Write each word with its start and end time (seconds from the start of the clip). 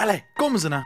Allee, 0.00 0.24
kom 0.34 0.58
ze 0.58 0.68
nou. 0.68 0.82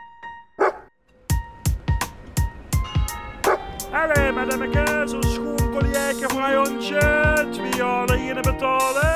Allee, 3.91 4.31
madameke, 4.31 5.03
zo'n 5.05 5.23
schoon 5.23 5.71
collièke 5.71 6.25
voor 6.27 6.41
een 6.41 6.55
hondje. 6.55 7.47
Twee 7.51 7.75
jaar 7.75 8.17
in 8.17 8.41
betalen. 8.41 9.13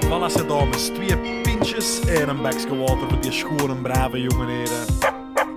Voilà, 0.00 0.32
ze 0.32 0.46
dames. 0.46 0.86
Twee 0.86 1.40
pintjes 1.42 2.00
en 2.00 2.28
een 2.28 2.42
bakje 2.42 2.76
water 2.76 3.08
voor 3.08 3.20
die 3.20 3.32
schone, 3.32 3.74
brave 3.74 4.20
jongenheden. 4.20 4.84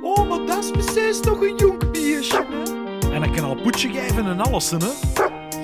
Oh, 0.01 0.29
maar 0.29 0.45
dat 0.45 0.63
is 0.63 0.71
precies 0.71 1.19
toch 1.19 1.41
een 1.41 1.55
jong 1.55 1.91
biertje, 1.91 2.45
hè? 2.49 3.11
En 3.11 3.23
een 3.23 3.31
knalpoetje 3.31 3.89
geven 3.89 4.25
en 4.25 4.39
alles, 4.39 4.71
hè? 4.71 4.77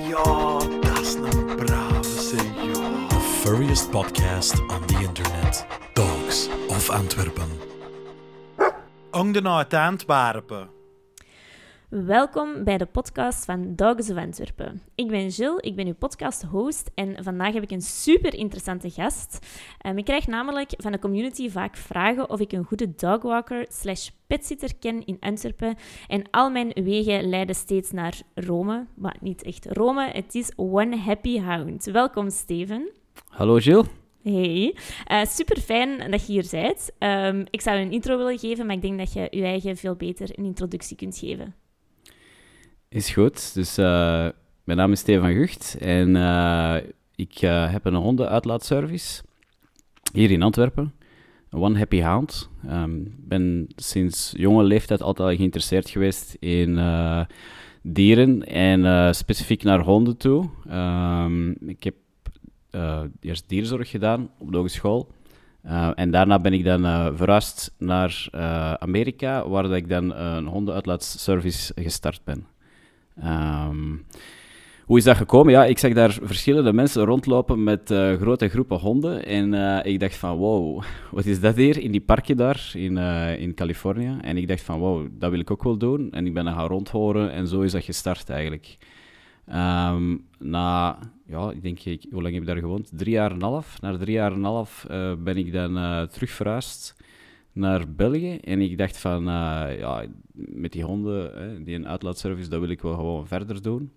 Ja, 0.08 0.58
dat 0.80 1.00
is 1.00 1.14
een 1.14 1.56
brave, 1.56 2.20
zeg, 2.20 2.42
ja. 2.62 3.06
The 3.08 3.20
furriest 3.40 3.90
podcast 3.90 4.60
on 4.60 4.86
the 4.86 4.94
internet. 4.94 5.66
Dogs 5.92 6.48
of 6.68 6.90
Antwerpen. 6.90 7.69
Ongde 9.20 9.40
nou 9.40 9.64
Antwerpen. 9.68 10.68
Welkom 11.88 12.64
bij 12.64 12.78
de 12.78 12.86
podcast 12.86 13.44
van 13.44 13.74
Dogs 13.76 14.10
of 14.10 14.16
Antwerpen. 14.16 14.82
Ik 14.94 15.08
ben 15.08 15.28
Jill, 15.28 15.56
ik 15.56 15.76
ben 15.76 15.86
uw 15.86 15.94
podcast-host 15.94 16.90
en 16.94 17.24
vandaag 17.24 17.52
heb 17.52 17.62
ik 17.62 17.70
een 17.70 17.80
super 17.82 18.34
interessante 18.34 18.90
gast. 18.90 19.46
Um, 19.86 19.98
ik 19.98 20.04
krijg 20.04 20.26
namelijk 20.26 20.70
van 20.76 20.92
de 20.92 20.98
community 20.98 21.50
vaak 21.50 21.76
vragen 21.76 22.30
of 22.30 22.40
ik 22.40 22.52
een 22.52 22.64
goede 22.64 22.94
dogwalker 22.94 23.66
slash 23.68 24.08
petsitter 24.26 24.76
ken 24.76 25.04
in 25.04 25.16
Antwerpen. 25.20 25.76
En 26.06 26.30
al 26.30 26.50
mijn 26.50 26.72
wegen 26.74 27.28
leiden 27.28 27.54
steeds 27.54 27.90
naar 27.90 28.20
Rome, 28.34 28.86
maar 28.94 29.16
niet 29.20 29.42
echt 29.42 29.66
Rome. 29.66 30.10
Het 30.12 30.34
is 30.34 30.52
One 30.56 30.96
Happy 30.96 31.40
Hound. 31.40 31.84
Welkom, 31.84 32.30
Steven. 32.30 32.90
Hallo 33.28 33.58
Jill. 33.58 33.99
Hey, 34.22 34.76
uh, 35.10 35.24
super 35.24 35.60
fijn 35.60 36.10
dat 36.10 36.26
je 36.26 36.32
hier 36.32 36.46
bent. 36.50 36.90
Um, 36.98 37.44
ik 37.50 37.60
zou 37.60 37.78
een 37.78 37.92
intro 37.92 38.16
willen 38.16 38.38
geven, 38.38 38.66
maar 38.66 38.76
ik 38.76 38.82
denk 38.82 38.98
dat 38.98 39.12
je 39.12 39.28
je 39.30 39.44
eigen 39.44 39.76
veel 39.76 39.94
beter 39.94 40.38
een 40.38 40.44
introductie 40.44 40.96
kunt 40.96 41.18
geven. 41.18 41.54
Is 42.88 43.10
goed. 43.10 43.54
Dus 43.54 43.78
uh, 43.78 44.28
mijn 44.64 44.78
naam 44.78 44.92
is 44.92 45.00
Stefan 45.00 45.32
Gucht 45.32 45.76
en 45.78 46.14
uh, 46.14 46.76
ik 47.14 47.38
heb 47.44 47.84
een 47.84 47.94
hondenuitlaatservice 47.94 49.22
hier 50.12 50.30
in 50.30 50.42
Antwerpen. 50.42 50.94
One 51.50 51.78
Happy 51.78 52.00
Hound. 52.00 52.50
Ik 52.62 52.70
um, 52.70 53.14
ben 53.18 53.66
sinds 53.76 54.32
jonge 54.36 54.64
leeftijd 54.64 55.02
altijd 55.02 55.36
geïnteresseerd 55.36 55.90
geweest 55.90 56.36
in 56.40 56.80
dieren 57.82 58.46
en 58.46 59.14
specifiek 59.14 59.62
naar 59.62 59.80
honden 59.80 60.16
toe. 60.16 60.50
Um, 60.70 61.68
ik 61.68 61.82
heb 61.82 61.94
eerst 63.20 63.48
dierzorg 63.48 63.90
gedaan 63.90 64.30
op 64.38 64.50
de 64.52 64.56
hogeschool. 64.56 65.08
en 65.94 66.10
daarna 66.10 66.38
ben 66.38 66.52
ik 66.52 66.64
dan 66.64 67.16
verhuisd 67.16 67.74
naar 67.78 68.28
Amerika, 68.78 69.48
waar 69.48 69.70
ik 69.70 69.88
dan 69.88 70.14
een 70.14 70.46
hondenuitlaatservice 70.46 71.72
gestart 71.76 72.20
ben. 72.24 72.46
Um, 73.24 74.06
hoe 74.90 74.98
is 74.98 75.04
dat 75.04 75.16
gekomen? 75.16 75.52
Ja, 75.52 75.64
ik 75.64 75.78
zag 75.78 75.92
daar 75.92 76.18
verschillende 76.22 76.72
mensen 76.72 77.04
rondlopen 77.04 77.62
met 77.62 77.90
uh, 77.90 78.12
grote 78.12 78.48
groepen 78.48 78.78
honden. 78.78 79.26
En 79.26 79.52
uh, 79.52 79.78
ik 79.82 80.00
dacht 80.00 80.16
van, 80.16 80.36
wow, 80.36 80.82
wat 81.10 81.24
is 81.24 81.40
dat 81.40 81.56
hier 81.56 81.78
in 81.78 81.90
die 81.90 82.00
parken 82.00 82.36
daar 82.36 82.70
in, 82.74 82.96
uh, 82.96 83.40
in 83.40 83.54
Californië? 83.54 84.16
En 84.20 84.36
ik 84.36 84.48
dacht 84.48 84.62
van, 84.62 84.78
wow, 84.78 85.06
dat 85.18 85.30
wil 85.30 85.40
ik 85.40 85.50
ook 85.50 85.62
wel 85.62 85.76
doen. 85.76 86.12
En 86.12 86.26
ik 86.26 86.34
ben 86.34 86.44
dan 86.44 86.54
gaan 86.54 86.66
rondhoren 86.66 87.32
en 87.32 87.46
zo 87.46 87.60
is 87.60 87.72
dat 87.72 87.84
gestart 87.84 88.30
eigenlijk. 88.30 88.76
Um, 89.52 90.26
na, 90.38 90.98
ja, 91.26 91.50
ik 91.50 91.62
denk, 91.62 91.80
ik, 91.80 92.06
hoe 92.10 92.22
lang 92.22 92.34
heb 92.34 92.42
ik 92.42 92.48
daar 92.48 92.58
gewoond? 92.58 92.90
Drie 92.94 93.12
jaar 93.12 93.30
en 93.30 93.42
half. 93.42 93.80
Na 93.80 93.96
drie 93.96 94.12
jaar 94.12 94.32
en 94.32 94.38
een 94.38 94.44
half 94.44 94.86
ben 95.18 95.36
ik 95.36 95.52
dan 95.52 95.72
terug 96.08 96.30
verhuisd 96.30 97.02
naar 97.52 97.92
België. 97.94 98.36
En 98.36 98.60
ik 98.60 98.78
dacht 98.78 98.98
van, 98.98 99.28
uh, 99.28 99.78
ja, 99.78 100.04
met 100.32 100.72
die 100.72 100.84
honden, 100.84 101.32
hè, 101.38 101.62
die 101.62 101.74
een 101.74 101.88
uitlaatservice, 101.88 102.48
dat 102.48 102.60
wil 102.60 102.68
ik 102.68 102.82
wel 102.82 102.94
gewoon 102.94 103.26
verder 103.26 103.62
doen. 103.62 103.90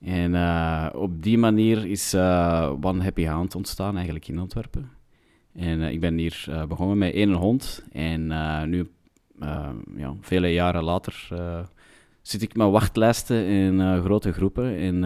En 0.00 0.32
uh, 0.32 0.86
op 0.92 1.22
die 1.22 1.38
manier 1.38 1.86
is 1.86 2.14
uh, 2.14 2.72
One 2.80 3.02
Happy 3.02 3.24
Hound 3.24 3.54
ontstaan, 3.54 3.94
eigenlijk 3.94 4.28
in 4.28 4.38
Antwerpen. 4.38 4.90
En 5.52 5.80
ik 5.80 6.00
ben 6.00 6.18
hier 6.18 6.64
begonnen 6.68 6.98
met 6.98 7.14
één 7.14 7.32
hond. 7.32 7.86
En 7.92 8.26
nu, 8.70 8.90
ja, 9.96 10.14
vele 10.20 10.52
jaren 10.52 10.84
later, 10.84 11.28
zit 12.22 12.42
ik 12.42 12.56
met 12.56 12.70
wachtlijsten 12.70 13.46
in 13.46 14.02
grote 14.02 14.32
groepen. 14.32 14.76
En 14.76 15.02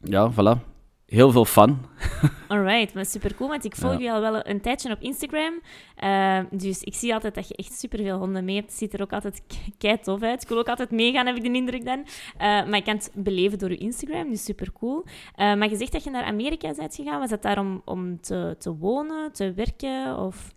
ja, 0.00 0.32
voilà, 0.32 0.72
heel 1.12 1.30
veel 1.30 1.44
fun. 1.44 1.78
Alright, 2.48 2.94
maar 2.94 3.06
super 3.06 3.34
cool, 3.34 3.48
want 3.48 3.64
ik 3.64 3.76
volg 3.76 4.00
je 4.00 4.12
al 4.12 4.20
wel 4.20 4.46
een 4.48 4.60
tijdje 4.60 4.92
op 4.92 5.00
Instagram. 5.00 5.60
Uh, 6.04 6.38
dus 6.50 6.82
ik 6.82 6.94
zie 6.94 7.14
altijd 7.14 7.34
dat 7.34 7.48
je 7.48 7.56
echt 7.56 7.78
super 7.78 7.98
veel 7.98 8.18
honden 8.18 8.44
mee 8.44 8.54
hebt. 8.56 8.68
Het 8.68 8.78
ziet 8.78 8.94
er 8.94 9.02
ook 9.02 9.12
altijd 9.12 9.42
kei 9.78 10.00
tof 10.00 10.22
uit. 10.22 10.42
Ik 10.42 10.48
wil 10.48 10.58
ook 10.58 10.68
altijd 10.68 10.90
meegaan, 10.90 11.26
heb 11.26 11.36
ik 11.36 11.42
de 11.42 11.52
indruk 11.52 11.84
dan. 11.84 11.98
Uh, 11.98 12.06
maar 12.38 12.76
ik 12.76 12.84
kan 12.84 12.96
het 12.96 13.10
beleven 13.14 13.58
door 13.58 13.70
je 13.70 13.76
Instagram, 13.76 14.30
dus 14.30 14.44
super 14.44 14.72
cool. 14.72 15.04
Uh, 15.04 15.10
maar 15.36 15.70
je 15.70 15.76
zegt 15.76 15.92
dat 15.92 16.04
je 16.04 16.10
naar 16.10 16.24
Amerika 16.24 16.74
bent 16.76 16.94
gegaan. 16.94 17.20
Was 17.20 17.30
dat 17.30 17.42
daar 17.42 17.58
om, 17.58 17.82
om 17.84 18.20
te, 18.20 18.56
te 18.58 18.76
wonen, 18.76 19.32
te 19.32 19.52
werken? 19.52 20.18
Of? 20.18 20.54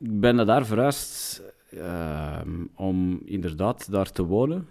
ik 0.00 0.20
ben 0.20 0.46
daar 0.46 0.66
verhuisd 0.66 1.38
ehm, 1.38 1.53
om 2.74 3.20
inderdaad 3.24 3.90
daar 3.90 4.10
te 4.10 4.24
wonen. 4.24 4.68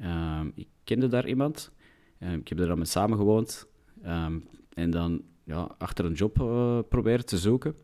Ehm, 0.00 0.50
ik 0.54 0.68
kende 0.84 1.08
daar 1.08 1.28
iemand. 1.28 1.72
ik 2.18 2.48
heb 2.48 2.58
er 2.58 2.66
dan 2.66 2.78
met 2.78 2.88
samen 2.88 3.18
gewoond. 3.18 3.66
Um, 4.06 4.44
en 4.74 4.90
dan 4.90 5.22
ja, 5.44 5.74
achter 5.78 6.04
een 6.04 6.12
job 6.12 6.40
uh, 6.40 6.78
proberen 6.88 7.26
te 7.26 7.38
zoeken. 7.38 7.74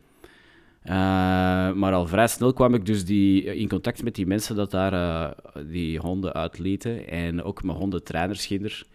Maar 1.75 1.93
al 1.93 2.07
vrij 2.07 2.27
snel 2.27 2.53
kwam 2.53 2.75
ik 2.75 2.87
dus 2.87 3.05
die, 3.05 3.43
in 3.45 3.69
contact 3.69 4.03
met 4.03 4.15
die 4.15 4.27
mensen 4.27 4.57
dat 4.57 4.71
daar 4.71 4.93
uh, 4.93 5.31
die 5.71 5.99
honden 5.99 6.33
uitlieten. 6.33 7.09
En 7.09 7.43
ook 7.43 7.63
mijn 7.63 7.79
hondentrainersginder. 7.79 8.87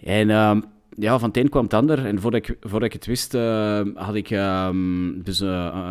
En 0.00 0.30
um, 0.30 0.64
ja, 0.96 1.18
van 1.18 1.28
het 1.28 1.36
een 1.36 1.48
kwam 1.48 1.64
het 1.64 1.74
ander. 1.74 2.06
En 2.06 2.20
voordat 2.20 2.48
ik, 2.48 2.56
voordat 2.60 2.82
ik 2.82 2.92
het 2.92 3.06
wist, 3.06 3.32
had 3.94 4.14
ik... 4.14 4.30
Um, 4.30 5.22
dus 5.22 5.40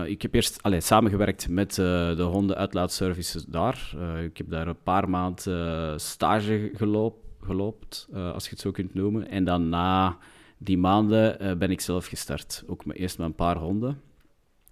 ik 0.05 0.21
heb 0.21 0.33
eerst 0.33 0.63
allee, 0.63 0.81
samengewerkt 0.81 1.49
met 1.49 1.73
de 1.75 2.27
hondenuitlaatservices 2.31 3.45
daar. 3.45 3.95
ik 4.23 4.37
heb 4.37 4.49
daar 4.49 4.67
een 4.67 4.83
paar 4.83 5.09
maanden 5.09 5.99
stage 5.99 6.71
gelopen 6.73 7.21
geloopt, 7.43 8.07
uh, 8.13 8.31
als 8.31 8.43
je 8.43 8.49
het 8.49 8.59
zo 8.59 8.71
kunt 8.71 8.93
noemen. 8.93 9.29
En 9.29 9.43
dan 9.43 9.69
na 9.69 10.17
die 10.57 10.77
maanden 10.77 11.43
uh, 11.43 11.53
ben 11.53 11.71
ik 11.71 11.81
zelf 11.81 12.05
gestart. 12.05 12.63
Ook 12.67 12.85
met, 12.85 12.97
eerst 12.97 13.17
met 13.17 13.27
een 13.27 13.35
paar 13.35 13.57
honden. 13.57 14.01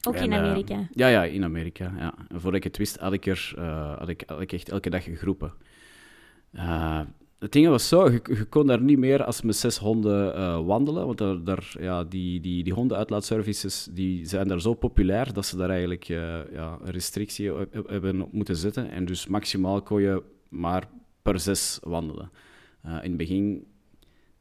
Ook 0.08 0.16
en, 0.16 0.24
in 0.24 0.34
Amerika? 0.34 0.76
Uh, 0.76 0.86
ja, 0.92 1.08
ja, 1.08 1.24
in 1.24 1.44
Amerika. 1.44 1.94
Ja. 1.98 2.14
En 2.30 2.42
voordat 2.42 2.54
ik 2.54 2.64
het 2.64 2.78
wist, 2.78 2.98
had 2.98 3.14
ik, 3.14 3.26
er, 3.26 3.54
had 3.98 4.10
ik, 4.10 4.24
had 4.26 4.42
ik 4.42 4.52
echt 4.52 4.70
elke 4.70 4.90
dag 4.90 5.04
groepen. 5.04 5.54
Het 7.42 7.52
ding 7.52 7.68
was 7.68 7.88
zo, 7.88 8.10
je, 8.10 8.46
kon 8.50 8.68
daar 8.68 8.82
niet 8.82 8.98
meer 8.98 9.24
als 9.24 9.42
met 9.42 9.56
zes 9.56 9.78
honden 9.78 10.66
wandelen, 10.66 11.06
want 11.06 11.18
daar, 11.18 11.44
daar, 11.44 11.76
ja, 11.80 12.04
die, 12.04 12.40
die, 12.40 12.64
die 12.64 12.74
hondenuitlaatservices 12.74 13.88
die 13.92 14.26
zijn 14.26 14.48
daar 14.48 14.62
zo 14.62 14.74
populair 14.74 15.34
dat 15.34 15.46
ze 15.46 15.58
daar 15.58 15.70
eigenlijk 15.70 16.04
ja, 16.04 16.78
een 16.82 16.92
restrictie 16.92 17.54
op 17.54 17.88
hebben 17.88 18.28
moeten 18.32 18.56
zetten. 18.56 18.90
En 18.90 19.06
dus 19.06 19.28
maximaal 19.28 19.82
kon 19.82 20.02
je 20.02 20.24
maar 20.50 20.90
per 21.22 21.40
zes 21.40 21.80
wandelen. 21.84 22.32
Uh, 22.86 22.92
in 22.92 23.10
het 23.10 23.18
begin, 23.18 23.66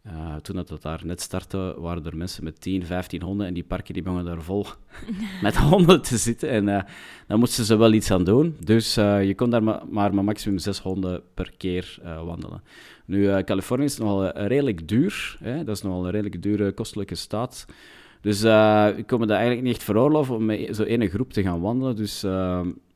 uh, 0.07 0.37
toen 0.37 0.57
dat 0.57 0.83
daar 0.83 1.01
net 1.05 1.21
startte, 1.21 1.75
waren 1.79 2.05
er 2.05 2.17
mensen 2.17 2.45
met 2.45 2.61
10, 2.61 2.87
15 2.87 3.23
honden 3.23 3.47
en 3.47 3.55
die 3.55 3.65
parken 3.65 3.95
die 3.95 4.03
begonnen 4.03 4.27
daar 4.27 4.43
vol 4.43 4.67
met 5.43 5.57
honden 5.57 6.03
te 6.03 6.17
zitten. 6.17 6.49
En 6.49 6.69
uh, 6.69 6.83
dan 7.27 7.39
moesten 7.39 7.65
ze 7.65 7.77
wel 7.77 7.93
iets 7.93 8.11
aan 8.11 8.25
doen. 8.25 8.57
Dus 8.65 8.95
je 8.95 9.33
kon 9.37 9.51
daar 9.51 9.63
ma 9.63 9.83
maar 9.91 10.15
met 10.15 10.25
maximum 10.25 10.59
6 10.59 10.79
honden 10.79 11.23
per 11.35 11.53
keer 11.57 11.99
wandelen. 12.03 12.63
Nu, 13.05 13.43
Californië 13.43 13.85
is 13.85 13.99
nogal 13.99 14.29
redelijk 14.29 14.89
duur. 14.89 15.37
Hè? 15.41 15.65
Dat 15.65 15.77
is 15.77 15.83
nogal 15.83 16.05
een 16.05 16.11
redelijk 16.11 16.43
dure, 16.43 16.73
kostelijke 16.73 17.15
staat. 17.15 17.67
Dus 18.21 18.43
ik 18.97 19.07
kon 19.07 19.21
me 19.21 19.27
dat 19.27 19.37
eigenlijk 19.37 19.63
niet 19.63 19.75
echt 19.75 19.85
veroorloven 19.85 20.35
om 20.35 20.45
met 20.45 20.77
zo'n 20.77 20.87
ene 20.87 21.09
groep 21.09 21.33
te 21.33 21.43
gaan 21.43 21.61
wandelen. 21.61 21.97
Dus 21.97 22.25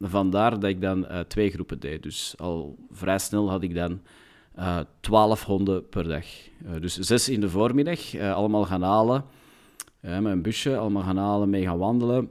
vandaar 0.01 0.51
dat 0.51 0.71
ik 0.71 0.81
dan 0.81 1.07
twee 1.29 1.51
groepen 1.51 1.81
deed. 1.81 2.03
Dus 2.03 2.35
al 2.37 2.77
vrij 2.91 3.19
snel 3.19 3.51
had 3.51 3.63
ik 3.63 3.75
dan 3.75 4.01
uh, 4.59 4.81
12 5.01 5.45
honden 5.45 5.89
per 5.89 6.09
dag. 6.09 6.25
Uh, 6.65 6.81
dus 6.81 6.99
zes 6.99 7.29
in 7.29 7.41
de 7.41 7.51
voormiddag, 7.51 8.15
uh, 8.15 8.35
allemaal 8.35 8.65
gaan 8.65 8.83
halen. 8.83 9.25
Met 10.01 10.25
een 10.25 10.43
busje, 10.43 10.77
allemaal 10.77 11.03
gaan 11.03 11.17
halen, 11.17 11.51
mee 11.51 11.63
gaan 11.63 11.79
wandelen. 11.79 12.31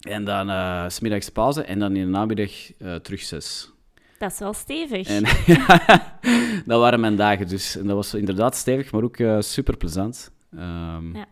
En 0.00 0.24
dan 0.24 0.90
smiddags 0.90 1.28
pauze 1.28 1.62
en 1.62 1.78
dan 1.78 1.96
in 1.96 2.04
de 2.04 2.10
namiddag 2.10 2.50
terug 3.02 3.22
zes. 3.22 3.70
Dat 4.18 4.32
is 4.32 4.38
wel 4.38 4.52
stevig. 4.52 5.08
En, 5.08 5.22
dat 6.70 6.80
waren 6.80 7.00
mijn 7.00 7.16
dagen 7.16 7.48
dus. 7.48 7.76
En 7.76 7.86
dat 7.86 7.96
was 7.96 8.14
inderdaad 8.14 8.56
stevig, 8.56 8.92
maar 8.92 9.02
ook 9.02 9.16
super 9.38 9.76
plezant. 9.76 10.30
Um, 10.52 11.16
ja. 11.16 11.26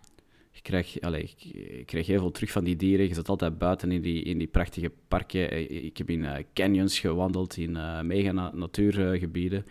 Ik 0.52 0.62
kreeg, 0.62 1.00
allez, 1.00 1.34
ik, 1.38 1.86
kreeg 1.86 2.06
heel 2.06 2.18
veel 2.18 2.30
terug 2.30 2.50
van 2.50 2.64
die 2.64 2.76
dieren. 2.76 3.08
Je 3.08 3.14
zat 3.14 3.28
altijd 3.28 3.58
buiten 3.58 3.92
in 3.92 4.02
die, 4.02 4.22
in 4.22 4.38
die 4.38 4.46
prachtige 4.46 4.92
parken. 5.08 5.70
Ik 5.84 5.96
heb 5.96 6.10
in 6.10 6.46
canyons 6.54 6.98
gewandeld, 6.98 7.56
in 7.56 7.78
mega 8.06 8.32
na 8.32 8.50
natuurgebieden 8.54 9.64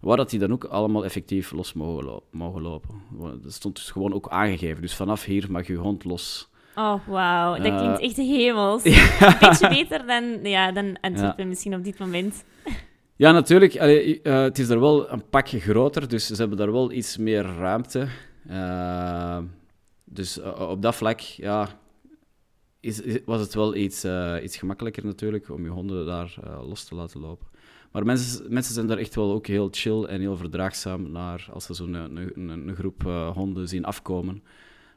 waar 0.00 0.16
dat 0.16 0.30
die 0.30 0.38
dan 0.38 0.52
ook 0.52 0.64
allemaal 0.64 1.04
effectief 1.04 1.52
los 1.52 1.72
mogen, 1.72 2.04
lo 2.04 2.22
mogen 2.30 2.62
lopen. 2.62 2.94
Dat 3.42 3.52
stond 3.52 3.74
dus 3.76 3.90
gewoon 3.90 4.12
ook 4.14 4.28
aangegeven. 4.28 4.82
Dus 4.82 4.94
vanaf 4.94 5.24
hier 5.24 5.46
mag 5.50 5.66
je 5.66 5.74
hond 5.74 6.04
los 6.04 6.48
Oh, 6.74 7.06
wauw. 7.08 7.56
Dat 7.56 7.66
Eh, 7.66 7.76
klinkt 7.78 8.00
echt 8.00 8.16
hemels. 8.16 8.82
Ja. 8.94 9.20
Een 9.20 9.36
beetje 9.40 9.68
beter 9.68 10.06
dan, 10.06 10.38
ja, 10.42 10.72
dan 10.72 11.00
Antwerpen 11.00 11.48
misschien 11.48 11.74
op 11.74 11.84
dit 11.84 11.98
moment. 11.98 12.44
Ja, 13.16 13.32
natuurlijk. 13.32 13.78
Allee, 13.78 14.22
eh, 14.22 14.40
het 14.42 14.58
is 14.58 14.68
er 14.68 14.80
wel 14.80 15.10
een 15.10 15.28
pakje 15.28 15.60
groter, 15.60 16.08
dus 16.08 16.26
ze 16.26 16.34
hebben 16.34 16.58
daar 16.58 16.72
wel 16.72 16.92
iets 16.92 17.16
meer 17.16 17.42
ruimte. 17.42 18.08
Eh, 18.48 19.38
dus 20.04 20.40
eh, 20.40 20.68
op 20.70 20.82
dat 20.82 20.94
vlak 20.94 21.20
ja, 21.20 21.68
is, 22.80 23.00
is- 23.00 23.18
was 23.24 23.40
het 23.40 23.54
wel 23.54 23.74
iets, 23.74 24.04
eh, 24.04 24.36
iets 24.42 24.56
gemakkelijker 24.56 25.04
natuurlijk 25.04 25.50
om 25.50 25.62
je 25.64 25.70
honden 25.70 26.06
daar 26.06 26.34
eh, 26.44 26.68
los 26.68 26.84
te 26.84 26.94
laten 26.94 27.20
lopen. 27.20 27.46
Maar 27.90 28.04
mensen, 28.04 28.52
mensen 28.52 28.74
zijn 28.74 28.86
daar 28.86 28.98
echt 28.98 29.14
wel 29.14 29.32
ook 29.32 29.46
heel 29.46 29.68
chill 29.70 30.04
en 30.04 30.20
heel 30.20 30.36
verdraagzaam 30.36 31.10
naar 31.10 31.48
als 31.52 31.64
ze 31.64 31.74
zo'n 31.74 31.94
een, 31.94 32.16
een, 32.16 32.48
een 32.48 32.74
groep 32.74 33.06
eh, 33.06 33.30
honden 33.30 33.68
zien 33.68 33.84
afkomen. 33.84 34.42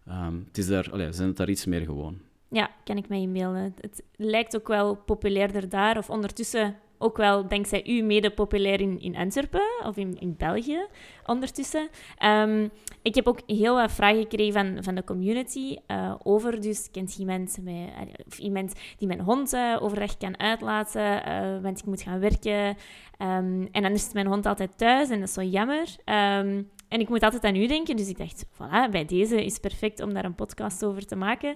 Ehm, 0.08 0.38
het 0.48 0.58
is 0.58 0.68
daar, 0.68 0.90
allee, 0.92 1.12
zijn 1.12 1.28
het 1.28 1.38
daar 1.38 1.50
iets 1.50 1.66
meer 1.66 1.82
gewoon. 1.82 2.18
Ja, 2.48 2.70
kan 2.84 2.98
ik 2.98 3.10
mij 3.10 3.22
inbeelden. 3.22 3.74
Het 3.80 4.04
lijkt 4.16 4.56
ook 4.56 4.68
wel 4.68 4.96
populairder 4.96 5.70
daar, 5.70 5.98
of 5.98 6.10
ondertussen 6.10 6.76
ook 7.04 7.18
wel 7.18 7.48
dankzij 7.48 7.88
u 7.88 8.02
mede 8.02 8.30
populair 8.30 8.82
in, 8.82 9.00
in 9.00 9.16
Antwerpen 9.16 9.86
of 9.86 9.98
in, 9.98 10.20
in 10.20 10.36
België 10.38 10.88
ondertussen. 11.26 11.90
Ehm, 12.18 12.68
ik 13.02 13.16
heb 13.16 13.28
ook 13.28 13.40
heel 13.46 13.76
wat 13.76 13.92
vragen 13.92 14.22
gekregen 14.22 14.54
van, 14.54 14.84
van 14.84 14.96
de 14.96 15.04
community 15.04 15.78
eh, 15.88 16.16
over, 16.24 16.62
dus 16.62 16.92
kent 16.92 17.18
iemand, 17.18 17.58
met, 17.62 17.90
of 18.26 18.38
iemand 18.38 18.74
die 18.98 19.08
mijn 19.08 19.22
hond 19.22 19.54
eh, 19.54 19.78
overdag 19.80 20.18
kan 20.18 20.40
uitlaten, 20.40 21.26
eh, 21.26 21.62
want 21.62 21.80
ik 21.80 21.86
moet 21.86 22.02
gaan 22.02 22.20
werken. 22.20 22.78
Ehm, 23.18 23.66
en 23.72 23.82
dan 23.82 23.92
is 23.92 24.14
mijn 24.14 24.28
hond 24.28 24.46
altijd 24.46 24.78
thuis 24.78 25.10
en 25.10 25.20
dat 25.20 25.28
is 25.28 25.34
zo 25.34 25.42
jammer. 25.42 25.96
Ehm, 26.06 26.62
en 26.88 27.00
ik 27.00 27.10
moet 27.10 27.24
altijd 27.24 27.44
aan 27.44 27.56
u 27.56 27.68
denken, 27.68 27.96
dus 27.96 28.10
ik 28.10 28.18
dacht, 28.18 28.46
voilà, 28.46 28.92
bij 28.92 29.06
deze 29.06 29.46
is 29.46 29.58
perfect 29.58 30.02
om 30.02 30.14
daar 30.14 30.26
een 30.26 30.36
podcast 30.36 30.86
over 30.86 31.06
te 31.06 31.16
maken. 31.16 31.56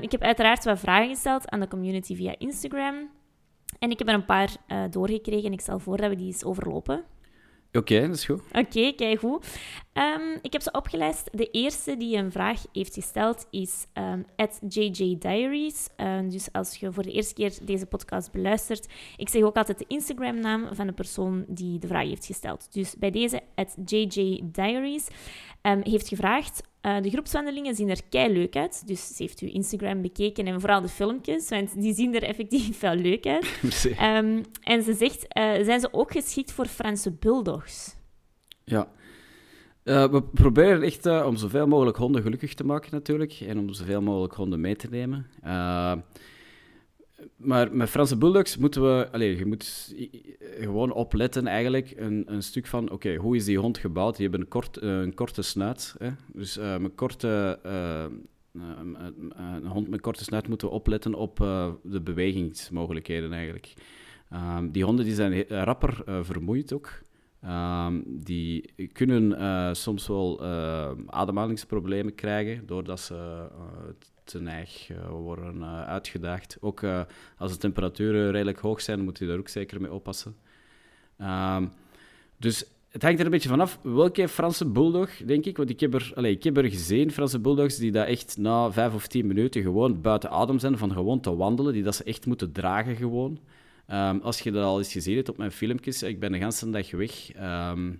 Ik 0.00 0.12
heb 0.12 0.22
uiteraard 0.22 0.64
wat 0.64 0.78
vragen 0.78 1.08
gesteld 1.08 1.50
aan 1.50 1.60
de 1.60 1.68
community 1.68 2.16
via 2.16 2.34
Instagram. 2.38 3.10
En 3.82 3.90
ik 3.90 3.98
heb 3.98 4.08
er 4.08 4.14
een 4.14 4.24
paar 4.24 4.56
eh, 4.66 4.82
doorgekregen 4.90 5.44
en 5.44 5.52
ik 5.52 5.60
stel 5.60 5.78
voor 5.78 5.96
dat 5.96 6.08
we 6.08 6.16
die 6.16 6.26
eens 6.26 6.44
overlopen. 6.44 7.04
Oké, 7.72 8.00
dat 8.00 8.16
is 8.16 8.24
goed. 8.24 8.42
Oké, 8.52 8.92
kijk 8.92 9.18
goed. 9.18 9.46
Ehm, 9.92 10.38
ik 10.42 10.52
heb 10.52 10.62
ze 10.62 10.70
opgelijst. 10.70 11.28
De 11.32 11.50
eerste 11.50 11.96
die 11.96 12.16
een 12.16 12.32
vraag 12.32 12.62
heeft 12.72 12.94
gesteld 12.94 13.46
is 13.50 13.86
ehm 13.92 14.22
JJ 14.68 15.16
Diaries. 15.18 15.88
Ehm, 15.96 16.28
dus 16.28 16.52
als 16.52 16.76
je 16.76 16.92
voor 16.92 17.02
de 17.02 17.12
eerste 17.12 17.34
keer 17.34 17.52
deze 17.62 17.86
podcast 17.86 18.32
beluistert, 18.32 18.88
ik 19.16 19.28
zeg 19.28 19.42
ook 19.42 19.56
altijd 19.56 19.78
de 19.78 19.84
Instagram-naam 19.88 20.68
van 20.72 20.86
de 20.86 20.92
persoon 20.92 21.44
die 21.48 21.78
de 21.78 21.86
vraag 21.86 22.06
heeft 22.06 22.26
gesteld. 22.26 22.72
Dus 22.72 22.96
bij 22.96 23.10
deze, 23.10 23.40
JJ 23.84 24.40
Diaries, 24.44 25.08
ehm, 25.62 25.80
heeft 25.82 26.08
gevraagd. 26.08 26.62
eh, 26.80 27.00
de 27.00 27.10
groepswandelingen 27.10 27.74
zien 27.74 27.88
er 27.88 28.00
kei 28.08 28.32
leuk 28.32 28.56
uit. 28.56 28.86
Dus 28.86 29.06
ze 29.16 29.22
heeft 29.22 29.40
uw 29.40 29.48
Instagram 29.48 30.02
bekeken 30.02 30.46
en 30.46 30.60
vooral 30.60 30.80
de 30.80 30.88
filmpjes, 30.88 31.48
want 31.48 31.80
die 31.82 31.94
zien 31.94 32.14
er 32.14 32.22
effectief 32.22 32.80
wel 32.86 32.94
leuk 32.94 33.26
uit. 33.26 33.46
Ehm, 33.98 34.42
en 34.62 34.82
ze 34.82 34.94
zegt, 34.94 35.26
eh, 35.28 35.64
zijn 35.64 35.80
ze 35.80 35.88
ook 35.92 36.12
geschikt 36.12 36.52
voor 36.52 36.66
Franse 36.66 37.10
bulldogs? 37.12 37.96
Ja. 38.64 38.88
Eh, 39.82 40.10
we 40.10 40.22
proberen 40.22 40.82
echt 40.82 41.06
om 41.06 41.36
zoveel 41.36 41.66
mogelijk 41.66 41.96
honden 41.96 42.22
gelukkig 42.22 42.54
te 42.54 42.64
maken, 42.64 42.88
natuurlijk. 42.92 43.32
En 43.32 43.58
om 43.58 43.72
zoveel 43.72 44.02
mogelijk 44.02 44.34
honden 44.34 44.60
mee 44.60 44.76
te 44.76 44.88
nemen. 44.90 45.26
Maar 47.36 47.74
met 47.76 47.88
Franse 47.90 48.16
bulldogs 48.16 48.56
moeten 48.56 48.82
we... 48.82 49.08
Allee, 49.12 49.36
je 49.36 49.46
moet 49.46 49.94
gewoon 50.60 50.92
opletten, 50.92 51.46
eigenlijk. 51.46 51.92
Een, 51.96 52.22
een 52.26 52.42
stuk 52.42 52.66
van, 52.66 52.90
oké, 52.90 53.14
hoe 53.14 53.36
is 53.36 53.44
die 53.44 53.58
hond 53.58 53.78
gebouwd? 53.78 54.16
Die 54.16 54.22
hebben 54.22 54.40
een, 54.40 54.48
kort, 54.48 54.76
eh, 54.76 55.00
een 55.00 55.14
korte 55.14 55.42
snuit. 55.42 55.94
Hè? 55.98 56.10
Dus 56.32 56.56
eh, 56.56 56.76
met 56.76 56.94
korte... 56.94 57.58
eh, 57.62 58.04
een 58.52 59.66
hond 59.66 59.88
met 59.88 60.00
korte 60.00 60.24
snuit 60.24 60.48
moeten 60.48 60.68
we 60.68 60.74
opletten 60.74 61.14
op 61.14 61.36
de 61.82 62.00
bewegingsmogelijkheden, 62.04 63.32
eigenlijk. 63.32 63.72
Ehm, 64.30 64.70
die 64.70 64.84
honden 64.84 65.04
die 65.04 65.14
zijn 65.14 65.44
rapper 65.48 66.24
vermoeid 66.24 66.72
ook. 66.72 67.02
Ehm, 67.40 68.00
die 68.06 68.74
kunnen 68.92 69.76
soms 69.76 70.06
wel 70.06 70.42
ademhalingsproblemen 71.06 72.14
krijgen 72.14 72.66
doordat 72.66 73.00
ze 73.00 73.48
neig 74.40 74.90
eh, 74.90 75.08
worden 75.08 75.62
eh, 75.62 75.84
uitgedaagd. 75.84 76.56
Ook 76.60 76.82
eh, 76.82 77.00
als 77.36 77.52
de 77.52 77.58
temperaturen 77.58 78.30
redelijk 78.30 78.58
hoog 78.58 78.80
zijn, 78.80 79.00
moet 79.00 79.18
je 79.18 79.26
daar 79.26 79.38
ook 79.38 79.48
zeker 79.48 79.80
mee 79.80 79.92
oppassen. 79.92 80.36
Ehm, 81.18 81.66
dus 82.36 82.64
het 82.88 83.02
hangt 83.02 83.18
er 83.18 83.24
een 83.24 83.30
beetje 83.30 83.48
vanaf 83.48 83.78
welke 83.82 84.28
Franse 84.28 84.66
bulldog, 84.66 85.10
denk 85.16 85.44
ik. 85.44 85.56
Want 85.56 85.70
ik 85.70 85.80
heb 85.80 85.94
er, 85.94 86.12
allee, 86.14 86.32
ik 86.32 86.42
heb 86.42 86.56
er 86.56 86.70
gezien, 86.70 87.10
Franse 87.10 87.38
bulldogs, 87.38 87.76
die 87.76 87.92
dat 87.92 88.06
echt 88.06 88.36
na 88.38 88.72
vijf 88.72 88.94
of 88.94 89.06
tien 89.06 89.26
minuten 89.26 89.62
gewoon 89.62 90.00
buiten 90.00 90.30
adem 90.30 90.58
zijn 90.58 90.78
van 90.78 90.92
gewoon 90.92 91.20
te 91.20 91.36
wandelen. 91.36 91.72
Die 91.72 91.82
dat 91.82 91.94
ze 91.94 92.04
echt 92.04 92.26
moeten 92.26 92.52
dragen 92.52 92.96
gewoon. 92.96 93.38
Ehm, 93.86 94.18
als 94.22 94.40
je 94.40 94.50
dat 94.50 94.64
al 94.64 94.78
eens 94.78 94.92
gezien 94.92 95.16
hebt 95.16 95.28
op 95.28 95.36
mijn 95.36 95.52
filmpjes, 95.52 96.02
ik 96.02 96.20
ben 96.20 96.32
de 96.32 96.38
hele 96.38 96.70
dag 96.70 96.90
weg. 96.90 97.32
ehm, 97.32 97.90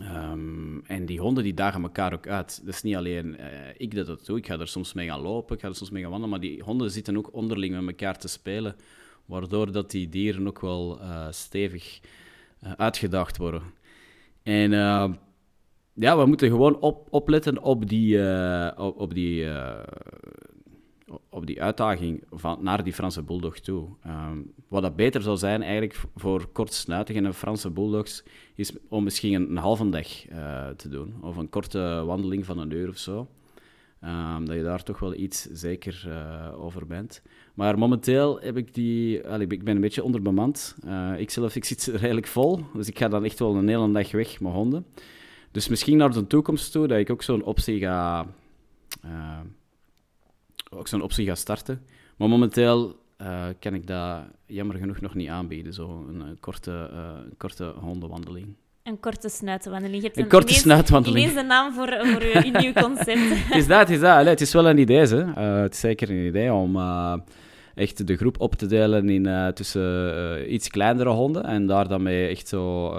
ehm, 0.00 0.78
en 0.78 1.06
die 1.06 1.20
honden 1.20 1.44
die 1.44 1.54
dagen 1.54 1.82
elkaar 1.82 2.12
ook 2.12 2.28
uit. 2.28 2.60
Dat 2.64 2.74
is 2.74 2.82
niet 2.82 2.96
alleen 2.96 3.36
eh, 3.36 3.48
ik 3.76 3.94
dat 3.94 4.06
dat 4.06 4.26
doe. 4.26 4.38
Ik 4.38 4.46
ga 4.46 4.58
er 4.58 4.68
soms 4.68 4.92
mee 4.92 5.06
gaan 5.06 5.20
lopen, 5.20 5.54
ik 5.54 5.62
ga 5.62 5.68
er 5.68 5.74
soms 5.74 5.90
mee 5.90 6.02
gaan 6.02 6.10
wandelen. 6.10 6.38
Maar 6.38 6.48
die 6.48 6.62
honden 6.62 6.90
zitten 6.90 7.16
ook 7.16 7.32
onderling 7.32 7.74
met 7.74 7.86
elkaar 7.86 8.18
te 8.18 8.28
spelen. 8.28 8.76
Waardoor 9.26 9.72
dat 9.72 9.90
die 9.90 10.08
dieren 10.08 10.46
ook 10.46 10.60
wel 10.60 11.00
eh, 11.00 11.26
stevig 11.30 12.00
eh, 12.60 12.72
uitgedaagd 12.72 13.36
worden. 13.36 13.62
En 14.42 14.72
eh, 14.72 15.12
ja, 15.92 16.18
we 16.18 16.26
moeten 16.26 16.48
gewoon 16.50 16.80
op, 16.80 17.06
opletten 17.10 17.62
op 17.62 17.88
die, 17.88 18.18
op, 18.76 19.14
die, 19.14 19.48
op 21.28 21.46
die 21.46 21.62
uitdaging 21.62 22.22
van, 22.30 22.58
naar 22.60 22.84
die 22.84 22.92
Franse 22.92 23.22
bulldog 23.22 23.58
toe. 23.58 23.88
Ehm, 24.02 24.38
wat 24.68 24.82
dat 24.82 24.96
beter 24.96 25.22
zou 25.22 25.36
zijn 25.36 25.62
eigenlijk 25.62 26.00
voor 26.14 26.48
kortsnuitige 26.52 27.18
en 27.18 27.34
Franse 27.34 27.70
bulldogs, 27.70 28.24
is 28.54 28.72
om 28.88 29.04
misschien 29.04 29.34
een, 29.34 29.56
halve 29.56 29.88
dag 29.88 30.26
eh, 30.28 30.68
te 30.68 30.88
doen. 30.88 31.14
Of 31.20 31.36
een 31.36 31.48
korte 31.48 32.02
wandeling 32.06 32.44
van 32.44 32.58
een 32.58 32.70
uur 32.70 32.88
of 32.88 32.98
zo. 32.98 33.28
Ehm, 34.00 34.44
dat 34.44 34.56
je 34.56 34.62
daar 34.62 34.82
toch 34.82 34.98
wel 34.98 35.14
iets 35.14 35.42
zeker 35.42 36.04
eh, 36.08 36.64
over 36.64 36.86
bent. 36.86 37.22
Maar 37.54 37.78
momenteel 37.78 38.40
heb 38.40 38.56
ik 38.56 38.74
die... 38.74 39.20
ik 39.48 39.64
ben 39.64 39.74
een 39.74 39.80
beetje 39.80 40.04
onderbemand. 40.04 40.76
Eh 40.84 41.12
ik 41.18 41.30
zelf 41.30 41.56
ik 41.56 41.64
zit 41.64 41.86
redelijk 41.86 42.26
vol. 42.26 42.60
Dus 42.74 42.88
ik 42.88 42.98
ga 42.98 43.08
dan 43.08 43.24
echt 43.24 43.38
wel 43.38 43.54
een 43.54 43.68
hele 43.68 43.92
dag 43.92 44.12
weg 44.12 44.40
met 44.40 44.52
honden. 44.52 44.86
Dus 45.50 45.68
misschien 45.68 45.96
naar 45.96 46.12
de 46.12 46.26
toekomst 46.26 46.72
toe, 46.72 46.86
dat 46.86 46.98
ik 46.98 47.10
ook 47.10 47.22
zo'n 47.22 47.44
optie 47.44 47.78
ga... 47.78 48.26
ook 50.70 50.88
zo'n 50.88 51.02
optie 51.02 51.26
ga 51.26 51.34
starten. 51.34 51.80
Maar 52.16 52.28
momenteel 52.28 52.96
eh, 53.16 53.44
kan 53.60 53.74
ik 53.74 53.86
dat 53.86 54.18
jammer 54.46 54.76
genoeg 54.76 55.00
nog 55.00 55.14
niet 55.14 55.28
aanbieden. 55.28 55.72
Zo 55.72 56.06
een, 56.08 56.20
eh, 56.20 56.26
korte, 56.40 56.88
eh, 56.92 56.98
een 57.24 57.36
korte 57.36 57.72
hondenwandeling. 57.80 58.46
Een 58.82 59.00
korte 59.00 59.28
snuitenwandeling. 59.28 60.00
Je 60.02 60.06
hebt 60.06 60.18
Een 60.20 60.28
korte 60.28 60.46
ineens- 60.46 60.62
snuitwandeling. 60.62 61.18
Ineens 61.20 61.40
de 61.40 61.46
naam 61.46 61.72
voor, 61.72 61.88
voor 62.02 62.22
uw 62.44 62.50
nieuw 62.60 62.72
concept. 62.72 63.28
het 63.48 63.56
is 63.56 63.66
dat, 63.66 63.78
het 63.78 63.90
is 63.90 64.00
dat. 64.00 64.16
Allee, 64.16 64.28
het 64.28 64.40
is 64.40 64.52
wel 64.52 64.68
een 64.68 64.78
idee, 64.78 65.06
hè. 65.06 65.24
Het 65.62 65.72
is 65.74 65.80
zeker 65.80 66.10
een 66.10 66.26
idee 66.26 66.52
om 66.52 66.76
echt 67.74 68.06
de 68.06 68.16
groep 68.16 68.40
op 68.40 68.54
te 68.54 68.66
delen 68.66 69.08
in 69.08 69.52
tussen 69.54 70.54
iets 70.54 70.68
kleinere 70.68 71.08
honden 71.10 71.44
en 71.44 71.66
daar 71.66 71.88
dan 71.88 72.02
mee 72.02 72.28
echt 72.28 72.48
zo 72.48 72.92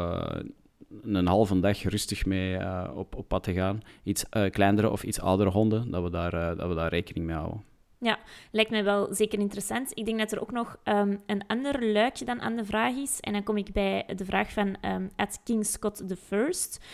een 1.03 1.27
halve 1.27 1.59
dag 1.59 1.83
rustig 1.83 2.25
mee 2.25 2.57
eh, 2.57 2.91
op, 2.95 3.15
op 3.15 3.27
pad 3.27 3.43
te 3.43 3.53
gaan. 3.53 3.81
Iets 4.03 4.29
eh, 4.29 4.49
kleinere 4.51 4.91
of 4.91 5.03
iets 5.03 5.19
oudere 5.19 5.49
honden, 5.49 5.91
dat 5.91 6.03
we 6.03 6.09
daar, 6.09 6.33
eh, 6.33 6.57
dat 6.57 6.67
we 6.67 6.75
daar 6.75 6.89
rekening 6.89 7.25
mee 7.25 7.35
houden. 7.35 7.63
Lijkt 8.51 8.71
mij 8.71 8.83
wel 8.83 9.13
zeker 9.13 9.39
interessant. 9.39 9.91
Ik 9.93 10.05
denk 10.05 10.19
dat 10.19 10.31
er 10.31 10.41
ook 10.41 10.51
nog 10.51 10.77
ehm, 10.83 11.15
een 11.25 11.47
ander 11.47 11.91
luikje 11.91 12.25
dan 12.25 12.41
aan 12.41 12.55
de 12.55 12.65
vraag 12.65 12.95
is. 12.95 13.19
En 13.19 13.33
dan 13.33 13.43
kom 13.43 13.57
ik 13.57 13.71
bij 13.71 14.05
de 14.15 14.25
vraag 14.25 14.51
van 14.51 14.77
ehm 14.81 15.07
at 15.15 15.41
King 15.43 15.65
Scott 15.65 16.07
the 16.07 16.15
First. 16.15 16.85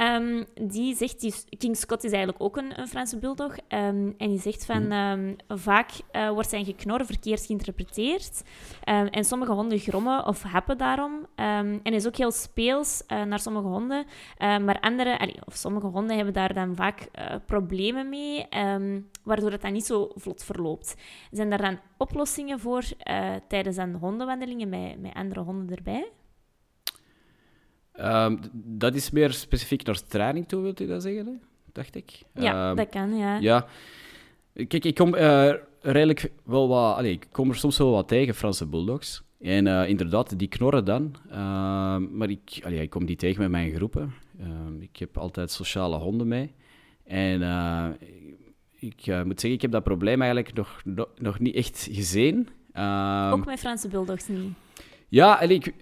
Ehm, 0.00 0.44
die 0.62 0.94
zegt, 0.94 1.20
die, 1.20 1.34
King 1.58 1.76
Scott 1.76 2.04
is 2.04 2.10
eigenlijk 2.12 2.42
ook 2.42 2.56
een, 2.56 2.80
een 2.80 2.88
Franse 2.88 3.18
bulldog. 3.18 3.56
ehm, 3.68 4.10
en 4.16 4.28
die 4.28 4.38
zegt 4.40 4.64
van, 4.64 4.82
Mhm. 4.82 4.92
ehm, 4.92 5.34
vaak 5.58 5.90
eh, 6.10 6.30
wordt 6.30 6.48
zijn 6.50 6.64
geknor 6.64 7.04
verkeerd 7.06 7.46
geïnterpreteerd. 7.46 8.42
En 8.84 9.24
sommige 9.24 9.52
honden 9.52 9.78
grommen 9.78 10.26
of 10.26 10.42
happen 10.42 10.78
daarom. 10.78 11.26
En 11.34 11.82
is 11.82 12.06
ook 12.06 12.16
heel 12.16 12.30
speels 12.30 13.02
eh, 13.06 13.22
naar 13.22 13.38
sommige 13.38 13.66
honden. 13.66 14.04
Maar 14.38 14.80
andere, 14.80 15.18
allee, 15.18 15.36
of 15.44 15.54
sommige 15.54 15.86
honden 15.86 16.16
hebben 16.16 16.34
daar 16.34 16.54
dan 16.54 16.74
vaak 16.76 17.00
eh, 17.12 17.34
problemen 17.46 18.08
mee, 18.08 18.46
waardoor 19.22 19.50
het 19.50 19.62
dan 19.62 19.72
niet 19.72 19.86
zo 19.86 20.10
vlot 20.14 20.44
verloopt. 20.44 20.94
Zijn 21.30 21.50
daar 21.50 21.62
dan 21.62 21.78
oplossingen 21.96 22.60
voor 22.60 22.82
tijdens 23.48 23.76
dan 23.76 23.94
hondenwandelingen 23.94 24.68
met, 24.68 25.00
met 25.00 25.14
andere 25.14 25.40
honden 25.40 25.76
erbij? 25.76 26.08
Ehm, 28.00 28.36
dat 28.52 28.94
is 28.94 29.10
meer 29.10 29.32
specifiek 29.32 29.84
naar 29.86 30.02
training 30.02 30.48
toe, 30.48 30.62
wilt 30.62 30.80
u 30.80 30.86
dat 30.86 31.02
zeggen? 31.02 31.26
Hè? 31.26 31.32
Dacht 31.72 31.94
ik. 31.96 32.22
Ja, 32.34 32.68
Ehm, 32.68 32.76
dat 32.76 32.88
kan, 32.88 33.16
ja. 33.16 33.38
Ja. 33.38 33.66
Kijk, 34.54 34.84
ik 34.84 34.94
kom 34.94 35.14
eh, 35.14 35.52
redelijk 35.80 36.30
wel 36.44 36.68
wat... 36.68 36.96
Allee, 36.96 37.12
ik 37.12 37.26
kom 37.32 37.48
er 37.48 37.56
soms 37.56 37.78
wel 37.78 37.90
wat 37.90 38.08
tegen, 38.08 38.34
Franse 38.34 38.66
bulldogs. 38.66 39.22
En 39.40 39.66
eh, 39.66 39.88
inderdaad, 39.88 40.38
die 40.38 40.48
knorren 40.48 40.84
dan. 40.84 41.14
Ehm, 41.30 42.16
maar 42.16 42.30
ik, 42.30 42.60
allee, 42.64 42.80
ik 42.82 42.90
kom 42.90 43.04
die 43.06 43.16
tegen 43.16 43.40
met 43.42 43.50
mijn 43.50 43.74
groepen. 43.74 44.12
Ik 44.80 44.96
heb 44.96 45.18
altijd 45.18 45.50
sociale 45.50 45.96
honden 45.96 46.28
mee. 46.28 46.52
En 47.04 47.42
eh, 47.42 47.88
ik 48.78 49.06
moet 49.24 49.40
zeggen, 49.40 49.50
ik 49.52 49.62
heb 49.62 49.70
dat 49.70 49.82
probleem 49.82 50.22
eigenlijk 50.22 50.54
nog, 50.54 50.80
nog, 50.84 51.08
nog 51.16 51.38
niet 51.38 51.54
echt 51.54 51.88
gezien. 51.90 52.48
Ook 53.32 53.44
met 53.46 53.58
Franse 53.58 53.88
bulldogs 53.88 54.28
niet. 54.28 54.52
ja, 55.08 55.40
en 55.40 55.50
ik- 55.50 55.74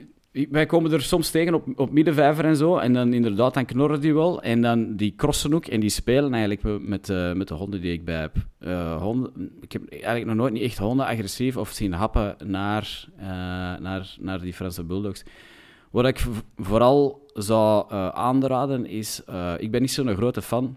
wij 0.50 0.66
komen 0.66 0.92
er 0.92 1.02
soms 1.02 1.30
tegen 1.30 1.54
op, 1.54 1.66
op 1.75 1.90
middenvijver 1.90 2.45
en 2.45 2.57
zo. 2.57 2.76
En 2.76 2.92
dan 2.92 3.12
inderdaad, 3.12 3.54
dan 3.54 3.64
knorren 3.64 4.00
die 4.00 4.14
wel. 4.14 4.42
En 4.42 4.62
dan 4.62 4.97
die 4.97 5.14
crossen 5.16 5.54
ook. 5.54 5.66
En 5.66 5.80
die 5.80 5.90
spelen 5.90 6.35
eigenlijk 6.35 6.88
met, 6.88 7.09
eh, 7.09 7.33
met 7.33 7.49
de 7.49 7.54
honden 7.54 7.80
die 7.80 7.92
ik 7.92 8.04
bij 8.04 8.21
heb. 8.21 8.37
Eh, 8.59 9.02
honden, 9.02 9.50
ik 9.61 9.73
heb 9.73 9.88
eigenlijk 9.90 10.26
nog 10.26 10.35
nooit 10.35 10.52
niet 10.52 10.62
echt 10.62 10.78
honden 10.78 11.07
agressief 11.07 11.57
of 11.57 11.71
zien 11.71 11.92
happen 11.92 12.37
naar, 12.45 13.09
eh, 13.16 13.26
naar, 13.78 14.16
naar 14.21 14.40
die 14.40 14.54
Franse 14.54 14.85
bulldogs. 14.85 15.23
Wat 15.90 16.07
ik 16.07 16.25
vooral 16.57 17.26
zou 17.33 17.92
aanraden 18.14 18.87
is... 18.87 19.23
ik 19.59 19.71
ben 19.71 19.80
niet 19.80 19.90
zo'n 19.90 20.16
grote 20.16 20.42
fan 20.42 20.76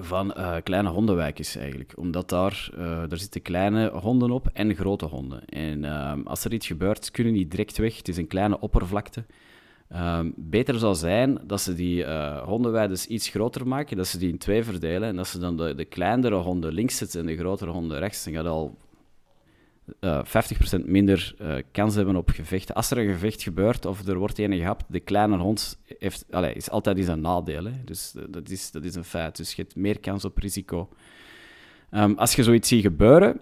van 0.00 0.32
eh, 0.32 0.56
kleine 0.62 0.88
hondenwijkjes 0.88 1.56
eigenlijk. 1.56 1.92
Omdat 1.96 2.28
daar, 2.28 2.70
eh, 2.76 2.78
daar 3.08 3.18
zitten 3.18 3.42
kleine 3.42 3.90
honden 3.90 4.30
op 4.30 4.48
en 4.52 4.74
grote 4.74 5.04
honden. 5.04 5.44
En 5.44 5.84
ehm, 5.84 6.20
als 6.22 6.44
er 6.44 6.52
iets 6.52 6.66
gebeurt, 6.66 7.10
kunnen 7.10 7.32
die 7.32 7.48
direct 7.48 7.76
weg. 7.76 7.96
Het 7.96 8.08
is 8.08 8.16
een 8.16 8.26
kleine 8.26 8.60
oppervlakte. 8.60 9.24
Ehm, 9.88 10.30
beter 10.36 10.78
zou 10.78 10.94
zijn 10.94 11.38
dat 11.46 11.60
ze 11.60 11.74
die 11.74 12.04
hondenweiden 12.44 12.98
iets 13.08 13.28
groter 13.28 13.68
maken, 13.68 13.96
dat 13.96 14.06
ze 14.06 14.18
die 14.18 14.30
in 14.30 14.38
twee 14.38 14.64
verdelen 14.64 15.08
en 15.08 15.16
dat 15.16 15.28
ze 15.28 15.38
dan 15.38 15.56
de, 15.56 15.74
de 15.74 15.84
kleinere 15.84 16.36
honden 16.36 16.72
links 16.72 16.96
zetten 16.96 17.20
en 17.20 17.26
de 17.26 17.36
grotere 17.36 17.70
honden 17.70 17.98
rechts. 17.98 18.24
Dan 18.24 18.32
gaat 18.32 18.46
al 18.46 18.78
eh 20.00 20.24
50% 20.24 20.84
minder 20.84 21.34
eh, 21.38 21.56
kans 21.72 21.94
hebben 21.94 22.16
op 22.16 22.28
gevechten. 22.28 22.74
Als 22.74 22.90
er 22.90 22.98
een 22.98 23.12
gevecht 23.12 23.42
gebeurt 23.42 23.86
of 23.86 24.06
er 24.06 24.18
wordt 24.18 24.38
een 24.38 24.56
gehapt, 24.56 24.84
de 24.88 25.00
kleine 25.00 25.36
hond 25.36 25.78
heeft, 25.98 26.24
is 26.54 26.70
altijd 26.70 26.98
eens 26.98 27.06
een 27.06 27.20
nadeel. 27.20 27.66
Dus 27.84 28.14
eh, 28.16 28.22
dat 28.28 28.50
is, 28.50 28.70
dat 28.70 28.84
is 28.84 28.94
een 28.94 29.04
feit. 29.04 29.36
Dus 29.36 29.52
je 29.52 29.62
hebt 29.62 29.76
meer 29.76 30.00
kans 30.00 30.24
op 30.24 30.38
risico. 30.38 30.88
Ehm, 31.90 32.12
als 32.14 32.34
je 32.34 32.42
zoiets 32.42 32.68
ziet 32.68 32.82
gebeuren 32.82 33.40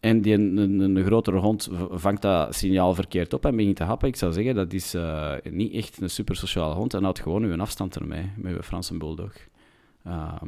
en 0.00 0.20
die, 0.20 0.34
een, 0.34 0.56
een, 0.80 1.04
grotere 1.04 1.38
hond 1.38 1.68
vangt 1.90 2.22
dat 2.22 2.54
signaal 2.54 2.94
verkeerd 2.94 3.32
op 3.32 3.44
en 3.44 3.56
begint 3.56 3.76
te 3.76 3.84
happen, 3.84 4.08
ik 4.08 4.16
zou 4.16 4.32
zeggen 4.32 4.54
dat 4.54 4.72
is 4.72 4.94
eh, 4.94 5.34
niet 5.50 5.72
echt 5.72 6.00
een 6.00 6.10
super 6.10 6.36
sociale 6.36 6.74
hond 6.74 6.94
en 6.94 7.02
houd 7.02 7.18
gewoon 7.18 7.42
uw 7.42 7.60
afstand 7.60 7.96
ermee 7.96 8.30
met 8.36 8.52
uw 8.52 8.62
Franse 8.62 8.96
bulldog. 8.96 9.32
Ehm, 10.04 10.46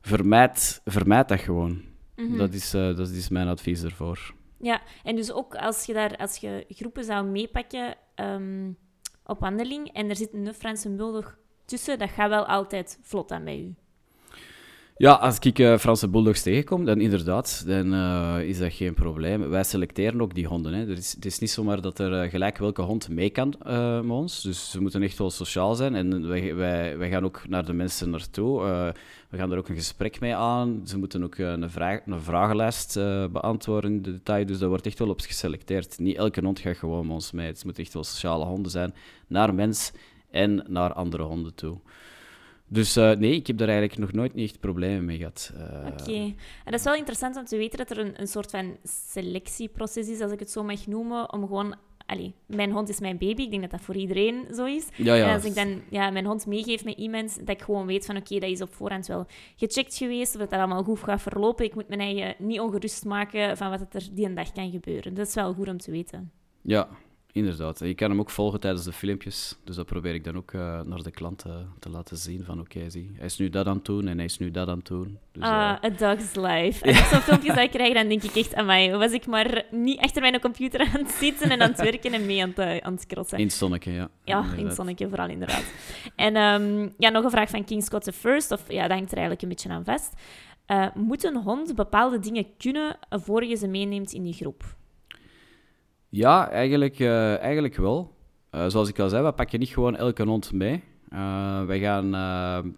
vermijd, 0.00 0.80
vermijd 0.84 1.28
dat 1.28 1.40
gewoon. 1.40 1.82
Mhm. 2.16 2.36
Dat, 2.36 2.52
is, 2.52 2.74
eh, 2.74 2.96
dat 2.96 3.08
is 3.08 3.28
mijn 3.28 3.48
advies 3.48 3.82
ervoor. 3.82 4.34
Ja, 4.58 4.82
en 5.04 5.16
dus 5.16 5.32
ook 5.32 5.54
als 5.54 5.84
je, 5.84 5.92
daar, 5.92 6.16
als 6.16 6.36
je 6.36 6.64
groepen 6.68 7.04
zou 7.04 7.26
meepakken 7.26 7.94
ehm, 8.14 8.72
op 9.24 9.40
wandeling 9.40 9.92
en 9.92 10.08
er 10.08 10.16
zit 10.16 10.32
een 10.32 10.54
Franse 10.54 10.90
bulldog 10.90 11.38
tussen, 11.64 11.98
dat 11.98 12.10
gaat 12.10 12.28
wel 12.28 12.46
altijd 12.46 12.98
vlot 13.02 13.30
aan 13.30 13.44
bij 13.44 13.60
u. 13.60 13.74
Ja, 14.98 15.12
als 15.12 15.38
ik 15.38 15.58
eh, 15.58 15.78
Franse 15.78 16.08
bulldogs 16.08 16.42
tegenkom, 16.42 16.84
dan 16.84 17.00
inderdaad, 17.00 17.64
dan 17.66 17.94
eh, 17.94 18.48
is 18.48 18.58
dat 18.58 18.72
geen 18.72 18.94
probleem. 18.94 19.48
Wij 19.48 19.64
selecteren 19.64 20.20
ook 20.20 20.34
die 20.34 20.46
honden. 20.46 20.72
Hè. 20.72 20.82
Er 20.82 20.96
is, 20.96 21.12
het 21.12 21.24
is 21.24 21.38
niet 21.38 21.50
zomaar 21.50 21.80
dat 21.80 21.98
er 21.98 22.22
eh, 22.22 22.30
gelijk 22.30 22.58
welke 22.58 22.82
hond 22.82 23.08
mee 23.08 23.30
kan 23.30 23.54
met 24.02 24.10
ons. 24.10 24.42
Dus 24.42 24.70
ze 24.70 24.80
moeten 24.80 25.02
echt 25.02 25.18
wel 25.18 25.30
sociaal 25.30 25.74
zijn. 25.74 25.94
En 25.94 26.28
wij, 26.28 26.54
wij, 26.54 26.98
wij 26.98 27.08
gaan 27.08 27.24
ook 27.24 27.48
naar 27.48 27.64
de 27.64 27.72
mensen 27.72 28.10
naartoe. 28.10 28.60
We 29.28 29.36
gaan 29.36 29.52
er 29.52 29.58
ook 29.58 29.68
een 29.68 29.74
gesprek 29.76 30.20
mee 30.20 30.34
aan. 30.34 30.80
Ze 30.84 30.98
moeten 30.98 31.24
ook 31.24 31.38
een, 31.38 31.70
vraag, 31.70 32.00
een 32.06 32.20
vragenlijst 32.20 32.94
beantwoorden 33.32 33.92
in 33.92 34.02
de 34.02 34.12
detail. 34.12 34.46
Dus 34.46 34.58
daar 34.58 34.68
wordt 34.68 34.86
echt 34.86 34.98
wel 34.98 35.08
op 35.08 35.20
geselecteerd. 35.20 35.98
Niet 35.98 36.16
elke 36.16 36.40
hond 36.40 36.58
gaat 36.58 36.76
gewoon 36.76 37.06
met 37.06 37.14
ons 37.14 37.32
mee. 37.32 37.46
Het 37.46 37.64
moeten 37.64 37.82
echt 37.82 37.92
wel 37.92 38.04
sociale 38.04 38.44
honden 38.44 38.70
zijn. 38.70 38.94
Naar 39.26 39.54
mens 39.54 39.92
en 40.30 40.64
naar 40.68 40.92
andere 40.92 41.22
honden 41.22 41.54
toe. 41.54 41.78
Dus 42.68 42.96
eh, 42.96 43.10
nee, 43.12 43.34
ik 43.34 43.46
heb 43.46 43.58
daar 43.58 43.68
eigenlijk 43.68 43.98
nog 43.98 44.12
nooit 44.12 44.34
niet 44.34 44.50
echt 44.50 44.60
problemen 44.60 45.04
mee 45.04 45.16
gehad. 45.16 45.52
Eh, 45.56 45.86
Oké. 45.86 46.12
En 46.12 46.34
dat 46.64 46.74
is 46.74 46.84
wel 46.84 46.94
interessant 46.94 47.36
om 47.36 47.44
te 47.44 47.56
weten 47.56 47.78
dat 47.78 47.90
er 47.90 47.98
een, 47.98 48.20
een 48.20 48.26
soort 48.26 48.50
van 48.50 48.76
selectieproces 48.82 50.08
is, 50.08 50.20
als 50.20 50.32
ik 50.32 50.38
het 50.38 50.50
zo 50.50 50.62
mag 50.62 50.86
noemen, 50.86 51.32
om 51.32 51.46
gewoon... 51.46 51.74
Allee, 52.06 52.34
mijn 52.46 52.70
hond 52.70 52.88
is 52.88 53.00
mijn 53.00 53.18
baby. 53.18 53.42
Ik 53.42 53.50
denk 53.50 53.62
dat 53.62 53.70
dat 53.70 53.80
voor 53.80 53.96
iedereen 53.96 54.46
zo 54.54 54.64
is. 54.64 54.88
Ja, 54.96 55.14
ja. 55.14 55.26
En 55.26 55.34
als 55.34 55.44
ik 55.44 55.54
dan 55.54 55.80
ja, 55.90 56.10
mijn 56.10 56.24
hond 56.24 56.46
meegeef 56.46 56.84
met 56.84 56.98
iemand, 56.98 57.38
dat 57.38 57.48
ik 57.48 57.62
gewoon 57.62 57.86
weet 57.86 58.06
van 58.06 58.16
oké, 58.16 58.38
dat 58.38 58.50
is 58.50 58.62
op 58.62 58.74
voorhand 58.74 59.06
wel 59.06 59.26
gecheckt 59.56 59.96
geweest, 59.96 60.34
of 60.34 60.40
dat 60.40 60.50
dat 60.50 60.58
allemaal 60.58 60.82
goed 60.82 60.98
gaat 60.98 61.22
verlopen. 61.22 61.64
Ik 61.64 61.74
moet 61.74 61.88
mijn 61.88 62.00
eigen 62.00 62.34
niet 62.38 62.60
ongerust 62.60 63.04
maken 63.04 63.56
van 63.56 63.70
wat 63.70 63.94
er 63.94 64.08
die 64.12 64.26
een 64.26 64.34
dag 64.34 64.52
kan 64.52 64.70
gebeuren. 64.70 65.14
Dat 65.14 65.26
is 65.26 65.34
wel 65.34 65.54
goed 65.54 65.68
om 65.68 65.78
te 65.78 65.90
weten. 65.90 66.30
Ja, 66.62 66.88
inderdaad. 67.36 67.78
Je 67.78 67.94
kan 67.94 68.10
hem 68.10 68.20
ook 68.20 68.30
volgen 68.30 68.60
tijdens 68.60 68.84
de 68.84 68.92
filmpjes. 68.92 69.56
Dus 69.64 69.76
dat 69.76 69.86
probeer 69.86 70.14
ik 70.14 70.24
dan 70.24 70.36
ook 70.36 70.52
eh, 70.52 70.80
naar 70.80 71.02
de 71.02 71.10
klant 71.10 71.44
eh, 71.44 71.54
te 71.78 71.90
laten 71.90 72.16
zien. 72.16 72.44
Van 72.44 72.60
oké, 72.60 72.90
zie, 72.90 73.10
hij 73.16 73.26
is 73.26 73.38
nu 73.38 73.50
dat 73.50 73.66
aan 73.66 73.76
het 73.76 73.84
doen 73.84 74.08
en 74.08 74.16
hij 74.16 74.24
is 74.24 74.38
nu 74.38 74.50
dat 74.50 74.68
aan 74.68 74.78
het 74.78 74.86
doen. 74.86 75.18
Dus, 75.32 75.42
eh, 75.42 75.48
Ah, 75.50 75.84
a 75.84 75.90
dog's 75.90 76.34
life. 76.34 76.84
Als 76.86 76.98
ik 76.98 77.04
zo'n 77.04 77.20
filmpjes 77.20 77.54
dat 77.54 77.64
ik 77.64 77.70
krijg, 77.70 77.94
dan 77.94 78.08
denk 78.08 78.22
ik 78.22 78.34
echt, 78.34 78.54
amai, 78.54 78.90
was 78.90 79.12
ik 79.12 79.26
maar 79.26 79.64
niet 79.70 80.00
achter 80.00 80.22
mijn 80.22 80.40
computer 80.40 80.80
aan 80.80 81.04
het 81.04 81.10
zitten 81.10 81.50
en 81.50 81.60
aan 81.62 81.70
het 81.70 81.80
werken 81.82 82.12
en 82.12 82.26
mee 82.26 82.42
aan 82.42 82.48
het, 82.48 82.58
eh, 82.58 82.76
aan 82.76 82.92
het 82.94 83.06
crossen. 83.06 83.38
in 83.38 83.44
het 83.44 83.54
zonnetje, 83.54 83.92
ja. 83.92 84.08
Ja, 84.24 84.36
in 84.36 84.42
het 84.42 84.50
Inderdaad. 84.50 84.76
zonnetje 84.76 85.08
vooral, 85.08 85.28
inderdaad. 85.28 85.64
En 86.16 86.36
ehm, 86.36 86.88
ja, 86.98 87.08
nog 87.10 87.24
een 87.24 87.30
vraag 87.30 87.50
van 87.50 87.64
King 87.64 87.82
Scott 87.82 88.04
the 88.04 88.12
First, 88.12 88.50
of 88.52 88.72
ja, 88.72 88.82
dat 88.82 88.90
hangt 88.96 89.10
er 89.12 89.18
eigenlijk 89.18 89.42
een 89.42 89.48
beetje 89.48 89.68
aan 89.68 89.84
vast. 89.84 90.12
Eh, 90.66 90.86
moet 90.94 91.24
een 91.24 91.36
hond 91.36 91.74
bepaalde 91.74 92.18
dingen 92.18 92.46
kunnen 92.58 92.96
voor 93.10 93.44
je 93.44 93.56
ze 93.56 93.66
meeneemt 93.68 94.12
in 94.12 94.22
die 94.22 94.32
groep? 94.32 94.75
Ja, 96.16 96.50
eigenlijk, 96.50 96.98
eh, 96.98 97.38
eigenlijk 97.38 97.76
wel. 97.76 98.14
Eh, 98.50 98.66
zoals 98.66 98.88
ik 98.88 98.98
al 98.98 99.08
zei, 99.08 99.24
we 99.24 99.32
pakken 99.32 99.58
niet 99.58 99.68
gewoon 99.68 99.96
elke 99.96 100.22
hond 100.22 100.52
mee. 100.52 100.82
Eh, 101.08 101.64
wij 101.64 101.78
gaan 101.78 102.10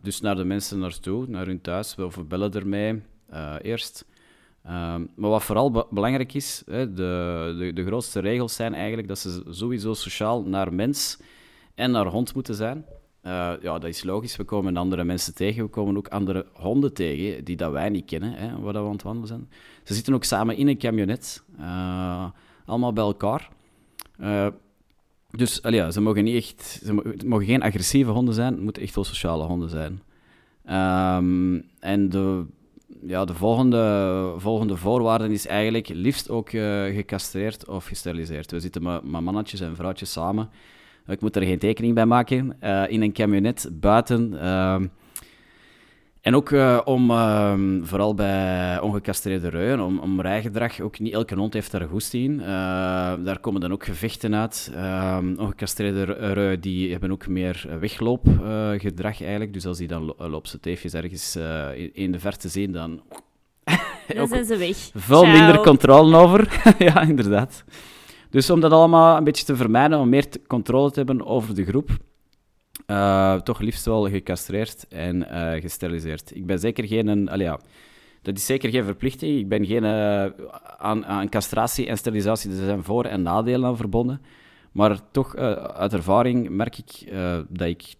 dus 0.03 0.21
naar 0.21 0.37
de 0.37 0.45
mensen 0.45 0.79
naartoe, 0.79 1.27
naar 1.29 1.47
hun 1.47 1.61
thuis, 1.61 1.95
we 1.95 2.25
bellen 2.29 2.53
ermee 2.53 3.03
eerst. 3.63 4.05
Ehm, 4.65 5.05
maar 5.17 5.31
wat 5.31 5.43
vooral 5.43 5.71
be- 5.71 5.87
belangrijk 5.91 6.35
is, 6.35 6.63
hè, 6.67 6.93
de, 6.93 7.55
de, 7.59 7.73
de 7.73 7.85
grootste 7.85 8.21
regels 8.21 8.55
zijn 8.55 8.75
eigenlijk 8.75 9.09
dat 9.09 9.19
ze 9.19 9.43
sowieso 9.49 9.95
sociaal 9.95 10.43
naar 10.43 10.75
mens 10.75 11.21
en 11.75 11.91
naar 11.91 12.07
hond 12.07 12.35
moeten 12.35 12.55
zijn. 12.55 12.85
Ja, 13.61 13.79
dat 13.79 13.85
is 13.85 14.05
logisch. 14.05 14.37
We 14.37 14.45
komen 14.45 14.77
andere 14.77 15.05
mensen 15.05 15.35
tegen. 15.35 15.63
We 15.63 15.71
komen 15.71 15.97
ook 15.97 16.09
andere 16.09 16.47
honden 16.53 16.95
tegen 16.95 17.45
die 17.45 17.57
dat 17.57 17.73
wij 17.73 17.89
niet 17.89 18.05
kennen, 18.05 18.33
hè, 18.33 18.61
waar 18.61 18.73
we 18.73 18.79
aan 18.79 18.93
het 18.93 19.03
wandelen 19.03 19.29
zijn. 19.29 19.49
Ze 19.85 19.95
zitten 19.95 20.15
ook 20.15 20.25
samen 20.25 20.57
in 20.57 20.69
een 20.69 20.79
camionet, 20.79 21.45
allemaal 22.69 22.93
bij 22.93 23.05
elkaar. 23.05 23.49
Eh, 24.19 24.47
dus 25.31 25.61
ja, 25.63 25.91
ze 25.91 26.01
mogen 26.01 26.25
niet 26.25 26.37
echt, 26.37 26.81
ze 26.85 27.17
mogen 27.27 27.47
geen 27.47 27.63
agressieve 27.63 28.11
honden 28.11 28.35
zijn, 28.35 28.53
het 28.53 28.63
moeten 28.63 28.83
echt 28.83 28.95
wel 28.95 29.05
sociale 29.05 29.45
honden 29.45 29.69
zijn. 29.69 30.03
Ehm, 30.65 31.61
en 31.81 32.09
de, 32.09 32.45
ja, 33.07 33.25
de 33.25 33.35
volgende, 33.35 34.35
volgende 34.37 34.77
voorwaarde 34.77 35.33
is 35.33 35.47
eigenlijk 35.47 35.89
liefst 35.89 36.31
ook 36.31 36.49
eh, 36.49 36.85
gecastreerd 36.85 37.69
of 37.69 37.87
gesteriliseerd. 37.87 38.51
We 38.51 38.61
zitten 38.61 38.83
met, 38.83 39.03
mannetjes 39.03 39.61
en 39.61 39.77
vrouwtjes 39.77 40.13
samen. 40.13 40.51
Ik 41.07 41.21
moet 41.21 41.37
er 41.37 41.43
geen 41.43 41.59
tekening 41.59 41.95
bij 41.95 42.07
maken. 42.07 42.57
eh, 42.61 42.85
in 42.89 43.03
een 43.03 43.13
camionet, 43.13 43.69
buiten. 43.73 44.33
En 46.29 46.35
ook 46.35 46.51
eh, 46.51 46.81
om, 46.85 47.11
ehm, 47.11 47.83
vooral 47.85 48.15
bij 48.15 48.81
ongecastreerde 48.81 49.51
ruien, 49.51 49.81
om, 49.81 49.99
om 49.99 50.21
rijgedrag, 50.21 50.81
ook 50.81 50.99
niet 50.99 51.13
elke 51.13 51.35
hond 51.35 51.53
heeft 51.53 51.71
daar 51.71 51.89
goest 51.89 52.15
in. 52.15 52.41
Eh, 52.41 52.47
daar 53.25 53.39
komen 53.41 53.61
dan 53.61 53.73
ook 53.73 53.85
gevechten 53.85 54.35
uit. 54.35 54.71
Ehm 54.75 55.35
ongecastreerde 55.39 56.03
ru- 56.03 56.13
ruien 56.33 56.61
die 56.61 56.91
hebben 56.91 57.11
ook 57.13 57.27
meer 57.29 57.67
wegloopgedrag 57.81 59.21
eigenlijk. 59.23 59.53
Dus 59.53 59.67
als 59.67 59.79
die 59.79 59.89
dan 59.89 60.15
ze 60.43 60.61
teefjes 60.61 60.95
ergens 60.95 61.35
eh, 61.37 61.67
in, 61.93 62.13
de 62.13 62.19
verte 62.19 62.49
zien, 62.49 62.73
dan 62.73 63.01
Dan 64.17 64.29
zijn 64.29 64.45
ze 64.45 64.57
weg. 64.57 64.77
veel 64.95 65.23
Ciao. 65.23 65.33
minder 65.33 65.61
controle 65.61 66.17
over. 66.17 66.61
ja, 66.79 67.01
inderdaad. 67.03 67.65
Dus 68.31 68.51
om 68.51 68.61
dat 68.61 68.73
allemaal 68.73 69.17
een 69.17 69.25
beetje 69.25 69.45
te 69.45 69.57
vermijden, 69.57 69.99
om 69.99 70.09
meer 70.09 70.27
controle 70.47 70.91
te 70.91 70.99
hebben 70.99 71.27
over 71.27 71.55
de 71.55 71.65
groep, 71.65 71.91
eh, 72.89 73.35
toch 73.35 73.61
liefst 73.61 73.85
wel 73.85 74.09
gecastreerd 74.09 74.89
en 74.89 75.29
eh, 75.29 75.61
gesteriliseerd. 75.61 76.35
Ik 76.37 76.47
ben 76.47 76.59
zeker 76.59 76.87
geen... 76.87 77.07
Een, 77.07 77.29
allee, 77.29 77.51
dat 78.23 78.37
is 78.37 78.47
zeker 78.47 78.71
geen 78.71 78.85
verplichting. 78.85 79.39
Ik 79.39 79.49
ben 79.49 79.67
geen... 79.67 79.85
eh, 79.85 80.27
aan, 80.79 81.29
castratie 81.29 81.87
en 81.87 81.97
sterilisatie, 81.97 82.51
er 82.51 82.57
zijn 82.57 82.85
voor- 82.85 83.05
en 83.05 83.23
nadelen 83.23 83.69
aan 83.69 83.77
verbonden. 83.77 84.23
Maar 84.73 85.11
toch, 85.11 85.37
uit 85.37 85.93
ervaring 85.93 86.49
merk 86.49 86.79
ik 86.79 87.13
dat, 87.49 87.69
ik 87.69 87.95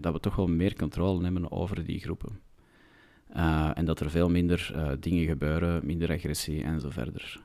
dat 0.00 0.12
we 0.12 0.20
toch 0.20 0.36
wel 0.36 0.48
meer 0.48 0.76
controle 0.76 1.22
hebben 1.22 1.52
over 1.52 1.84
die 1.84 2.00
groepen. 2.00 2.40
En 3.74 3.84
dat 3.84 4.00
er 4.00 4.10
veel 4.10 4.30
minder 4.30 4.74
dingen 5.00 5.26
gebeuren, 5.26 5.86
minder 5.86 6.10
agressie 6.10 6.62
en 6.62 6.80
zo 6.80 6.90
verder. 6.90 7.40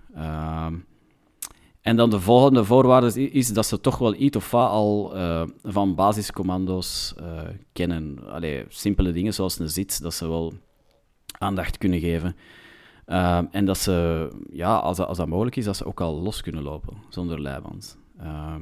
En 1.87 1.95
dan 1.95 2.09
de 2.09 2.19
volgende 2.19 2.63
voorwaarde 2.63 3.29
is, 3.31 3.53
dat 3.53 3.65
ze 3.65 3.81
toch 3.81 3.97
wel 3.97 4.15
iets 4.15 4.37
of 4.37 4.51
wat 4.51 4.69
al 4.69 5.15
eh, 5.15 5.43
van 5.63 5.95
basiscommando's 5.95 7.13
eh, 7.17 7.41
kennen. 7.73 8.19
Allee, 8.29 8.65
simpele 8.67 9.11
dingen 9.11 9.33
zoals 9.33 9.59
een 9.59 9.69
zit, 9.69 10.01
dat 10.01 10.13
ze 10.13 10.27
wel 10.27 10.53
aandacht 11.37 11.77
kunnen 11.77 11.99
geven. 11.99 12.35
Ehm, 13.05 13.45
en 13.51 13.65
dat 13.65 13.77
ze, 13.77 14.27
ja, 14.51 14.75
als 14.75 14.97
dat, 14.97 15.07
als 15.07 15.17
dat 15.17 15.27
mogelijk 15.27 15.55
is, 15.55 15.65
dat 15.65 15.77
ze 15.77 15.85
ook 15.85 16.01
al 16.01 16.21
los 16.21 16.41
kunnen 16.41 16.63
lopen, 16.63 16.93
zonder 17.09 17.41
leiband. 17.41 17.97
Ehm, 18.19 18.61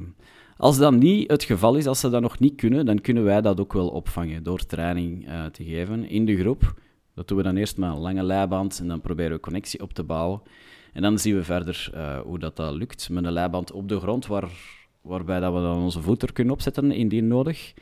als 0.56 0.78
dat 0.78 0.94
niet 0.94 1.30
het 1.30 1.44
geval 1.44 1.74
is, 1.74 1.86
als 1.86 2.00
ze 2.00 2.10
dat 2.10 2.22
nog 2.22 2.38
niet 2.38 2.54
kunnen, 2.54 2.86
dan 2.86 3.00
kunnen 3.00 3.24
wij 3.24 3.40
dat 3.40 3.60
ook 3.60 3.72
wel 3.72 3.88
opvangen 3.88 4.42
door 4.42 4.66
training 4.66 5.26
eh, 5.26 5.44
te 5.44 5.64
geven 5.64 6.08
in 6.08 6.24
de 6.24 6.36
groep. 6.36 6.74
Dat 7.14 7.28
doen 7.28 7.36
we 7.36 7.42
dan 7.42 7.56
eerst 7.56 7.76
met 7.76 7.90
een 7.90 7.98
lange 7.98 8.22
leiband 8.22 8.78
en 8.80 8.88
dan 8.88 9.00
proberen 9.00 9.32
we 9.32 9.40
connectie 9.40 9.82
op 9.82 9.92
te 9.92 10.04
bouwen. 10.04 10.40
En 10.96 11.02
dan 11.02 11.18
zien 11.18 11.34
we 11.36 11.44
verder 11.44 11.90
eh, 11.94 12.18
hoe 12.20 12.38
dat, 12.38 12.56
dat 12.56 12.74
lukt 12.74 13.08
met 13.10 13.24
een 13.24 13.32
leiband 13.32 13.72
op 13.72 13.88
de 13.88 14.00
grond, 14.00 14.26
waar, 14.26 14.48
waarbij 15.00 15.40
dat 15.40 15.54
we 15.54 15.60
dan 15.60 15.76
onze 15.82 16.00
voet 16.00 16.22
er 16.22 16.32
kunnen 16.32 16.52
opzetten 16.54 16.92
indien 16.92 17.26
nodig. 17.28 17.72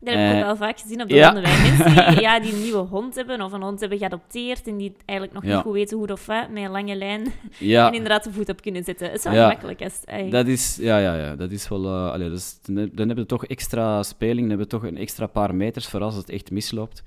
Dat 0.00 0.14
heb 0.14 0.22
ik 0.24 0.30
ook 0.34 0.38
Eh, 0.40 0.44
wel 0.46 0.56
vaak 0.56 0.80
gezien 0.80 1.02
op 1.02 1.08
de 1.08 1.14
ja. 1.14 1.32
honden 1.32 1.42
bij 1.42 1.60
mensen 1.62 2.12
die, 2.14 2.20
ja, 2.28 2.40
die 2.40 2.52
een 2.52 2.62
nieuwe 2.62 2.78
hond 2.78 3.14
hebben 3.14 3.42
of 3.42 3.52
een 3.52 3.62
hond 3.62 3.80
hebben 3.80 3.98
geadopteerd 3.98 4.66
en 4.66 4.76
die 4.76 4.92
eigenlijk 5.04 5.38
nog 5.40 5.48
Ja. 5.50 5.54
niet 5.54 5.64
goed 5.64 5.72
weten 5.72 5.96
hoe 5.98 6.12
of 6.12 6.26
wat, 6.26 6.50
met 6.50 6.62
een 6.64 6.70
lange 6.70 6.94
lijn 6.94 7.32
Ja, 7.58 7.86
en 7.86 7.94
inderdaad 7.94 8.24
de 8.24 8.32
voet 8.32 8.48
op 8.48 8.60
kunnen 8.62 8.84
zetten. 8.84 9.06
Het 9.10 9.16
is 9.18 9.24
wel 9.24 9.56
ai. 10.04 10.30
Dat 10.30 10.46
is, 10.46 10.76
ja, 10.80 10.98
ja, 10.98 11.16
ja, 11.16 11.36
dat 11.36 11.50
is 11.50 11.68
wel... 11.68 11.84
eh, 11.84 12.12
allee, 12.12 12.28
dan, 12.30 12.74
dan 12.74 13.06
hebben 13.06 13.16
we 13.16 13.26
toch 13.26 13.46
extra 13.46 14.02
speling, 14.02 14.38
dan 14.40 14.48
hebben 14.48 14.66
we 14.66 14.72
toch 14.72 14.84
een 14.90 14.96
extra 14.96 15.26
paar 15.26 15.54
meters 15.54 15.88
voor 15.88 16.00
als 16.00 16.14
het 16.16 16.30
echt 16.30 16.50
misloopt. 16.50 17.02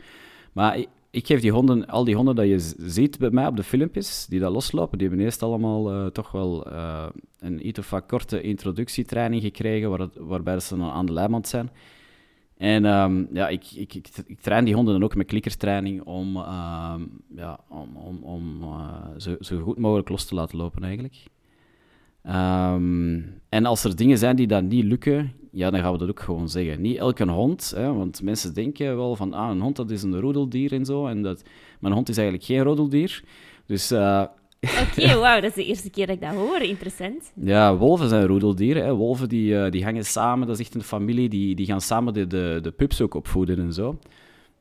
Maar 0.52 0.84
ik, 1.16 1.26
geef 1.26 1.42
die 1.42 1.52
honden, 1.52 1.88
al 1.88 2.04
die 2.04 2.16
honden 2.16 2.36
dat 2.36 2.48
je 2.48 2.74
ziet 2.78 3.18
bij 3.18 3.30
mij 3.30 3.48
op 3.48 3.56
de 3.56 3.64
filmpjes, 3.64 4.26
die 4.30 4.40
dat 4.40 4.52
loslopen, 4.52 4.98
die 4.98 5.08
hebben 5.08 5.26
eerst 5.26 5.44
allemaal 5.44 5.92
eh, 5.92 6.06
toch 6.06 6.32
wel 6.32 6.66
eh, 6.72 7.08
een 7.40 7.68
iets 7.68 7.80
of 7.80 7.90
wat 7.90 8.06
korte 8.06 8.42
introductietraining 8.42 9.42
gekregen, 9.42 10.10
waarbij 10.28 10.60
ze 10.60 10.78
dan 10.78 10.90
aan 10.90 11.06
de 11.06 11.14
leiband 11.14 11.48
zijn. 11.48 11.70
En 12.58 12.86
ehm, 12.86 13.26
ja, 13.34 13.48
ik, 13.48 13.72
ik, 13.72 13.94
ik, 14.28 14.40
train 14.42 14.66
die 14.66 14.74
honden 14.74 14.94
dan 14.94 15.04
ook 15.04 15.16
met 15.16 15.28
klikkerstraining 15.28 16.02
om, 16.02 16.38
ehm, 16.38 17.02
ja, 17.36 17.60
om, 17.70 17.96
om, 17.96 18.24
om 18.24 18.62
eh, 18.62 19.08
zo, 19.18 19.36
zo 19.40 19.62
goed 19.62 19.78
mogelijk 19.78 20.10
los 20.10 20.26
te 20.26 20.36
laten 20.36 20.58
lopen 20.58 20.84
eigenlijk. 20.84 21.16
Ehm, 22.26 23.22
en 23.50 23.66
als 23.66 23.84
er 23.84 23.96
dingen 23.96 24.18
zijn 24.18 24.36
die 24.36 24.48
dan 24.48 24.68
niet 24.68 24.84
lukken, 24.84 25.34
ja, 25.52 25.70
dan 25.70 25.80
gaan 25.80 25.92
we 25.92 25.98
dat 25.98 26.10
ook 26.10 26.20
gewoon 26.20 26.50
zeggen. 26.50 26.82
Niet 26.82 26.98
elke 26.98 27.30
hond, 27.30 27.74
hè, 27.76 27.94
want 27.94 28.22
mensen 28.22 28.54
denken 28.54 28.96
wel 28.96 29.16
van, 29.16 29.34
ah, 29.34 29.50
een 29.50 29.62
hond 29.62 29.76
dat 29.76 29.92
is 29.92 30.04
een 30.04 30.20
roedeldier 30.20 30.74
en 30.74 30.86
zo, 30.86 31.08
en 31.08 31.22
dat, 31.22 31.44
maar 31.80 31.90
een 31.90 31.98
hond 31.98 32.10
is 32.10 32.18
eigenlijk 32.18 32.48
geen 32.48 32.64
roedeldier. 32.64 33.24
Dus 33.66 33.92
eh, 33.92 34.24
Oké, 34.84 35.20
wauw, 35.20 35.42
dat 35.42 35.50
is 35.50 35.56
de 35.56 35.66
eerste 35.66 35.90
keer 35.90 36.08
dat 36.08 36.16
ik 36.16 36.22
dat 36.22 36.34
hoor. 36.34 36.62
Interessant. 36.62 37.32
ja, 37.36 37.78
wolven 37.78 38.10
zijn 38.10 38.26
roedeldieren. 38.26 38.86
Hè. 38.86 38.94
Wolven 38.94 39.30
die, 39.30 39.58
eh, 39.58 39.72
die 39.72 39.84
hangen 39.84 40.06
samen, 40.06 40.48
dat 40.48 40.60
is 40.60 40.66
echt 40.66 40.76
een 40.76 40.84
familie, 40.84 41.30
die, 41.30 41.56
die 41.56 41.66
gaan 41.66 41.82
samen 41.82 42.14
de, 42.14 42.28
de, 42.28 42.60
de 42.62 42.72
pups 42.72 43.02
ook 43.02 43.14
opvoeden 43.14 43.60
en 43.60 43.74
zo. 43.74 43.98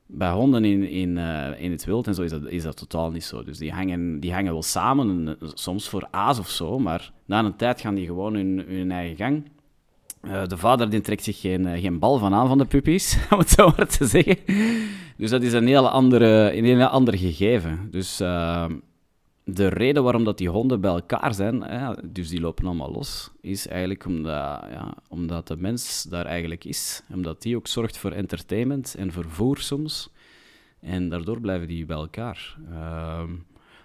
Bij 0.06 0.30
honden 0.30 0.64
in, 0.64 0.88
in, 0.88 1.18
eh, 1.18 1.60
in 1.60 1.70
het 1.70 1.84
wild 1.84 2.06
en 2.06 2.14
zo 2.14 2.22
is 2.22 2.30
dat, 2.30 2.46
is 2.46 2.62
dat 2.62 2.76
totaal 2.76 3.10
niet 3.10 3.24
zo. 3.24 3.44
Dus 3.44 3.58
die 3.58 3.72
hangen, 3.72 4.20
die 4.20 4.32
hangen 4.32 4.52
wel 4.52 4.62
samen, 4.62 5.10
en, 5.10 5.36
eh, 5.40 5.48
soms 5.54 5.88
voor 5.88 6.08
aas 6.10 6.38
of 6.38 6.48
zo, 6.50 6.78
maar 6.78 7.12
na 7.24 7.44
een 7.44 7.56
tijd 7.56 7.80
gaan 7.80 7.94
die 7.94 8.06
gewoon 8.06 8.34
hun, 8.34 8.64
hun 8.68 8.90
eigen 8.90 9.16
gang. 9.16 9.44
Eh, 10.20 10.46
de 10.46 10.56
vader 10.56 10.90
die 10.90 11.00
trekt 11.00 11.24
zich 11.24 11.40
geen, 11.40 11.78
geen 11.78 11.98
bal 11.98 12.18
van 12.18 12.34
aan 12.34 12.48
van 12.48 12.58
de 12.58 12.64
puppies, 12.64 13.18
om 13.30 13.38
het 13.38 13.50
zo 13.50 13.72
maar 13.76 13.86
te 13.86 14.06
zeggen. 14.06 14.36
Dus 15.16 15.30
dat 15.30 15.42
is 15.42 15.52
een 15.52 15.66
hele 15.66 15.88
andere, 15.88 16.56
een 16.56 16.64
hele 16.64 16.88
ander 16.88 17.18
gegeven. 17.18 17.88
Dus 17.90 18.20
de 19.44 19.68
reden 19.68 20.02
waarom 20.02 20.24
dat 20.24 20.38
die 20.38 20.48
honden 20.48 20.80
bij 20.80 20.90
elkaar 20.90 21.34
zijn, 21.34 21.64
dus 22.04 22.28
die 22.28 22.40
lopen 22.40 22.66
allemaal 22.66 22.92
los, 22.92 23.30
is 23.40 23.66
eigenlijk 23.66 24.06
omdat, 24.06 24.64
ja, 24.70 24.94
omdat 25.08 25.48
de 25.48 25.56
mens 25.56 26.02
daar 26.02 26.26
eigenlijk 26.26 26.64
is. 26.64 27.02
Omdat 27.12 27.42
die 27.42 27.56
ook 27.56 27.66
zorgt 27.66 27.98
voor 27.98 28.12
entertainment 28.12 28.94
en 28.94 29.12
vervoer 29.12 29.58
soms. 29.58 30.10
En 30.80 31.08
daardoor 31.08 31.40
blijven 31.40 31.68
die 31.68 31.86
bij 31.86 31.96
elkaar. 31.96 32.56
Ehm, 32.70 33.30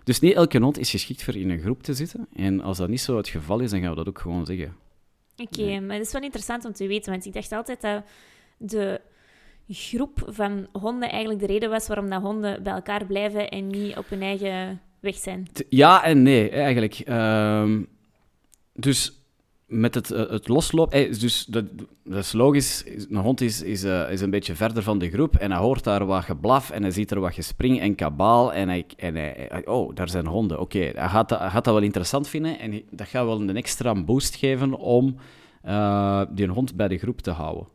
dus 0.04 0.20
niet 0.20 0.34
elke 0.34 0.60
hond 0.60 0.78
is 0.78 0.90
geschikt 0.90 1.24
voor 1.24 1.36
in 1.36 1.50
een 1.50 1.60
groep 1.60 1.84
te 1.84 1.94
zitten. 1.94 2.28
En 2.34 2.62
als 2.62 2.78
dat 2.78 2.90
niet 2.90 3.02
zo 3.02 3.18
het 3.18 3.28
geval 3.28 3.60
is, 3.60 3.72
dan 3.72 3.80
gaan 3.80 3.90
we 3.90 3.96
dat 3.96 4.08
ook 4.08 4.20
gewoon 4.20 4.46
zeggen. 4.46 4.76
Oké, 5.38 5.80
maar 5.80 5.98
het 5.98 6.06
is 6.06 6.14
wel 6.14 6.22
interessant 6.22 6.66
om 6.66 6.74
te 6.74 6.88
weten, 6.88 7.12
want 7.12 7.26
ik 7.26 7.34
dacht 7.34 7.52
altijd 7.52 7.82
dat 7.82 8.04
de 8.58 9.02
groep 9.68 10.24
van 10.26 10.68
honden 10.72 11.10
eigenlijk 11.10 11.40
de 11.40 11.48
reden 11.48 11.70
was 11.70 11.88
waarom 11.88 12.10
dat 12.10 12.22
honden 12.22 12.64
bij 12.64 12.74
elkaar 12.74 13.06
blijven 13.06 13.50
en 13.50 13.68
niet 13.68 13.98
op 13.98 14.10
hun 14.10 14.22
eigen 14.22 14.82
weg 15.00 15.16
zijn. 15.16 15.48
Ja 15.70 16.04
en 16.04 16.22
nee, 16.22 16.50
eigenlijk. 16.50 16.94
Ehm, 16.94 17.82
dus 18.74 19.20
met 19.70 19.96
het, 19.96 20.12
eh, 20.12 20.30
het 20.30 20.48
loslopen... 20.48 21.08
eh, 21.08 21.20
Dus 21.20 21.46
dat, 21.46 21.66
dat 22.04 22.18
is 22.18 22.32
logisch. 22.34 22.84
Een 23.10 23.16
hond 23.16 23.42
is, 23.42 23.62
is, 23.62 23.84
eh, 23.84 24.12
is 24.12 24.22
een 24.22 24.30
beetje 24.30 24.56
verder 24.56 24.84
van 24.84 25.00
de 25.00 25.10
groep 25.10 25.36
en 25.36 25.52
hij 25.52 25.60
hoort 25.60 25.84
daar 25.84 26.06
wat 26.06 26.24
geblaf 26.24 26.70
en 26.70 26.82
hij 26.82 26.92
ziet 26.92 27.12
er 27.12 27.20
wat 27.20 27.34
gespring 27.34 27.80
en 27.80 27.96
kabaal 27.96 28.54
en 28.54 28.68
hij... 28.68 28.86
En 28.98 29.16
hij 29.16 29.66
oh, 29.66 29.96
daar 29.96 30.10
zijn 30.10 30.26
honden. 30.26 30.60
Oké, 30.60 30.80
hij, 30.80 31.10
gaat 31.10 31.30
dat, 31.30 31.40
hij 31.40 31.50
gaat 31.50 31.64
dat 31.64 31.74
wel 31.74 31.84
interessant 31.84 32.28
vinden 32.28 32.60
en 32.60 32.82
dat 32.92 33.08
gaat 33.08 33.26
wel 33.26 33.42
een 33.42 33.56
extra 33.56 34.04
boost 34.04 34.36
geven 34.36 34.74
om 34.74 35.16
die 36.30 36.48
hond 36.48 36.76
bij 36.76 36.88
de 36.88 36.98
groep 36.98 37.22
te 37.22 37.32
houden. 37.32 37.68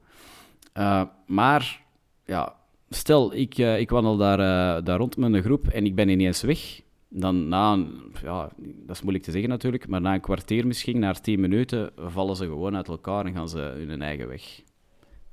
Maar, 1.27 1.83
ja... 2.25 2.55
Stel, 2.89 3.35
ik, 3.35 3.59
ik 3.59 3.91
wandel 3.91 4.17
daar, 4.17 4.39
daar 4.85 4.99
rond 4.99 5.17
met 5.17 5.35
een 5.35 5.43
groep 5.43 5.69
en 5.69 5.87
ik 5.87 5.95
ben 5.95 6.09
ineens 6.09 6.43
weg 6.43 6.81
dan 7.17 7.49
na 7.49 7.73
een, 7.73 8.13
ja, 8.23 8.51
dat 8.57 8.97
is 8.97 9.01
moeilijk 9.03 9.25
te 9.25 9.31
zeggen 9.31 9.51
natuurlijk, 9.51 9.89
maar 9.89 10.01
na 10.01 10.15
een 10.15 10.21
kwartier 10.21 10.67
misschien, 10.67 10.99
na 10.99 11.13
tien 11.13 11.41
minuten, 11.41 11.91
vallen 11.97 12.37
ze 12.37 12.45
gewoon 12.45 12.77
uit 12.77 12.89
elkaar 12.89 13.27
en 13.27 13.33
gaan 13.35 13.49
ze 13.49 13.59
hun 13.59 14.03
eigen 14.03 14.29
weg. 14.29 14.63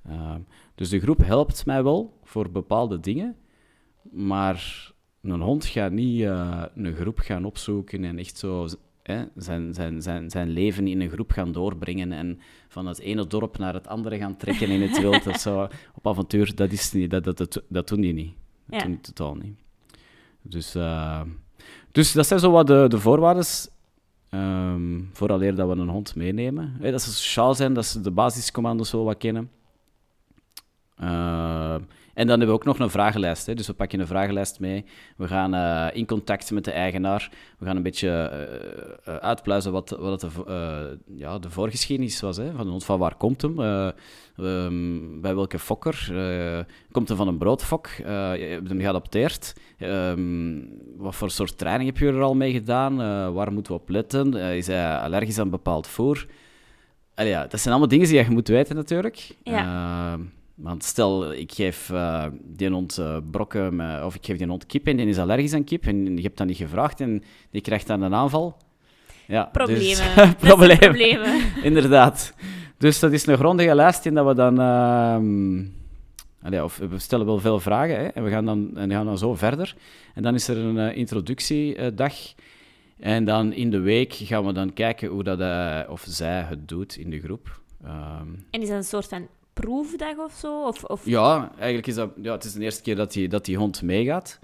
Ehm, 0.05 0.39
dus 0.75 0.89
de 0.89 0.99
groep 0.99 1.17
helpt 1.25 1.65
mij 1.65 1.83
wel 1.83 2.19
voor 2.23 2.51
bepaalde 2.51 2.99
dingen, 2.99 3.35
maar 4.11 4.89
een 5.21 5.41
hond 5.41 5.65
gaat 5.65 5.91
niet 5.91 6.21
eh, 6.21 6.63
een 6.75 6.95
groep 6.95 7.19
gaan 7.19 7.45
opzoeken 7.45 8.03
en 8.03 8.17
echt 8.17 8.37
zo 8.37 8.67
hè, 9.03 9.23
zijn, 9.35 9.73
zijn, 9.73 10.01
zijn, 10.01 10.29
zijn 10.29 10.49
leven 10.49 10.87
in 10.87 11.01
een 11.01 11.09
groep 11.09 11.31
gaan 11.31 11.51
doorbrengen 11.51 12.11
en 12.11 12.39
van 12.67 12.85
het 12.85 12.99
ene 12.99 13.27
dorp 13.27 13.57
naar 13.57 13.73
het 13.73 13.87
andere 13.87 14.17
gaan 14.17 14.37
trekken 14.37 14.69
in 14.69 14.81
het 14.81 14.99
wild 14.99 15.27
of 15.27 15.37
zo, 15.39 15.67
op 15.97 16.07
avontuur. 16.07 16.55
Dat, 16.55 16.71
is 16.71 16.91
niet, 16.91 17.09
dat, 17.09 17.23
dat, 17.23 17.37
dat, 17.37 17.63
dat 17.67 17.87
doen 17.87 18.01
die 18.01 18.13
niet. 18.13 18.33
Dat 18.65 18.79
Ja. 18.79 18.85
doen 18.85 18.91
die 19.01 19.01
totaal 19.13 19.35
niet. 19.35 19.55
Dus, 20.41 20.75
eh, 20.75 21.21
dus 21.91 22.11
dat 22.11 22.27
zijn 22.27 22.39
zo 22.39 22.51
wat 22.51 22.67
de, 22.67 22.85
de 22.89 22.99
voorwaarden. 22.99 23.45
ehm 24.29 24.99
vooraleer 25.13 25.55
dat 25.55 25.67
we 25.67 25.75
een 25.75 25.89
hond 25.89 26.15
meenemen. 26.15 26.77
Dat 26.81 27.01
ze 27.01 27.11
sociaal 27.13 27.55
zijn, 27.55 27.73
dat 27.73 27.85
ze 27.85 28.01
de 28.01 28.11
basiscommando's 28.11 28.91
wel 28.91 29.03
wat 29.03 29.17
kennen. 29.17 29.51
Eh, 30.95 31.75
en 32.21 32.27
dan 32.27 32.37
hebben 32.39 32.47
we 32.47 32.61
ook 32.61 32.65
nog 32.67 32.79
een 32.79 32.89
vragenlijst. 32.89 33.45
Hè. 33.45 33.53
Dus 33.53 33.67
we 33.67 33.73
pakken 33.73 33.99
een 33.99 34.07
vragenlijst 34.07 34.59
mee. 34.59 34.85
We 35.17 35.27
gaan 35.27 35.53
eh, 35.53 35.97
in 35.97 36.05
contact 36.05 36.51
met 36.51 36.63
de 36.63 36.71
eigenaar. 36.71 37.31
We 37.57 37.65
gaan 37.65 37.75
een 37.75 37.83
beetje 37.83 38.09
eh, 38.09 39.15
eh, 39.15 39.21
uitpluizen 39.21 39.71
wat, 39.71 39.89
wat 39.89 40.23
eh, 40.23 40.79
ja, 41.15 41.39
de 41.39 41.49
voorgeschiedenis 41.49 42.21
was. 42.21 42.37
Hè. 42.37 42.51
Van, 42.55 42.81
van 42.81 42.99
waar 42.99 43.15
komt 43.15 43.41
hem? 43.41 43.59
Eh, 43.59 43.87
ehm, 44.37 45.21
bij 45.21 45.35
welke 45.35 45.59
fokker? 45.59 46.05
Komt 46.91 47.07
hij 47.07 47.17
van 47.17 47.27
een 47.27 47.37
broodfok? 47.37 47.87
Eh, 47.87 48.35
je 48.35 48.43
hebt 48.43 48.69
hem 48.69 48.79
geadopteerd? 48.79 49.55
Ehm, 49.77 50.59
wat 50.97 51.15
voor 51.15 51.31
soort 51.31 51.57
training 51.57 51.89
heb 51.89 51.97
je 51.97 52.07
er 52.07 52.21
al 52.21 52.35
mee 52.35 52.51
gedaan? 52.51 52.95
Waar 53.33 53.53
moeten 53.53 53.73
we 53.73 53.79
op 53.79 53.89
letten? 53.89 54.33
Is 54.33 54.67
hij 54.67 54.97
allergisch 54.97 55.39
aan 55.39 55.49
bepaald 55.49 55.87
voer? 55.87 56.27
Allee, 57.15 57.31
ja, 57.31 57.47
dat 57.47 57.59
zijn 57.59 57.73
allemaal 57.73 57.89
dingen 57.89 58.07
die 58.07 58.23
je 58.23 58.29
moet 58.29 58.47
weten 58.47 58.75
natuurlijk. 58.75 59.35
Ja. 59.43 60.13
Ehm, 60.13 60.21
want 60.61 60.83
stel, 60.83 61.33
ik 61.33 61.51
geef 61.51 61.89
eh, 61.89 62.25
die 62.43 62.69
hond 62.69 62.97
eh, 62.97 63.17
brokken, 63.31 63.75
met- 63.75 64.03
of 64.03 64.15
ik 64.15 64.25
geef 64.25 64.37
die 64.37 64.47
hond 64.47 64.65
kip 64.65 64.87
en 64.87 64.97
die 64.97 65.05
is 65.07 65.17
allergisch 65.17 65.53
aan 65.53 65.63
kip 65.63 65.85
en 65.85 66.15
je 66.17 66.21
hebt 66.23 66.37
dat 66.37 66.47
niet 66.47 66.57
gevraagd 66.57 67.01
en 67.01 67.23
die 67.51 67.61
krijgt 67.61 67.87
dan 67.87 68.01
een 68.01 68.13
aanval. 68.13 68.57
Ja, 69.27 69.43
Problemen. 69.51 70.15
Dus, 70.15 70.33
problemen. 70.39 70.77
problemen. 70.89 71.41
Inderdaad. 71.63 72.33
Dus 72.77 72.99
dat 72.99 73.11
is 73.11 73.25
een 73.25 73.37
grondige 73.37 73.75
lijst 73.75 74.05
in 74.05 74.13
dat 74.13 74.25
we 74.27 74.33
dan... 74.33 74.59
ehm, 74.59 75.63
allee, 76.41 76.63
of 76.63 76.77
we 76.77 76.99
stellen 76.99 77.25
wel 77.25 77.39
veel 77.39 77.59
vragen 77.59 77.95
hè, 77.95 78.05
en 78.07 78.23
we 78.23 78.29
gaan 78.29 78.45
dan, 78.45 78.77
en 78.77 78.91
gaan 78.91 79.05
dan 79.05 79.17
zo 79.17 79.35
verder. 79.35 79.75
En 80.13 80.23
dan 80.23 80.33
is 80.33 80.47
er 80.47 80.57
een 80.57 80.77
eh, 80.77 80.97
introductiedag. 80.97 82.13
En 82.99 83.25
dan 83.25 83.53
in 83.53 83.69
de 83.69 83.79
week 83.79 84.13
gaan 84.13 84.45
we 84.45 84.53
dan 84.53 84.73
kijken 84.73 85.07
hoe 85.09 85.23
dat, 85.23 85.39
hij 85.39 85.87
of 85.87 86.03
zij 86.07 86.41
het 86.41 86.67
doet 86.67 86.95
in 86.97 87.09
de 87.09 87.19
groep. 87.19 87.61
Ehm, 87.83 88.27
En 88.51 88.61
is 88.61 88.67
dat 88.67 88.77
een 88.77 88.83
soort 88.83 89.07
van 89.07 89.27
proefdag 89.53 90.17
of 90.17 90.33
zo? 90.33 90.63
Of, 90.63 90.83
of... 90.83 91.05
ja, 91.05 91.51
eigenlijk 91.55 91.87
is 91.87 91.95
dat... 91.95 92.11
Ja, 92.21 92.31
het 92.31 92.43
is 92.43 92.53
de 92.53 92.63
eerste 92.63 92.81
keer 92.81 92.95
dat 92.95 93.11
die, 93.11 93.27
dat 93.27 93.45
die 93.45 93.57
hond 93.57 93.81
meegaat. 93.81 94.39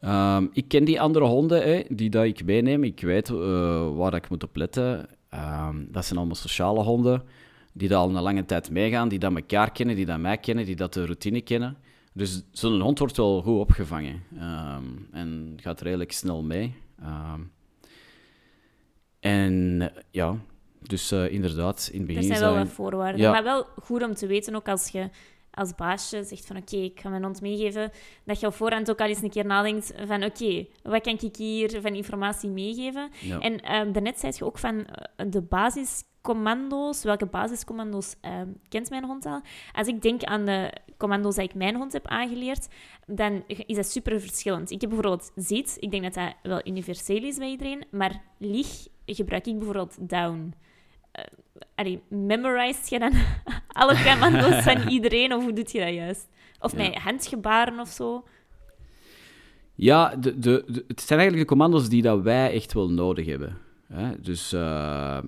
Ehm, 0.00 0.46
ik 0.52 0.68
ken 0.68 0.84
die 0.84 1.00
andere 1.00 1.24
honden 1.24 1.62
hè, 1.62 1.82
die 1.88 2.10
dat 2.10 2.24
ik 2.24 2.44
meeneem. 2.44 2.84
Ik 2.84 3.00
weet 3.00 3.28
eh, 3.28 3.96
waar 3.96 4.14
ik 4.14 4.28
moet 4.28 4.42
op 4.42 4.56
letten. 4.56 5.06
Ehm, 5.28 5.76
dat 5.88 6.04
zijn 6.04 6.18
allemaal 6.18 6.36
sociale 6.36 6.82
honden 6.82 7.22
die 7.72 7.88
dat 7.88 7.98
al 7.98 8.08
een 8.08 8.22
lange 8.22 8.44
tijd 8.44 8.70
meegaan, 8.70 9.08
die 9.08 9.18
dat 9.18 9.34
elkaar 9.34 9.72
kennen, 9.72 9.96
die 9.96 10.06
dat 10.06 10.18
mij 10.18 10.38
kennen, 10.38 10.64
die 10.64 10.76
dat 10.76 10.92
de 10.92 11.04
routine 11.04 11.40
kennen. 11.40 11.76
Dus 12.12 12.42
zo'n 12.50 12.80
hond 12.80 12.98
wordt 12.98 13.16
wel 13.16 13.42
goed 13.42 13.58
opgevangen 13.58 14.22
ehm, 14.38 14.84
en 15.12 15.58
gaat 15.60 15.80
redelijk 15.80 16.12
snel 16.12 16.42
mee. 16.42 16.74
En 19.20 19.92
ja, 20.10 20.38
dus 20.88 21.10
eh, 21.10 21.32
inderdaad, 21.32 21.88
in 21.92 22.00
het 22.00 22.08
Er 22.08 22.14
begin 22.14 22.22
zijn 22.22 22.34
is 22.34 22.40
wel 22.40 22.54
wat 22.54 22.68
voorwaarden. 22.68 23.20
Ja. 23.20 23.30
Maar 23.30 23.42
wel 23.42 23.66
goed 23.82 24.02
om 24.02 24.14
te 24.14 24.26
weten, 24.26 24.54
ook 24.54 24.68
als 24.68 24.88
je 24.88 25.08
als 25.56 25.74
baasje 25.74 26.24
zegt 26.24 26.46
van 26.46 26.56
oké, 26.56 26.76
ik 26.76 27.00
ga 27.00 27.08
mijn 27.08 27.22
hond 27.22 27.40
meegeven, 27.40 27.90
dat 28.24 28.40
je 28.40 28.46
op 28.46 28.54
voorhand 28.54 28.90
ook 28.90 29.00
al 29.00 29.06
eens 29.06 29.22
een 29.22 29.30
keer 29.30 29.46
nadenkt 29.46 29.92
van 30.06 30.24
oké, 30.24 30.66
wat 30.82 31.02
kan 31.02 31.18
ik 31.20 31.36
hier 31.36 31.80
van 31.80 31.94
informatie 31.94 32.50
meegeven? 32.50 33.10
ja. 33.20 33.40
En 33.40 33.60
ehm 33.60 33.92
daarnet 33.92 34.20
zei 34.20 34.32
je 34.36 34.44
ook 34.44 34.58
van 34.58 34.86
eh, 34.86 35.26
de 35.30 35.42
commando's, 36.20 37.02
welke 37.02 37.26
basiscommando's 37.26 38.16
ehm, 38.20 38.48
kent 38.68 38.90
mijn 38.90 39.04
hond 39.04 39.26
al? 39.26 39.40
Als 39.72 39.86
ik 39.86 40.02
denk 40.02 40.22
aan 40.22 40.44
de 40.44 40.72
commando's 40.96 41.34
die 41.34 41.44
ik 41.44 41.54
mijn 41.54 41.76
hond 41.76 41.92
heb 41.92 42.06
aangeleerd, 42.06 42.68
dan 43.06 43.44
is 43.46 43.76
dat 43.76 43.90
super 43.90 44.20
verschillend. 44.20 44.70
Ik 44.70 44.80
heb 44.80 44.90
bijvoorbeeld 44.90 45.32
zit, 45.34 45.76
ik 45.80 45.90
denk 45.90 46.02
dat 46.02 46.14
dat 46.14 46.34
wel 46.42 46.60
universeel 46.64 47.22
is 47.22 47.36
bij 47.36 47.48
iedereen, 47.48 47.84
maar 47.90 48.22
lig 48.38 48.86
gebruik 49.06 49.46
ik 49.46 49.56
bijvoorbeeld 49.56 50.08
down. 50.08 50.54
Uh, 51.18 51.24
allee, 51.74 52.00
memorized 52.08 52.88
je 52.88 52.98
dan 52.98 53.12
alle 53.80 53.94
commando's 54.02 54.62
van 54.62 54.88
iedereen, 54.96 55.32
of 55.34 55.42
hoe 55.42 55.52
doet 55.52 55.72
je 55.72 55.80
dat 55.80 55.94
juist? 55.94 56.28
Of 56.60 56.72
Ja. 56.72 56.78
met 56.78 56.94
handgebaren 56.94 57.80
of 57.80 57.88
zo? 57.88 58.24
Ja, 59.74 60.16
de, 60.16 60.38
de, 60.38 60.64
de- 60.66 60.84
het 60.88 61.00
zijn 61.00 61.18
eigenlijk 61.18 61.48
de 61.48 61.54
commando's 61.56 61.88
die 61.88 62.02
dat 62.02 62.20
wij 62.22 62.52
echt 62.52 62.72
wel 62.72 62.90
nodig 62.90 63.26
hebben. 63.26 63.58
Hè? 63.92 64.20
Dus 64.20 64.52
eh, 64.52 65.18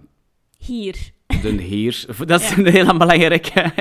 Hier. 0.59 0.96
de 1.27 1.48
heer, 1.48 2.05
dat 2.27 2.40
is 2.40 2.51
Ja. 2.51 2.57
een 2.59 2.66
hele 2.66 2.96
belangrijke. 2.96 3.72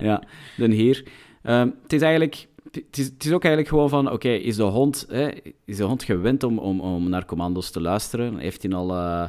ja, 0.00 0.22
de 0.56 0.74
heer. 0.74 1.04
Ehm, 1.42 1.70
het 1.82 1.92
is 1.92 2.02
eigenlijk... 2.02 2.48
Het 2.70 2.98
is, 2.98 3.04
het 3.04 3.24
is 3.24 3.32
ook 3.32 3.44
eigenlijk 3.44 3.68
gewoon 3.74 3.88
van, 3.88 4.10
oké, 4.12 4.28
is 4.28 4.56
de 4.56 4.62
hond, 4.62 5.06
hè, 5.08 5.28
is 5.64 5.76
de 5.76 5.82
hond 5.82 6.02
gewend 6.02 6.42
om, 6.42 6.58
om, 6.58 6.80
om 6.80 7.08
naar 7.08 7.24
commando's 7.24 7.70
te 7.70 7.80
luisteren? 7.80 8.38
Heeft 8.38 8.62
hij 8.62 8.72
al, 8.72 8.90
eh, 8.96 9.28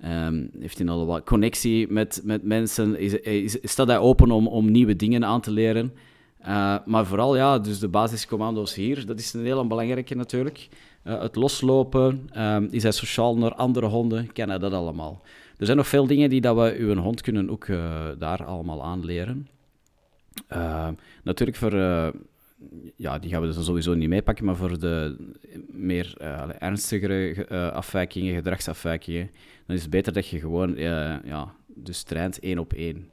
ehm, 0.00 0.46
heeft 0.58 0.78
hij 0.78 0.88
al 0.88 1.06
wat 1.06 1.24
connectie 1.24 1.92
met, 1.92 2.20
met 2.24 2.42
mensen? 2.42 2.98
Is, 2.98 3.12
is, 3.14 3.58
staat 3.62 3.86
hij 3.86 3.98
open 3.98 4.30
om, 4.30 4.46
om 4.46 4.70
nieuwe 4.70 4.96
dingen 4.96 5.24
aan 5.24 5.40
te 5.40 5.50
leren? 5.50 5.92
Eh, 6.38 6.76
maar 6.86 7.06
vooral, 7.06 7.36
ja, 7.36 7.58
dus 7.58 7.78
de 7.78 7.88
basiscommando's 7.88 8.74
hier, 8.74 9.06
dat 9.06 9.18
is 9.18 9.32
een 9.32 9.44
hele 9.44 9.66
belangrijke 9.66 10.14
natuurlijk. 10.14 10.68
Eh, 11.02 11.20
het 11.20 11.36
loslopen, 11.36 12.28
ehm, 12.32 12.66
is 12.70 12.82
hij 12.82 12.92
sociaal 12.92 13.36
naar 13.36 13.54
andere 13.54 13.86
honden, 13.86 14.32
kan 14.32 14.48
hij 14.48 14.58
dat 14.58 14.72
allemaal. 14.72 15.22
Er 15.56 15.66
zijn 15.66 15.76
nog 15.76 15.88
veel 15.88 16.06
dingen 16.06 16.30
die 16.30 16.40
dat 16.40 16.56
we 16.56 16.76
uw 16.78 16.94
hond 16.96 17.20
kunnen 17.20 17.50
ook 17.50 17.64
eh, 17.64 18.08
daar 18.18 18.44
allemaal 18.44 18.84
aanleren. 18.84 19.48
Eh, 20.46 20.88
natuurlijk 21.22 21.58
voor, 21.58 21.70
ja, 22.96 23.18
die 23.18 23.30
gaan 23.30 23.40
we 23.40 23.46
dus 23.46 23.64
sowieso 23.64 23.94
niet 23.94 24.08
meepakken, 24.08 24.44
maar 24.44 24.56
voor 24.56 24.78
de 24.78 25.16
meer 25.72 26.14
eh, 26.16 26.48
ernstigere 26.58 27.44
eh, 27.44 27.70
afwijkingen, 27.70 28.34
gedragsafwijkingen, 28.34 29.30
dan 29.66 29.76
is 29.76 29.82
het 29.82 29.90
beter 29.90 30.12
dat 30.12 30.28
je 30.28 30.38
gewoon, 30.38 30.76
eh, 30.76 31.16
ja, 31.24 31.54
dus 31.66 32.02
traint 32.02 32.38
één 32.38 32.58
op 32.58 32.72
één. 32.72 33.10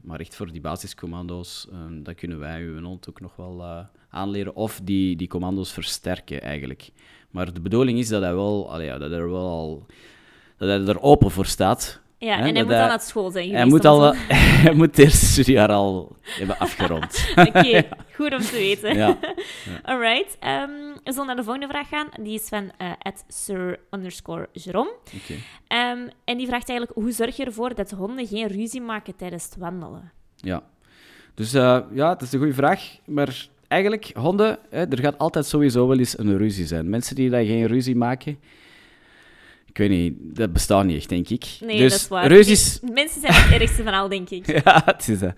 Maar 0.00 0.20
echt 0.20 0.34
voor 0.36 0.52
die 0.52 0.60
basiscommando's, 0.60 1.68
eh, 1.72 1.78
dat 2.02 2.14
kunnen 2.14 2.38
wij 2.38 2.62
uw 2.62 2.82
hond 2.82 3.08
ook 3.08 3.20
nog 3.20 3.36
wel 3.36 3.86
aanleren. 4.08 4.54
Of 4.54 4.80
die, 4.84 5.16
die 5.16 5.28
commando's 5.28 5.72
versterken 5.72 6.40
eigenlijk. 6.40 6.90
Maar 7.30 7.52
de 7.52 7.60
bedoeling 7.60 7.98
is 7.98 8.08
dat 8.08 8.22
hij 8.22 8.34
wel, 8.34 8.72
allee, 8.72 8.98
dat 8.98 9.10
er 9.10 9.30
wel 9.30 9.48
al, 9.48 9.86
dat 10.56 10.68
hij 10.68 10.94
er 10.94 11.00
open 11.00 11.30
voor 11.30 11.46
staat. 11.46 12.01
Ja, 12.24 12.36
en 12.38 12.42
hij 12.54 12.62
moet 12.62 12.72
hij- 12.72 12.82
al 12.82 12.88
naar 12.88 13.00
school 13.00 13.30
zijn 13.30 13.50
Hij 13.50 13.62
geweest. 13.62 13.70
moet, 13.84 13.84
om 13.92 14.00
al, 14.00 14.14
hij 14.64 14.74
moet 14.74 14.86
het 14.86 14.98
eerste 14.98 15.26
studiejaar 15.26 15.68
al 15.72 16.16
hebben 16.24 16.58
afgerond. 16.58 17.24
Oké, 17.46 17.82
goed 18.16 18.32
om 18.32 18.40
te 18.40 18.52
weten. 18.52 18.94
Ja. 18.96 19.18
Alright. 19.82 20.36
ehm, 20.40 20.70
we 21.04 21.12
zullen 21.12 21.26
naar 21.26 21.36
de 21.36 21.42
volgende 21.44 21.66
vraag 21.68 21.88
gaan. 21.88 22.08
Die 22.20 22.34
is 22.34 22.48
van 22.48 22.70
eh 22.78 22.90
sir 23.28 23.78
underscore 23.90 24.48
Jerome. 24.52 24.90
Oké. 25.22 25.34
Ehm, 25.66 25.98
en 26.24 26.36
die 26.38 26.46
vraagt 26.46 26.68
eigenlijk, 26.68 26.98
hoe 26.98 27.12
zorg 27.12 27.36
je 27.36 27.44
ervoor 27.44 27.74
dat 27.74 27.90
honden 27.90 28.26
geen 28.26 28.46
ruzie 28.48 28.80
maken 28.80 29.16
tijdens 29.16 29.44
het 29.44 29.56
wandelen? 29.56 30.12
Ja. 30.36 30.62
Dus 31.34 31.54
eh, 31.54 31.78
ja, 31.92 32.08
dat 32.08 32.22
is 32.22 32.32
een 32.32 32.38
goede 32.38 32.54
vraag. 32.54 32.96
Maar 33.06 33.46
eigenlijk, 33.68 34.10
honden, 34.14 34.58
hè, 34.70 34.84
er 34.86 34.98
gaat 34.98 35.18
altijd 35.18 35.46
sowieso 35.46 35.86
wel 35.88 35.98
eens 35.98 36.18
een 36.18 36.36
ruzie 36.36 36.66
zijn. 36.66 36.90
Mensen 36.90 37.14
die 37.14 37.30
daar 37.30 37.44
geen 37.44 37.66
ruzie 37.66 37.96
maken, 37.96 38.38
ik 39.72 39.78
weet 39.78 39.90
niet, 39.90 40.36
dat 40.36 40.52
bestaat 40.52 40.84
niet 40.84 40.96
echt, 40.96 41.08
denk 41.08 41.28
ik. 41.28 41.44
Nee, 41.60 41.78
dus 41.78 41.92
dat 41.92 42.00
is 42.00 42.08
waar. 42.08 42.26
ruzies... 42.26 42.80
Mensen 42.92 43.20
zijn 43.20 43.32
het 43.32 43.60
ergste 43.60 43.82
van 43.82 43.92
al, 43.92 44.08
denk 44.08 44.30
ik. 44.30 44.46
Ja, 44.64 44.82
het 44.84 45.08
is 45.08 45.18
dat. 45.18 45.34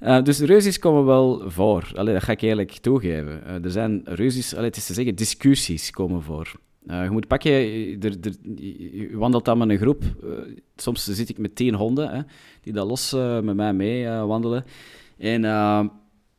Eh, 0.00 0.22
dus 0.22 0.38
ruzies 0.38 0.78
komen 0.78 1.04
wel 1.04 1.50
voor. 1.50 1.90
Allee, 1.94 2.14
dat 2.14 2.22
ga 2.22 2.32
ik 2.32 2.40
eerlijk 2.40 2.70
toegeven. 2.70 3.46
Eh, 3.46 3.64
er 3.64 3.70
zijn 3.70 4.00
ruzies, 4.04 4.54
allee, 4.54 4.66
het 4.66 4.76
is 4.76 4.86
te 4.86 4.94
zeggen, 4.94 5.14
discussies 5.14 5.90
komen 5.90 6.22
voor. 6.22 6.52
Eh, 6.86 7.04
je 7.04 7.10
moet 7.10 7.26
pakken, 7.26 7.50
je, 7.50 7.98
er, 8.00 8.16
er, 8.22 8.32
je 8.96 9.16
wandelt 9.16 9.44
dan 9.44 9.58
met 9.58 9.68
een 9.70 9.78
groep. 9.78 10.02
Soms 10.76 11.04
zit 11.04 11.28
ik 11.28 11.38
met 11.38 11.56
tien 11.56 11.74
honden 11.74 12.10
hè, 12.10 12.20
die 12.60 12.72
daar 12.72 12.84
los 12.84 13.12
met 13.42 13.56
mij 13.56 13.72
mee 13.72 14.08
wandelen. 14.08 14.64
En 15.18 15.44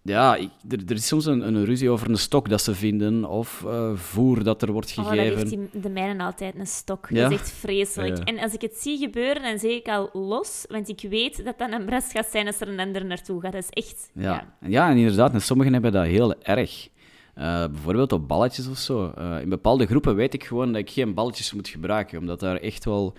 ja, 0.07 0.35
ik, 0.35 0.49
er, 0.69 0.79
er 0.87 0.95
is 0.95 1.07
soms 1.07 1.25
een, 1.25 1.47
een 1.47 1.65
ruzie 1.65 1.89
over 1.89 2.09
een 2.09 2.17
stok 2.17 2.49
dat 2.49 2.61
ze 2.61 2.75
vinden 2.75 3.25
of 3.25 3.63
eh, 3.65 3.91
voer 3.95 4.43
dat 4.43 4.61
er 4.61 4.71
wordt 4.71 4.95
Oh, 4.97 5.07
gegeven. 5.07 5.37
dat 5.39 5.49
heeft 5.49 5.71
die, 5.71 5.81
de 5.81 5.89
mijne 5.89 6.23
altijd, 6.23 6.55
een 6.55 6.67
stok. 6.67 7.07
Ja? 7.09 7.21
Dat 7.21 7.31
is 7.31 7.37
echt 7.37 7.51
vreselijk. 7.51 8.17
Ja. 8.17 8.23
En 8.23 8.39
als 8.39 8.53
ik 8.53 8.61
het 8.61 8.75
zie 8.75 8.97
gebeuren, 8.97 9.41
dan 9.43 9.59
zeg 9.59 9.71
ik 9.71 9.87
al 9.87 10.09
los, 10.13 10.65
want 10.69 10.89
ik 10.89 11.01
weet 11.09 11.45
dat 11.45 11.57
dat 11.57 11.71
een 11.71 11.85
bras 11.85 12.11
gaat 12.11 12.27
zijn 12.31 12.47
als 12.47 12.59
er 12.59 12.67
een 12.67 12.79
ander 12.79 13.05
naartoe 13.05 13.41
gaat. 13.41 13.51
Dat 13.51 13.63
is 13.63 13.83
echt... 13.83 14.09
Ja. 14.13 14.55
En 14.59 14.71
ja, 14.71 14.89
en 14.89 14.97
inderdaad, 14.97 15.33
en 15.33 15.41
sommigen 15.41 15.73
hebben 15.73 15.91
dat 15.91 16.05
heel 16.05 16.41
erg. 16.41 16.89
Eh, 17.33 17.65
bijvoorbeeld 17.67 18.11
op 18.11 18.27
balletjes 18.27 18.67
of 18.67 18.77
zo. 18.77 19.11
Eh, 19.17 19.41
in 19.41 19.49
bepaalde 19.49 19.85
groepen 19.85 20.15
weet 20.15 20.33
ik 20.33 20.43
gewoon 20.43 20.71
dat 20.71 20.81
ik 20.81 20.89
geen 20.89 21.13
balletjes 21.13 21.53
moet 21.53 21.67
gebruiken, 21.67 22.19
omdat 22.19 22.39
daar 22.39 22.57
echt 22.57 22.85
wel 22.85 23.13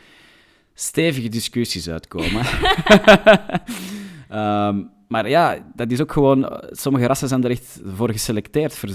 stevige 0.74 1.29
discussies 1.29 1.88
uitkomen. 1.88 2.42
Ehm, 4.29 4.83
maar 5.09 5.29
ja, 5.29 5.59
dat 5.75 5.90
is 5.90 6.01
ook 6.01 6.12
gewoon... 6.12 6.49
eh, 6.49 6.68
Sommige 6.71 7.07
rassen 7.07 7.29
zijn 7.29 7.44
er 7.44 7.51
echt 7.51 7.81
voor 7.85 8.11
geselecteerd, 8.12 8.75
voor 8.75 8.88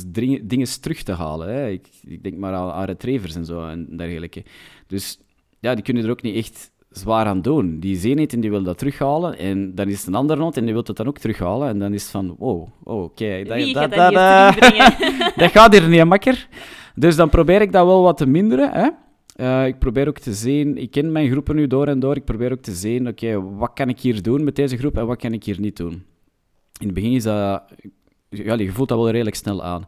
dingen 0.44 0.68
terug 0.82 1.04
te 1.04 1.12
halen. 1.12 1.48
Hè. 1.54 1.70
Ik, 1.70 1.88
ik 2.08 2.24
denk 2.24 2.38
maar 2.38 2.54
aan, 2.54 2.86
retrievers 2.86 3.36
en 3.36 3.46
zo 3.46 3.68
en 3.68 3.98
dergelijke. 3.98 4.44
Dus 4.88 5.20
ja, 5.60 5.74
die 5.76 5.84
kunnen 5.84 6.04
er 6.04 6.10
ook 6.10 6.22
niet 6.22 6.36
echt 6.36 6.72
zwaar 6.90 7.26
aan 7.26 7.42
doen. 7.42 7.80
Die 7.80 7.96
zien 7.98 8.20
het 8.20 8.34
en 8.34 8.40
die 8.40 8.50
wil 8.50 8.64
dat 8.64 8.78
terughalen. 8.78 9.38
En 9.38 9.76
dan 9.76 9.88
is 9.90 9.98
het 9.98 10.08
een 10.08 10.16
ander 10.16 10.40
hond 10.40 10.58
en 10.58 10.64
die 10.64 10.74
wil 10.74 10.84
het 10.88 10.96
dan 10.98 11.08
ook 11.08 11.18
terughalen. 11.18 11.68
En 11.68 11.80
dan 11.80 11.94
is 11.94 12.02
het 12.02 12.12
van, 12.12 12.36
wow, 12.40 12.68
oh, 12.84 13.04
oké. 13.04 13.44
dat- 13.44 13.58
dat- 13.74 13.94
gaat 13.94 14.14
dat, 14.14 15.36
dat 15.36 15.52
gaat 15.62 15.74
hier 15.74 15.88
niet, 15.88 16.06
makker. 16.06 16.48
Dus 16.96 17.16
dan 17.16 17.30
probeer 17.30 17.62
ik 17.62 17.72
dat 17.72 17.86
wel 17.86 18.02
wat 18.02 18.18
te 18.18 18.26
minderen. 18.28 18.72
Hè? 18.72 18.90
Eh, 19.34 19.66
ik 19.66 19.80
probeer 19.80 20.08
ook 20.08 20.20
te 20.20 20.34
zien, 20.34 20.78
ik 20.78 20.92
ken 20.92 21.12
mijn 21.12 21.30
groepen 21.30 21.56
nu 21.56 21.68
door 21.68 21.88
en 21.88 22.00
door. 22.00 22.16
Ik 22.16 22.26
probeer 22.26 22.52
ook 22.52 22.62
te 22.62 22.72
zien, 22.72 23.08
oké, 23.08 23.42
wat 23.42 23.72
kan 23.74 23.90
ik 23.90 24.00
hier 24.00 24.22
doen 24.22 24.44
met 24.44 24.56
deze 24.56 24.78
groep 24.78 24.98
en 24.98 25.06
wat 25.06 25.18
kan 25.18 25.34
ik 25.34 25.44
hier 25.44 25.60
niet 25.60 25.78
doen. 25.78 25.92
In 26.80 26.86
het 26.86 26.94
begin 26.94 27.12
is 27.12 27.24
dat, 27.24 27.64
ja, 28.30 28.54
je 28.54 28.72
voelt 28.72 28.90
dat 28.90 28.98
wel 28.98 29.10
redelijk 29.10 29.36
snel 29.36 29.64
aan. 29.64 29.88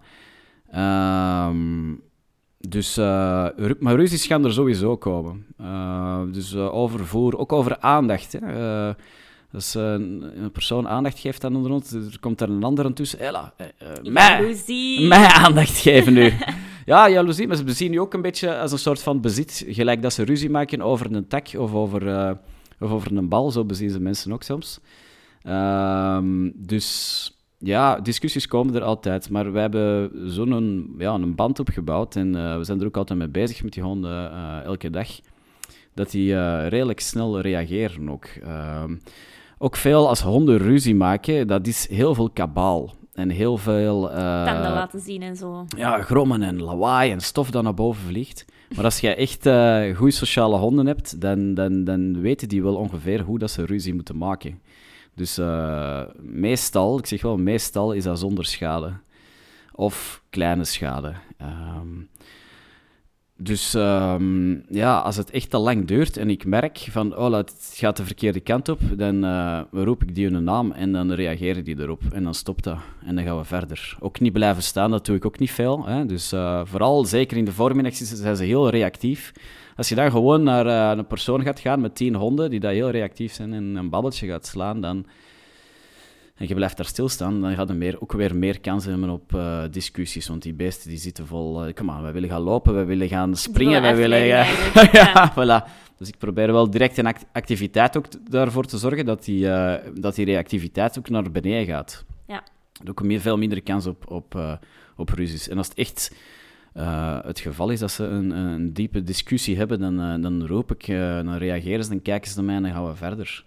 Ehm, 0.71 1.93
dus, 2.59 2.97
eh, 2.97 3.47
maar 3.79 3.95
ruzies 3.95 4.25
gaan 4.25 4.45
er 4.45 4.53
sowieso 4.53 4.97
komen. 4.97 5.45
Eh, 5.57 6.21
dus 6.31 6.55
over 6.55 7.05
voer, 7.05 7.37
ook 7.37 7.53
over 7.53 7.79
aandacht. 7.79 8.31
Hè. 8.39 8.93
Als 9.53 9.73
een, 9.73 10.31
een 10.43 10.51
persoon 10.51 10.87
aandacht 10.87 11.19
geeft 11.19 11.43
aan 11.43 11.55
een 11.55 11.65
hond, 11.65 11.91
er 11.91 12.19
komt 12.19 12.41
er 12.41 12.49
een 12.49 12.63
ander 12.63 12.85
aan 12.85 12.93
tussen. 12.93 13.19
Ella, 13.19 13.53
mij, 14.03 14.55
mij 15.07 15.27
aandacht 15.27 15.77
geven 15.77 16.13
nu. 16.13 16.33
ja, 16.85 17.09
jaloezie, 17.09 17.47
maar 17.47 17.57
ze 17.57 17.73
zien 17.73 17.91
nu 17.91 17.99
ook 17.99 18.13
een 18.13 18.21
beetje 18.21 18.57
als 18.57 18.71
een 18.71 18.79
soort 18.79 19.01
van 19.01 19.21
bezit. 19.21 19.65
Gelijk 19.67 20.01
dat 20.01 20.13
ze 20.13 20.23
ruzie 20.23 20.49
maken 20.49 20.81
over 20.81 21.15
een 21.15 21.27
tak 21.27 21.47
of 21.57 21.73
over, 21.73 22.07
eh, 22.07 22.31
of 22.79 22.91
over 22.91 23.17
een 23.17 23.29
bal, 23.29 23.51
zo 23.51 23.65
bezien 23.65 23.89
ze 23.89 23.99
mensen 23.99 24.33
ook 24.33 24.43
soms. 24.43 24.79
Ehm, 25.41 26.51
dus 26.55 27.29
ja, 27.57 27.99
discussies 27.99 28.47
komen 28.47 28.75
er 28.75 28.81
altijd, 28.83 29.29
maar 29.29 29.51
we 29.51 29.59
hebben 29.59 30.11
zo'n 30.31 30.95
ja, 30.97 31.13
een 31.13 31.35
band 31.35 31.59
opgebouwd 31.59 32.15
en 32.15 32.35
eh, 32.35 32.57
we 32.57 32.63
zijn 32.63 32.79
er 32.79 32.85
ook 32.85 32.97
altijd 32.97 33.19
mee 33.19 33.29
bezig 33.29 33.63
met 33.63 33.73
die 33.73 33.83
honden 33.83 34.31
eh, 34.31 34.63
elke 34.63 34.89
dag, 34.89 35.07
dat 35.93 36.11
die 36.11 36.57
redelijk 36.67 36.99
snel 36.99 37.39
reageren 37.41 38.09
ook. 38.09 38.25
Ehm, 38.25 38.95
ook 39.57 39.75
veel 39.75 40.07
als 40.07 40.21
honden 40.21 40.57
ruzie 40.57 40.95
maken, 40.95 41.47
dat 41.47 41.67
is 41.67 41.87
heel 41.89 42.15
veel 42.15 42.29
kabaal 42.29 42.93
en 43.15 43.29
heel 43.29 43.57
veel... 43.57 44.11
eh, 44.11 44.45
Tanden 44.45 44.71
laten 44.71 44.99
zien 44.99 45.21
en 45.21 45.35
zo. 45.35 45.65
ja, 45.77 46.01
grommen 46.01 46.41
en 46.43 46.61
lawaai 46.61 47.11
en 47.11 47.19
stof 47.21 47.51
dat 47.51 47.63
naar 47.63 47.73
boven 47.73 48.03
vliegt. 48.07 48.45
Maar 48.75 48.83
als 48.85 48.99
je 48.99 49.15
echt 49.15 49.45
eh 49.45 49.95
goede 49.95 50.11
sociale 50.13 50.57
honden 50.57 50.85
hebt, 50.85 51.21
dan, 51.21 51.53
dan, 51.53 51.83
dan 51.83 52.21
weten 52.21 52.49
die 52.49 52.63
wel 52.63 52.75
ongeveer 52.75 53.21
hoe 53.21 53.39
dat 53.39 53.51
ze 53.51 53.65
ruzie 53.65 53.93
moeten 53.93 54.17
maken. 54.17 54.59
Dus 55.13 55.37
eh, 55.37 56.01
meestal, 56.21 56.97
ik 56.97 57.05
zeg 57.05 57.21
wel 57.21 57.37
meestal, 57.37 57.91
is 57.91 58.03
dat 58.03 58.19
zonder 58.19 58.45
schade. 58.45 58.93
Of 59.71 60.21
kleine 60.29 60.63
schade. 60.63 61.13
Ehm, 61.37 61.87
dus 63.37 63.73
ehm, 63.73 64.51
ja, 64.69 64.97
als 64.97 65.15
het 65.15 65.31
echt 65.31 65.49
te 65.49 65.57
lang 65.57 65.87
duurt 65.87 66.17
en 66.17 66.29
ik 66.29 66.45
merk 66.45 66.77
van, 66.77 67.17
oh, 67.17 67.33
het 67.33 67.71
gaat 67.73 67.97
de 67.97 68.05
verkeerde 68.05 68.39
kant 68.39 68.69
op, 68.69 68.79
dan 68.97 69.23
eh, 69.23 69.61
roep 69.71 70.03
ik 70.03 70.15
die 70.15 70.29
hun 70.29 70.43
naam 70.43 70.71
en 70.71 70.91
dan 70.91 71.11
reageren 71.11 71.63
die 71.63 71.79
erop. 71.79 72.01
En 72.11 72.23
dan 72.23 72.33
stopt 72.33 72.63
dat. 72.63 72.77
En 73.05 73.15
dan 73.15 73.23
gaan 73.23 73.37
we 73.37 73.43
verder. 73.43 73.97
Ook 73.99 74.19
niet 74.19 74.33
blijven 74.33 74.63
staan, 74.63 74.91
dat 74.91 75.05
doe 75.05 75.15
ik 75.15 75.25
ook 75.25 75.39
niet 75.39 75.51
veel. 75.51 75.85
Hè? 75.85 76.05
Dus 76.05 76.31
eh, 76.31 76.61
vooral, 76.63 77.05
zeker 77.05 77.37
in 77.37 77.45
de 77.45 77.51
voormiddag, 77.51 77.93
zijn 77.95 78.35
ze 78.35 78.43
heel 78.43 78.69
reactief. 78.69 79.31
Als 79.75 79.89
je 79.89 79.95
dan 79.95 80.11
gewoon 80.11 80.43
naar 80.43 80.65
eh, 80.65 80.97
een 80.97 81.07
persoon 81.07 81.43
gaat 81.43 81.59
gaan 81.59 81.81
met 81.81 81.95
tien 81.95 82.15
honden, 82.15 82.49
die 82.49 82.59
daar 82.59 82.73
heel 82.73 82.89
reactief 82.89 83.33
zijn, 83.33 83.53
en 83.53 83.75
een 83.75 83.89
babbeltje 83.89 84.27
gaat 84.27 84.45
slaan, 84.45 84.81
dan... 84.81 85.05
En 86.35 86.47
je 86.47 86.53
blijft 86.55 86.77
daar 86.77 86.85
stilstaan, 86.85 87.41
dan 87.41 87.55
gaat 87.55 87.67
je 87.67 87.73
meer, 87.73 88.01
ook 88.01 88.11
weer 88.11 88.35
meer 88.35 88.59
kans 88.59 88.85
hebben 88.85 89.09
op 89.09 89.33
eh, 89.35 89.63
discussies. 89.71 90.27
Want 90.27 90.41
die 90.41 90.53
beesten 90.53 90.89
die 90.89 90.97
zitten 90.97 91.27
vol... 91.27 91.65
eh, 91.65 91.73
Kom 91.73 91.89
aan, 91.91 92.01
wij 92.01 92.13
willen 92.13 92.29
gaan 92.29 92.41
lopen, 92.41 92.73
wij 92.73 92.85
willen 92.85 93.07
gaan 93.07 93.35
springen, 93.35 93.81
wij 93.81 93.95
willen 93.95 94.25
ja, 94.25 95.33
voilà. 95.33 95.69
Dus 95.97 96.07
ik 96.07 96.17
probeer 96.17 96.51
wel 96.51 96.69
direct 96.69 96.97
een 96.97 97.05
act- 97.05 97.25
activiteit 97.31 97.97
ook 97.97 98.05
daarvoor 98.31 98.65
te 98.65 98.77
zorgen 98.77 99.05
dat 99.05 99.25
die, 99.25 99.49
eh, 99.49 99.91
dat 99.93 100.15
die 100.15 100.25
reactiviteit 100.25 100.97
ook 100.97 101.09
naar 101.09 101.31
beneden 101.31 101.65
gaat. 101.65 102.05
Ja. 102.27 102.43
Ook 102.89 103.03
meer, 103.03 103.19
veel 103.19 103.37
minder 103.37 103.61
kans 103.63 103.85
op, 103.85 104.11
op, 104.11 104.59
op 104.95 105.09
ruzies. 105.09 105.49
En 105.49 105.57
als 105.57 105.67
het 105.67 105.77
echt 105.77 106.15
het 107.25 107.39
geval 107.39 107.69
is 107.69 107.79
dat 107.79 107.91
ze 107.91 108.03
een, 108.03 108.29
een 108.31 108.73
diepe 108.73 109.03
discussie 109.03 109.57
hebben, 109.57 109.79
dan, 109.79 110.21
dan 110.21 110.45
roep 110.47 110.71
ik, 110.71 110.87
eh, 110.87 111.15
dan 111.15 111.35
reageren 111.37 111.83
ze, 111.83 111.89
dan 111.89 112.01
kijken 112.01 112.29
ze 112.31 112.35
naar 112.35 112.45
mij 112.45 112.55
en 112.55 112.61
dan 112.63 112.71
gaan 112.71 112.87
we 112.87 112.95
verder. 112.95 113.45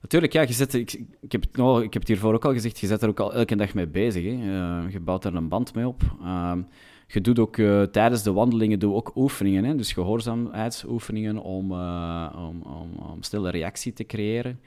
Natuurlijk, 0.00 0.32
ja, 0.32 0.40
je 0.40 0.52
zet, 0.52 0.74
ik, 0.74 0.92
ik, 1.20 1.32
heb 1.32 1.42
het, 1.42 1.56
nou, 1.56 1.82
ik 1.82 1.92
heb 1.92 2.02
het 2.02 2.10
hiervoor 2.10 2.34
ook 2.34 2.44
al 2.44 2.52
gezegd, 2.52 2.78
je 2.78 2.86
zet 2.86 3.02
er 3.02 3.08
ook 3.08 3.20
al 3.20 3.34
elke 3.34 3.56
dag 3.56 3.74
mee 3.74 3.86
bezig. 3.86 4.24
Hè. 4.24 4.30
Eh, 4.30 4.92
je 4.92 5.00
bouwt 5.00 5.22
daar 5.22 5.34
een 5.34 5.48
band 5.48 5.74
mee 5.74 5.86
op. 5.88 6.02
Ehm, 6.22 6.62
je 7.06 7.20
doet 7.20 7.38
ook 7.38 7.56
eh, 7.56 7.82
tijdens 7.82 8.22
de 8.22 8.32
wandelingen 8.32 8.78
doe 8.78 8.94
ook 8.94 9.12
oefeningen, 9.16 9.64
hè? 9.64 9.76
dus 9.76 9.92
gehoorzaamheidsoefeningen 9.92 11.38
om, 11.38 11.72
eh, 11.72 12.32
om, 12.36 12.62
om, 12.62 12.90
om 13.12 13.22
stille 13.22 13.50
reactie 13.50 13.92
te 13.92 14.04
creëren. 14.04 14.60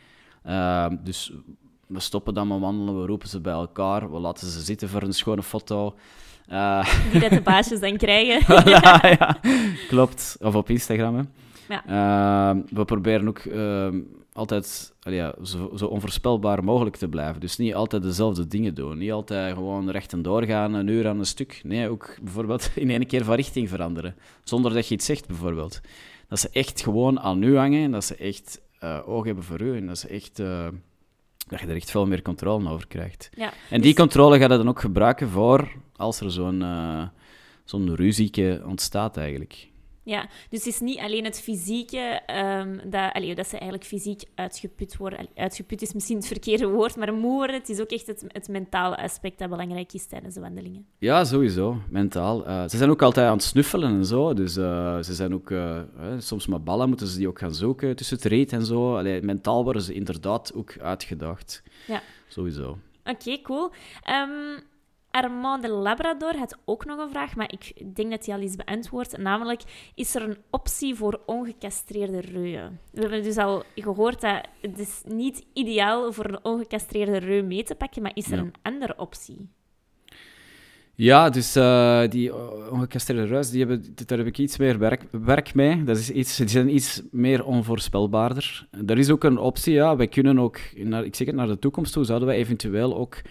Ehm, 0.43 0.95
dus 1.03 1.33
we 1.87 1.99
stoppen 1.99 2.33
dan 2.33 2.47
met 2.47 2.59
wandelen, 2.59 2.99
we 2.99 3.05
roepen 3.05 3.27
ze 3.27 3.41
bij 3.41 3.53
elkaar, 3.53 4.11
we 4.11 4.19
laten 4.19 4.47
ze 4.47 4.61
zitten 4.61 4.89
voor 4.89 5.01
een 5.01 5.13
schone 5.13 5.43
foto. 5.43 5.95
Die 7.11 7.19
dat 7.19 7.29
de 7.29 7.41
baasjes 7.43 7.79
dan 7.79 7.97
krijgen. 7.97 8.41
Voilà, 8.61 9.17
ja, 9.19 9.37
klopt. 9.87 10.37
Of 10.41 10.55
op 10.55 10.69
Instagram. 10.69 11.15
Hè. 11.15 11.23
Ja. 11.67 11.85
Ehm, 11.85 12.61
we 12.69 12.85
proberen 12.85 13.27
ook 13.27 13.41
altijd 14.33 14.93
allee, 15.01 15.17
ja, 15.17 15.35
zo, 15.43 15.71
zo 15.75 15.85
onvoorspelbaar 15.85 16.63
mogelijk 16.63 16.95
te 16.95 17.07
blijven. 17.07 17.41
Dus 17.41 17.57
niet 17.57 17.75
altijd 17.75 18.03
dezelfde 18.03 18.47
dingen 18.47 18.73
doen. 18.75 18.97
Niet 18.97 19.11
altijd 19.11 19.53
gewoon 19.53 19.89
recht 19.89 20.13
en 20.13 20.21
doorgaan, 20.21 20.73
een 20.73 20.87
uur 20.87 21.07
aan 21.07 21.19
een 21.19 21.25
stuk. 21.25 21.61
Nee, 21.63 21.89
ook 21.89 22.17
bijvoorbeeld 22.21 22.71
in 22.75 22.89
één 22.89 23.05
keer 23.07 23.23
van 23.23 23.35
richting 23.35 23.69
veranderen. 23.69 24.15
Zonder 24.43 24.73
dat 24.73 24.87
je 24.87 24.93
iets 24.95 25.05
zegt, 25.05 25.27
bijvoorbeeld. 25.27 25.81
Dat 26.27 26.39
ze 26.39 26.49
echt 26.51 26.81
gewoon 26.81 27.19
aan 27.19 27.43
u 27.43 27.57
hangen 27.57 27.83
en 27.83 27.91
dat 27.91 28.03
ze 28.03 28.15
echt 28.15 28.61
eh, 28.79 28.99
oog 29.05 29.25
hebben 29.25 29.43
voor 29.43 29.61
u. 29.61 29.77
En 29.77 29.87
dat, 29.87 29.97
ze 29.97 30.07
echt, 30.07 30.39
eh, 30.39 30.67
dat 31.47 31.59
je 31.59 31.67
er 31.67 31.75
echt 31.75 31.91
veel 31.91 32.05
meer 32.07 32.21
controle 32.21 32.69
over 32.69 32.87
krijgt. 32.87 33.29
Ja, 33.35 33.53
En 33.69 33.81
die 33.81 33.93
dus- 33.93 33.99
controle 33.99 34.39
gaat 34.39 34.51
je 34.51 34.57
dan 34.57 34.69
ook 34.69 34.79
gebruiken 34.79 35.29
voor 35.29 35.71
als 35.95 36.19
er 36.19 36.31
zo'n 36.31 36.61
eh 36.61 37.03
zo'n 37.63 37.95
ruzieke 37.95 38.61
ontstaat 38.65 39.17
eigenlijk. 39.17 39.67
Ja, 40.03 40.27
dus 40.49 40.59
het 40.59 40.73
is 40.73 40.79
niet 40.79 40.99
alleen 40.99 41.23
het 41.23 41.41
fysieke, 41.41 42.21
ehm, 42.25 42.77
dat, 42.89 43.13
allee, 43.13 43.35
dat 43.35 43.47
ze 43.47 43.51
eigenlijk 43.51 43.83
fysiek 43.83 44.23
uitgeput 44.35 44.97
worden. 44.97 45.27
Uitgeput 45.35 45.81
is 45.81 45.93
misschien 45.93 46.17
het 46.17 46.27
verkeerde 46.27 46.67
woord, 46.67 46.95
maar 46.95 47.13
moe 47.13 47.31
worden. 47.31 47.55
Het 47.55 47.69
is 47.69 47.79
ook 47.79 47.89
echt 47.89 48.07
het, 48.07 48.25
het 48.27 48.47
mentale 48.47 48.97
aspect 48.97 49.39
dat 49.39 49.49
belangrijk 49.49 49.93
is 49.93 50.05
tijdens 50.05 50.33
de 50.33 50.41
wandelingen. 50.41 50.85
Ja, 50.97 51.23
sowieso, 51.23 51.77
mentaal. 51.89 52.45
Eh, 52.45 52.61
ze 52.67 52.77
zijn 52.77 52.89
ook 52.89 53.01
altijd 53.01 53.27
aan 53.27 53.33
het 53.33 53.43
snuffelen 53.43 53.89
en 53.89 54.05
zo, 54.05 54.33
dus 54.33 54.57
eh, 54.57 55.01
ze 55.01 55.13
zijn 55.13 55.33
ook, 55.33 55.51
eh, 55.51 55.81
soms 56.17 56.47
met 56.47 56.63
ballen 56.63 56.87
moeten 56.87 57.07
ze 57.07 57.17
die 57.17 57.27
ook 57.27 57.39
gaan 57.39 57.55
zoeken 57.55 57.95
tussen 57.95 58.17
het 58.17 58.25
reet 58.25 58.53
en 58.53 58.65
zo. 58.65 58.97
Allee, 58.97 59.21
mentaal 59.21 59.63
worden 59.63 59.81
ze 59.81 59.93
inderdaad 59.93 60.53
ook 60.53 60.77
uitgedaagd. 60.79 61.63
Ja. 61.87 62.01
Sowieso. 62.27 62.77
Oké, 63.05 63.41
cool. 63.41 63.71
Ehm, 64.01 64.59
Armand 65.13 65.61
de 65.63 65.69
Labrador 65.69 66.35
had 66.37 66.57
ook 66.65 66.85
nog 66.85 66.99
een 66.99 67.09
vraag, 67.09 67.35
maar 67.35 67.51
ik 67.51 67.95
denk 67.95 68.09
dat 68.11 68.25
hij 68.25 68.35
al 68.35 68.41
is 68.41 68.55
beantwoord. 68.55 69.17
Namelijk, 69.17 69.61
is 69.95 70.15
er 70.15 70.21
een 70.21 70.37
optie 70.49 70.95
voor 70.95 71.19
ongecastreerde 71.25 72.19
reuën? 72.21 72.79
We 72.91 73.01
hebben 73.01 73.23
dus 73.23 73.37
al 73.37 73.63
gehoord 73.75 74.21
dat 74.21 74.41
het 74.61 74.79
is 74.79 75.01
niet 75.05 75.45
ideaal 75.53 76.11
voor 76.13 76.25
een 76.25 76.43
ongecastreerde 76.45 77.17
reu 77.17 77.41
mee 77.43 77.63
te 77.63 77.75
pakken, 77.75 78.01
maar 78.01 78.11
is 78.13 78.31
er 78.31 78.37
Ja. 78.37 78.41
een 78.43 78.53
andere 78.61 78.93
optie? 78.97 79.49
Ja, 80.95 81.29
dus 81.29 81.55
eh, 81.55 82.01
die 82.09 82.29
eh, 82.29 82.71
ongecastreerde 82.71 83.27
ruis, 83.27 83.49
die 83.49 83.59
hebben, 83.59 83.95
daar 84.05 84.17
heb 84.17 84.27
ik 84.27 84.37
iets 84.37 84.57
meer 84.57 84.77
werk, 84.79 85.05
werk 85.11 85.53
mee. 85.53 85.83
Dat 85.83 85.97
is 85.97 86.09
iets, 86.09 86.37
die 86.37 86.47
zijn 86.47 86.75
iets 86.75 87.01
meer 87.11 87.45
onvoorspelbaarder. 87.45 88.67
Er 88.85 88.97
is 88.97 89.09
ook 89.09 89.23
een 89.23 89.37
optie, 89.37 89.73
ja. 89.73 89.95
Wij 89.95 90.07
kunnen 90.07 90.39
ook, 90.39 90.59
naar, 90.75 91.05
ik 91.05 91.15
zeg 91.15 91.27
het, 91.27 91.35
naar 91.35 91.47
de 91.47 91.59
toekomst 91.59 91.93
toe, 91.93 92.03
zouden 92.03 92.27
wij 92.27 92.37
eventueel 92.37 92.97
ook 92.97 93.21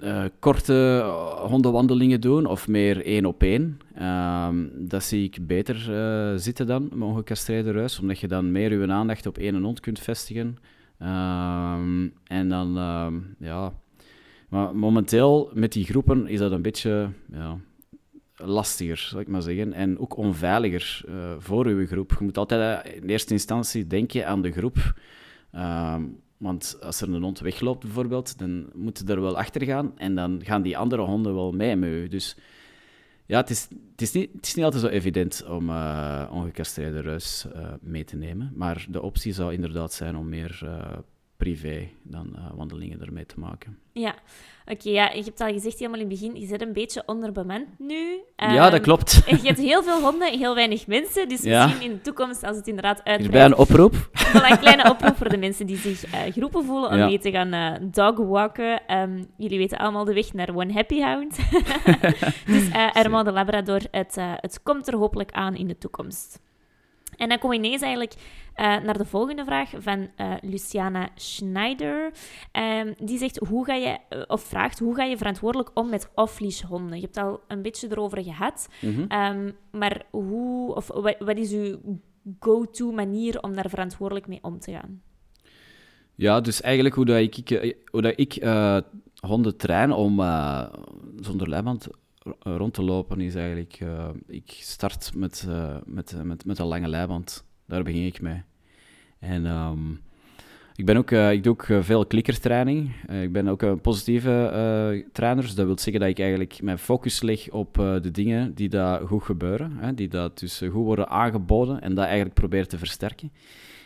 eh, 0.00 0.24
korte 0.38 1.04
hondenwandelingen 1.46 2.20
doen, 2.20 2.46
of 2.46 2.68
meer 2.68 3.04
één 3.04 3.24
op 3.26 3.42
één. 3.42 3.80
Ehm, 3.94 4.66
dat 4.72 5.02
zie 5.02 5.24
ik 5.24 5.46
beter 5.46 5.94
eh, 5.94 6.36
zitten 6.36 6.66
dan, 6.66 6.82
met 6.92 7.08
ongecastreerde 7.08 7.72
ruis, 7.72 7.98
omdat 8.00 8.18
je 8.18 8.28
dan 8.28 8.52
meer 8.52 8.80
je 8.80 8.92
aandacht 8.92 9.26
op 9.26 9.38
één 9.38 9.62
hond 9.62 9.80
kunt 9.80 9.98
vestigen. 9.98 10.56
Ehm, 10.98 12.08
en 12.26 12.48
dan, 12.48 12.74
ja... 13.38 13.72
Maar 14.50 14.76
momenteel, 14.76 15.50
met 15.54 15.72
die 15.72 15.84
groepen, 15.84 16.26
is 16.26 16.38
dat 16.38 16.52
een 16.52 16.62
beetje 16.62 17.08
ja, 17.32 17.58
lastiger, 18.36 18.96
zal 18.96 19.20
ik 19.20 19.28
maar 19.28 19.42
zeggen. 19.42 19.72
En 19.72 19.98
ook 19.98 20.16
onveiliger 20.16 21.02
eh, 21.08 21.14
voor 21.38 21.66
uw 21.66 21.86
groep. 21.86 22.14
Je 22.18 22.24
moet 22.24 22.38
altijd 22.38 22.86
in 23.02 23.08
eerste 23.08 23.32
instantie 23.32 23.86
denken 23.86 24.26
aan 24.26 24.42
de 24.42 24.52
groep. 24.52 24.94
Want 26.40 26.76
als 26.80 27.00
er 27.00 27.08
een 27.14 27.22
hond 27.22 27.38
wegloopt, 27.38 27.84
bijvoorbeeld, 27.84 28.38
dan 28.38 28.70
moet 28.74 28.98
je 28.98 29.12
er 29.12 29.20
wel 29.20 29.38
achter 29.38 29.64
gaan. 29.64 29.98
En 29.98 30.14
dan 30.14 30.40
gaan 30.44 30.62
die 30.62 30.78
andere 30.78 31.02
honden 31.02 31.34
wel 31.34 31.52
mee 31.52 31.76
met. 31.76 32.10
Dus 32.10 32.36
ja, 33.26 33.36
het 33.36 33.50
is, 33.50 33.68
het 33.90 34.00
is, 34.02 34.12
niet, 34.12 34.32
het 34.32 34.46
is 34.46 34.54
niet 34.54 34.64
altijd 34.64 34.82
zo 34.82 34.88
evident 34.88 35.44
om 35.48 35.68
eh 35.70 36.28
ongecastreerde 36.32 37.02
ruis 37.02 37.46
eh, 37.54 37.72
mee 37.80 38.04
te 38.04 38.16
nemen. 38.16 38.52
Maar 38.54 38.86
de 38.90 39.02
optie 39.02 39.32
zou 39.32 39.52
inderdaad 39.52 39.92
zijn 39.92 40.16
om 40.16 40.28
meer 40.28 40.60
eh, 40.64 40.98
privé 41.40 41.88
dan 42.02 42.36
eh, 42.36 42.42
wandelingen 42.54 43.00
ermee 43.00 43.26
te 43.26 43.38
maken. 43.40 43.78
Ja, 43.92 44.14
oké. 44.66 44.88
ja, 44.90 45.10
je 45.12 45.22
hebt 45.24 45.40
al 45.40 45.52
gezegd 45.52 45.78
helemaal 45.78 46.00
in 46.00 46.08
het 46.10 46.20
begin, 46.20 46.40
je 46.40 46.46
zit 46.46 46.62
een 46.62 46.72
beetje 46.72 47.02
onderbemand 47.06 47.66
nu. 47.78 48.18
ja, 48.36 48.64
dat 48.64 48.72
Ehm, 48.72 48.82
klopt. 48.82 49.22
Je 49.42 49.46
hebt 49.46 49.58
heel 49.58 49.82
veel 49.82 50.00
honden, 50.02 50.38
heel 50.38 50.54
weinig 50.54 50.86
mensen. 50.86 51.28
Dus 51.28 51.42
Ja. 51.42 51.64
misschien 51.66 51.90
in 51.90 51.96
de 51.96 52.00
toekomst, 52.00 52.42
als 52.44 52.56
het 52.56 52.66
inderdaad 52.66 53.00
Hierbij 53.04 53.12
uitbreidt, 53.22 53.52
een 53.52 53.58
oproep. 53.58 53.94
een 54.50 54.58
kleine 54.58 54.90
oproep 54.90 55.16
voor 55.16 55.28
de 55.28 55.36
mensen 55.36 55.66
die 55.66 55.76
zich 55.76 56.04
eh, 56.04 56.32
geroepen 56.32 56.64
voelen 56.64 56.90
om 56.90 56.96
Ja. 56.96 57.06
mee 57.06 57.18
te 57.18 57.30
gaan 57.30 57.52
eh 57.52 57.88
dogwalken. 57.90 58.86
Ehm, 58.86 59.24
jullie 59.36 59.58
weten 59.58 59.78
allemaal 59.78 60.04
de 60.04 60.14
weg 60.14 60.32
naar 60.32 60.54
One 60.54 60.72
Happy 60.72 61.00
Hound. 61.00 61.36
dus 62.52 62.68
uh, 62.68 62.92
Armand 62.92 63.24
de 63.26 63.32
Labrador, 63.32 63.80
het, 63.90 64.16
het 64.36 64.62
komt 64.62 64.88
er 64.88 64.96
hopelijk 64.96 65.30
aan 65.32 65.54
in 65.56 65.66
de 65.66 65.78
toekomst. 65.78 66.40
En 67.20 67.28
dan 67.28 67.38
kom 67.38 67.52
ik 67.52 67.58
ineens 67.58 67.82
eigenlijk 67.82 68.14
eh, 68.54 68.64
naar 68.64 68.98
de 68.98 69.04
volgende 69.04 69.44
vraag 69.44 69.70
van 69.78 70.10
eh, 70.16 70.32
Luciana 70.40 71.08
Schneider. 71.14 72.12
Ehm, 72.52 72.92
die 73.02 73.18
zegt, 73.18 73.36
hoe 73.48 73.64
ga 73.64 73.74
je, 73.74 73.98
eh, 74.08 74.22
of 74.26 74.42
vraagt, 74.42 74.78
hoe 74.78 74.94
ga 74.94 75.04
je 75.04 75.16
verantwoordelijk 75.16 75.70
om 75.74 75.88
met 75.88 76.10
off-leash 76.14 76.62
honden? 76.62 76.94
Je 76.96 77.02
hebt 77.02 77.14
het 77.14 77.24
al 77.24 77.40
een 77.48 77.62
beetje 77.62 77.88
erover 77.90 78.22
gehad. 78.22 78.68
Mhm. 78.80 79.04
Ehm, 79.08 79.50
maar 79.70 80.02
hoe, 80.10 80.74
of 80.74 80.86
wat, 80.86 81.16
wat 81.18 81.36
is 81.36 81.52
uw 81.52 81.78
go-to 82.38 82.92
manier 82.92 83.40
om 83.40 83.54
daar 83.54 83.68
verantwoordelijk 83.68 84.26
mee 84.26 84.38
om 84.42 84.60
te 84.60 84.72
gaan? 84.72 85.02
Ja, 86.14 86.40
dus 86.40 86.60
eigenlijk 86.60 86.94
hoe, 86.94 87.04
dat 87.04 87.18
ik, 87.18 87.76
hoe 87.90 88.02
dat 88.02 88.12
ik 88.16 88.44
honden 89.26 89.56
train 89.56 89.92
om 89.92 90.20
zonder 91.16 91.48
leiband 91.48 91.88
rond 92.38 92.74
te 92.74 92.82
lopen, 92.82 93.20
is 93.20 93.34
eigenlijk... 93.34 93.78
eh, 93.80 94.08
ik 94.26 94.50
start 94.58 95.10
met, 95.14 95.46
eh, 95.48 95.76
met, 95.84 96.12
eh, 96.12 96.20
met, 96.20 96.44
met 96.44 96.58
een 96.58 96.66
lange 96.66 96.88
leiband. 96.88 97.44
Daar 97.66 97.82
begin 97.82 98.06
ik 98.06 98.20
mee. 98.20 98.42
En 99.18 99.46
ehm, 99.46 99.90
ik, 100.74 100.84
ben 100.86 100.96
ook, 100.96 101.10
eh, 101.10 101.32
ik 101.32 101.42
doe 101.42 101.52
ook 101.52 101.62
eh, 101.62 101.82
veel 101.82 102.06
klikkertraining. 102.06 102.92
Eh, 103.06 103.22
ik 103.22 103.32
ben 103.32 103.48
ook 103.48 103.62
een 103.62 103.80
positieve 103.80 104.30
eh, 104.30 105.10
trainer, 105.12 105.44
dus 105.44 105.54
dat 105.54 105.66
wil 105.66 105.78
zeggen 105.78 106.00
dat 106.00 106.10
ik 106.10 106.18
eigenlijk 106.18 106.62
mijn 106.62 106.78
focus 106.78 107.22
leg 107.22 107.50
op 107.50 107.78
eh, 107.78 108.00
de 108.00 108.10
dingen 108.10 108.54
die 108.54 108.68
daar 108.68 109.06
goed 109.06 109.22
gebeuren, 109.22 109.76
hè, 109.76 109.94
die 109.94 110.08
dat 110.08 110.38
dus 110.38 110.60
eh, 110.60 110.70
goed 110.70 110.84
worden 110.84 111.08
aangeboden 111.08 111.80
en 111.80 111.94
dat 111.94 112.04
eigenlijk 112.04 112.34
probeer 112.34 112.66
te 112.66 112.78
versterken. 112.78 113.32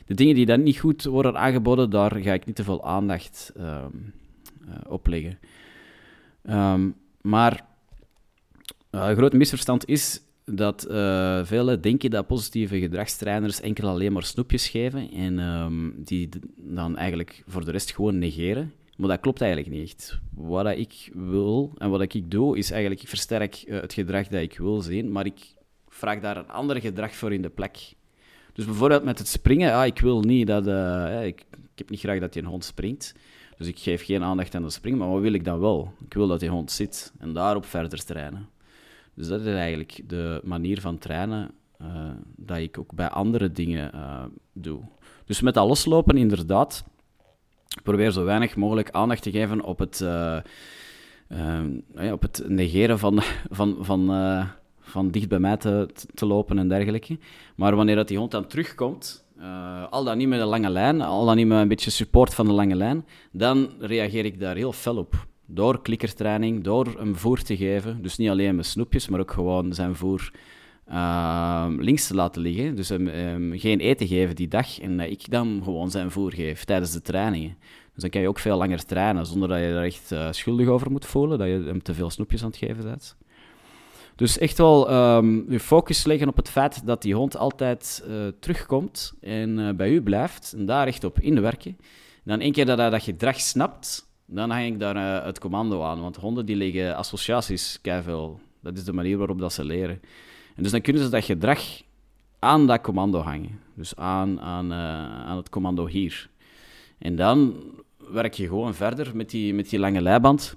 De 0.06 0.14
dingen 0.14 0.34
die 0.34 0.46
dan 0.46 0.62
niet 0.62 0.78
goed 0.78 1.04
worden 1.04 1.36
aangeboden, 1.38 1.90
daar 1.90 2.16
ga 2.16 2.32
ik 2.32 2.46
niet 2.46 2.56
te 2.56 2.64
veel 2.64 2.84
aandacht 2.84 3.52
ehm, 3.56 3.90
eh, 4.68 4.74
op 4.88 5.06
leggen. 5.06 5.38
Ehm, 6.42 6.90
maar 7.20 7.52
eh, 7.52 7.62
een 8.94 9.16
groot 9.16 9.32
misverstand 9.32 9.88
is 9.88 10.20
dat 10.44 10.84
eh 10.84 11.44
velen 11.44 11.80
denken 11.80 12.10
dat 12.10 12.26
positieve 12.26 12.78
gedragstrainers 12.78 13.60
enkel 13.60 13.88
alleen 13.88 14.12
maar 14.12 14.22
snoepjes 14.24 14.68
geven 14.68 15.10
en 15.10 15.38
ehm, 15.38 15.90
die 15.96 16.28
dan 16.56 16.96
eigenlijk 16.96 17.42
voor 17.46 17.64
de 17.64 17.70
rest 17.70 17.92
gewoon 17.94 18.18
negeren. 18.18 18.72
Maar 18.96 19.08
dat 19.08 19.20
klopt 19.20 19.40
eigenlijk 19.40 19.74
niet. 19.74 20.18
Wat 20.34 20.66
ik 20.66 21.10
wil 21.12 21.72
en 21.78 21.90
wat 21.90 22.00
ik 22.00 22.30
doe, 22.30 22.58
is 22.58 22.70
eigenlijk, 22.70 23.02
ik 23.02 23.08
versterk 23.08 23.54
eh, 23.54 23.80
het 23.80 23.92
gedrag 23.92 24.28
dat 24.28 24.40
ik 24.40 24.58
wil 24.58 24.80
zien, 24.80 25.12
maar 25.12 25.26
ik 25.26 25.54
vraag 25.88 26.20
daar 26.20 26.36
een 26.36 26.48
ander 26.48 26.80
gedrag 26.80 27.14
voor 27.14 27.32
in 27.32 27.42
de 27.42 27.48
plek. 27.48 27.92
Dus 28.52 28.64
bijvoorbeeld 28.64 29.04
met 29.04 29.18
het 29.18 29.28
springen, 29.28 29.68
ja, 29.68 29.84
ik 29.84 29.98
wil 30.00 30.20
niet 30.20 30.46
dat... 30.46 30.66
eh, 30.66 31.26
ik, 31.26 31.40
ik 31.50 31.78
heb 31.78 31.90
niet 31.90 32.00
graag 32.00 32.20
dat 32.20 32.32
die 32.32 32.42
een 32.42 32.48
hond 32.48 32.64
springt, 32.64 33.14
dus 33.56 33.66
ik 33.66 33.78
geef 33.78 34.04
geen 34.04 34.22
aandacht 34.22 34.54
aan 34.54 34.62
het 34.62 34.72
springen, 34.72 34.98
maar 34.98 35.10
wat 35.10 35.20
wil 35.20 35.32
ik 35.32 35.44
dan 35.44 35.60
wel? 35.60 35.92
Ik 36.04 36.14
wil 36.14 36.26
dat 36.26 36.40
die 36.40 36.48
hond 36.48 36.70
zit 36.70 37.12
en 37.18 37.32
daarop 37.32 37.64
verder 37.64 38.04
trainen. 38.04 38.48
Dus 39.14 39.28
dat 39.28 39.40
is 39.40 39.54
eigenlijk 39.54 40.00
de 40.06 40.40
manier 40.44 40.80
van 40.80 40.98
trainen 40.98 41.50
eh, 41.78 42.10
dat 42.36 42.56
ik 42.56 42.78
ook 42.78 42.94
bij 42.94 43.08
andere 43.08 43.52
dingen 43.52 43.92
eh, 43.92 44.24
doe. 44.52 44.80
Dus 45.24 45.40
met 45.40 45.54
dat 45.54 45.68
loslopen, 45.68 46.16
inderdaad, 46.16 46.84
probeer 47.82 48.10
zo 48.10 48.24
weinig 48.24 48.56
mogelijk 48.56 48.90
aandacht 48.90 49.22
te 49.22 49.30
geven 49.30 49.62
op 49.64 49.78
het, 49.78 50.00
eh, 50.00 50.38
op 52.12 52.22
het 52.22 52.44
negeren 52.46 52.98
van, 52.98 53.22
van, 53.50 53.76
van, 53.80 54.06
van 54.80 55.10
dicht 55.10 55.28
bij 55.28 55.38
mij 55.38 55.56
te, 55.56 55.88
te 56.14 56.26
lopen 56.26 56.58
en 56.58 56.68
dergelijke. 56.68 57.18
Maar 57.56 57.76
wanneer 57.76 57.96
dat 57.96 58.08
die 58.08 58.18
hond 58.18 58.30
dan 58.30 58.46
terugkomt, 58.46 59.24
uh, 59.38 59.86
al 59.90 60.04
dan 60.04 60.18
niet 60.18 60.28
met 60.28 60.40
een 60.40 60.46
lange 60.46 60.70
lijn, 60.70 61.00
al 61.00 61.24
dan 61.24 61.36
niet 61.36 61.46
met 61.46 61.58
een 61.58 61.68
beetje 61.68 61.90
support 61.90 62.34
van 62.34 62.46
de 62.46 62.52
lange 62.52 62.74
lijn, 62.74 63.06
dan 63.32 63.70
reageer 63.78 64.24
ik 64.24 64.40
daar 64.40 64.56
heel 64.56 64.72
fel 64.72 64.96
op. 64.96 65.26
Door 65.46 65.82
klikkertraining, 65.82 66.64
door 66.64 66.94
hem 66.98 67.16
voer 67.16 67.42
te 67.42 67.56
geven. 67.56 68.02
Dus 68.02 68.16
niet 68.16 68.28
alleen 68.28 68.56
met 68.56 68.66
snoepjes, 68.66 69.08
maar 69.08 69.20
ook 69.20 69.32
gewoon 69.32 69.72
zijn 69.72 69.96
voer 69.96 70.32
uh, 70.88 71.66
links 71.78 72.06
te 72.06 72.14
laten 72.14 72.42
liggen. 72.42 72.76
Dus 72.76 72.88
hem, 72.88 73.52
geen 73.58 73.80
eten 73.80 74.06
geven 74.06 74.36
die 74.36 74.48
dag 74.48 74.80
en 74.80 74.96
dat 74.96 75.10
ik 75.10 75.30
dan 75.30 75.60
gewoon 75.64 75.90
zijn 75.90 76.10
voer 76.10 76.32
geef 76.32 76.64
tijdens 76.64 76.92
de 76.92 77.02
trainingen. 77.02 77.56
Dus 77.92 78.02
dan 78.02 78.10
kan 78.10 78.20
je 78.20 78.28
ook 78.28 78.38
veel 78.38 78.56
langer 78.56 78.84
trainen 78.84 79.26
zonder 79.26 79.48
dat 79.48 79.58
je 79.58 79.64
er 79.64 79.84
echt 79.84 80.12
uh, 80.12 80.28
schuldig 80.30 80.66
over 80.66 80.90
moet 80.90 81.06
voelen, 81.06 81.38
dat 81.38 81.48
je 81.48 81.62
hem 81.66 81.82
te 81.82 81.94
veel 81.94 82.10
snoepjes 82.10 82.42
aan 82.42 82.48
het 82.48 82.56
geven 82.56 82.84
bent. 82.84 83.16
Dus 84.16 84.38
echt 84.38 84.58
wel 84.58 84.92
um, 85.16 85.44
je 85.48 85.60
focus 85.60 86.04
leggen 86.04 86.28
op 86.28 86.36
het 86.36 86.50
feit 86.50 86.86
dat 86.86 87.02
die 87.02 87.14
hond 87.14 87.36
altijd 87.36 88.04
uh, 88.08 88.14
terugkomt 88.40 89.14
en 89.20 89.58
uh, 89.58 89.70
bij 89.70 89.90
u 89.90 90.02
blijft. 90.02 90.54
En 90.56 90.66
daar 90.66 90.86
echt 90.86 91.04
op 91.04 91.20
inwerken. 91.20 91.76
Dan 92.24 92.40
één 92.40 92.52
keer 92.52 92.66
dat 92.66 92.78
hij 92.78 92.90
dat 92.90 93.02
gedrag 93.02 93.40
snapt, 93.40 94.08
dan 94.26 94.50
hang 94.50 94.66
ik 94.66 94.78
daar 94.78 94.96
uh, 94.96 95.24
het 95.24 95.38
commando 95.38 95.82
aan. 95.82 96.00
Want 96.00 96.16
honden 96.16 96.46
die 96.46 96.56
leggen 96.56 96.96
associaties 96.96 97.78
keiveel. 97.80 98.40
Dat 98.60 98.76
is 98.76 98.84
de 98.84 98.92
manier 98.92 99.18
waarop 99.18 99.38
dat 99.38 99.52
ze 99.52 99.64
leren. 99.64 100.00
En 100.56 100.62
dus 100.62 100.72
dan 100.72 100.80
kunnen 100.80 101.02
ze 101.02 101.08
dat 101.08 101.24
gedrag 101.24 101.82
aan 102.38 102.66
dat 102.66 102.80
commando 102.80 103.20
hangen. 103.20 103.60
Dus 103.74 103.96
aan, 103.96 104.40
aan, 104.40 104.72
aan 104.72 105.36
het 105.36 105.48
commando 105.48 105.86
hier. 105.86 106.30
En 106.98 107.16
dan 107.16 107.54
werk 108.10 108.34
je 108.34 108.46
gewoon 108.46 108.74
verder 108.74 109.16
met 109.16 109.30
die, 109.30 109.54
met 109.54 109.70
die 109.70 109.78
lange 109.78 110.00
leiband. 110.00 110.56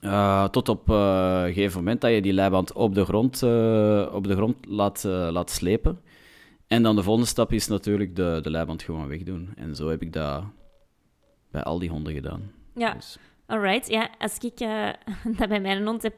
Uh, 0.00 0.44
tot 0.44 0.68
op 0.68 0.88
een 0.88 1.52
gegeven 1.52 1.78
moment 1.78 2.00
dat 2.00 2.10
je 2.10 2.22
die 2.22 2.32
leiband 2.32 2.72
op 2.72 2.94
de 2.94 3.04
grond, 3.04 3.34
op 4.12 4.26
de 4.26 4.34
grond 4.34 4.56
laat, 4.66 5.04
laat 5.04 5.50
slepen. 5.50 6.00
En 6.66 6.82
dan 6.82 6.96
de 6.96 7.02
volgende 7.02 7.28
stap 7.28 7.52
is 7.52 7.68
natuurlijk 7.68 8.16
de, 8.16 8.38
de 8.42 8.50
leiband 8.50 8.82
gewoon 8.82 9.08
wegdoen. 9.08 9.48
En 9.56 9.76
zo 9.76 9.88
heb 9.88 10.02
ik 10.02 10.12
dat 10.12 10.44
bij 11.50 11.62
al 11.62 11.78
die 11.78 11.90
honden 11.90 12.12
gedaan. 12.12 12.50
Ja. 12.78 12.94
Dus. 12.94 13.18
Alright, 13.50 13.88
ja. 13.88 14.10
Als 14.18 14.38
ik 14.38 14.60
uh, 14.60 14.88
dat 15.38 15.48
bij 15.48 15.60
mijn 15.60 15.86
hond 15.86 16.02
heb, 16.02 16.14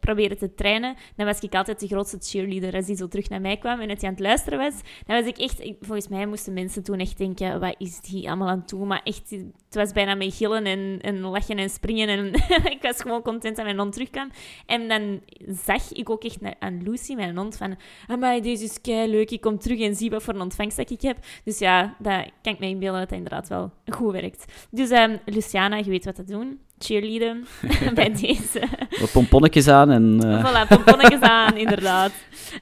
proberen 0.00 0.38
te 0.38 0.54
trainen, 0.54 0.96
dan 1.16 1.26
was 1.26 1.40
ik 1.40 1.54
altijd 1.54 1.80
de 1.80 1.86
grootste 1.86 2.16
cheerleader. 2.20 2.74
Als 2.74 2.86
die 2.86 2.96
zo 2.96 3.08
terug 3.08 3.28
naar 3.28 3.40
mij 3.40 3.56
kwam 3.56 3.80
en 3.80 3.88
het 3.88 4.04
aan 4.04 4.10
het 4.10 4.20
luisteren 4.20 4.58
was, 4.58 4.74
dan 5.06 5.16
was 5.16 5.26
ik 5.26 5.38
echt... 5.38 5.72
Volgens 5.80 6.08
mij 6.08 6.26
moesten 6.26 6.52
mensen 6.52 6.82
toen 6.82 6.98
echt 6.98 7.18
denken, 7.18 7.60
wat 7.60 7.74
is 7.78 8.00
die 8.00 8.28
allemaal 8.28 8.48
aan 8.48 8.62
doen? 8.66 8.86
Maar 8.86 9.00
echt, 9.04 9.30
het 9.30 9.74
was 9.74 9.92
bijna 9.92 10.14
mee 10.14 10.30
gillen 10.30 10.64
en, 10.64 10.98
en 11.00 11.20
lachen 11.20 11.56
en 11.56 11.70
springen. 11.70 12.08
En 12.08 12.32
ik 12.76 12.78
was 12.80 13.00
gewoon 13.00 13.22
content 13.22 13.56
dat 13.56 13.64
mijn 13.64 13.78
hond 13.78 13.92
terugkwam. 13.92 14.30
En 14.66 14.88
dan 14.88 15.20
zag 15.64 15.92
ik 15.92 16.10
ook 16.10 16.24
echt 16.24 16.40
naar, 16.40 16.54
aan 16.58 16.82
Lucy, 16.82 17.14
mijn 17.14 17.36
hond, 17.36 17.56
van... 17.56 17.76
Amai, 18.06 18.40
deze 18.40 18.64
is 18.64 18.80
kei 18.80 19.10
leuk. 19.10 19.30
Ik 19.30 19.40
kom 19.40 19.58
terug 19.58 19.80
en 19.80 19.94
zie 19.94 20.10
wat 20.10 20.22
voor 20.22 20.34
een 20.34 20.40
ontvangst 20.40 20.76
dat 20.76 20.90
ik 20.90 21.02
heb. 21.02 21.18
Dus 21.44 21.58
ja, 21.58 21.96
dat 21.98 22.30
kan 22.42 22.52
ik 22.52 22.58
me 22.58 22.66
inbeelden 22.66 23.00
dat 23.00 23.08
dat 23.08 23.18
inderdaad 23.18 23.48
wel 23.48 23.70
goed 23.86 24.12
werkt. 24.12 24.66
Dus 24.70 24.90
um, 24.90 25.18
Luciana, 25.24 25.76
je 25.76 25.90
weet 25.90 26.04
wat 26.04 26.14
te 26.14 26.24
doen 26.24 26.60
cheerleaden 26.84 27.46
bij 27.94 28.12
deze. 28.12 28.62
Wat 29.00 29.12
pomponnetjes 29.12 29.68
aan 29.68 29.90
en... 29.90 30.20
Uh... 30.24 30.44
Voilà, 30.44 30.68
pomponnetjes 30.68 31.20
aan, 31.40 31.56
inderdaad. 31.56 32.12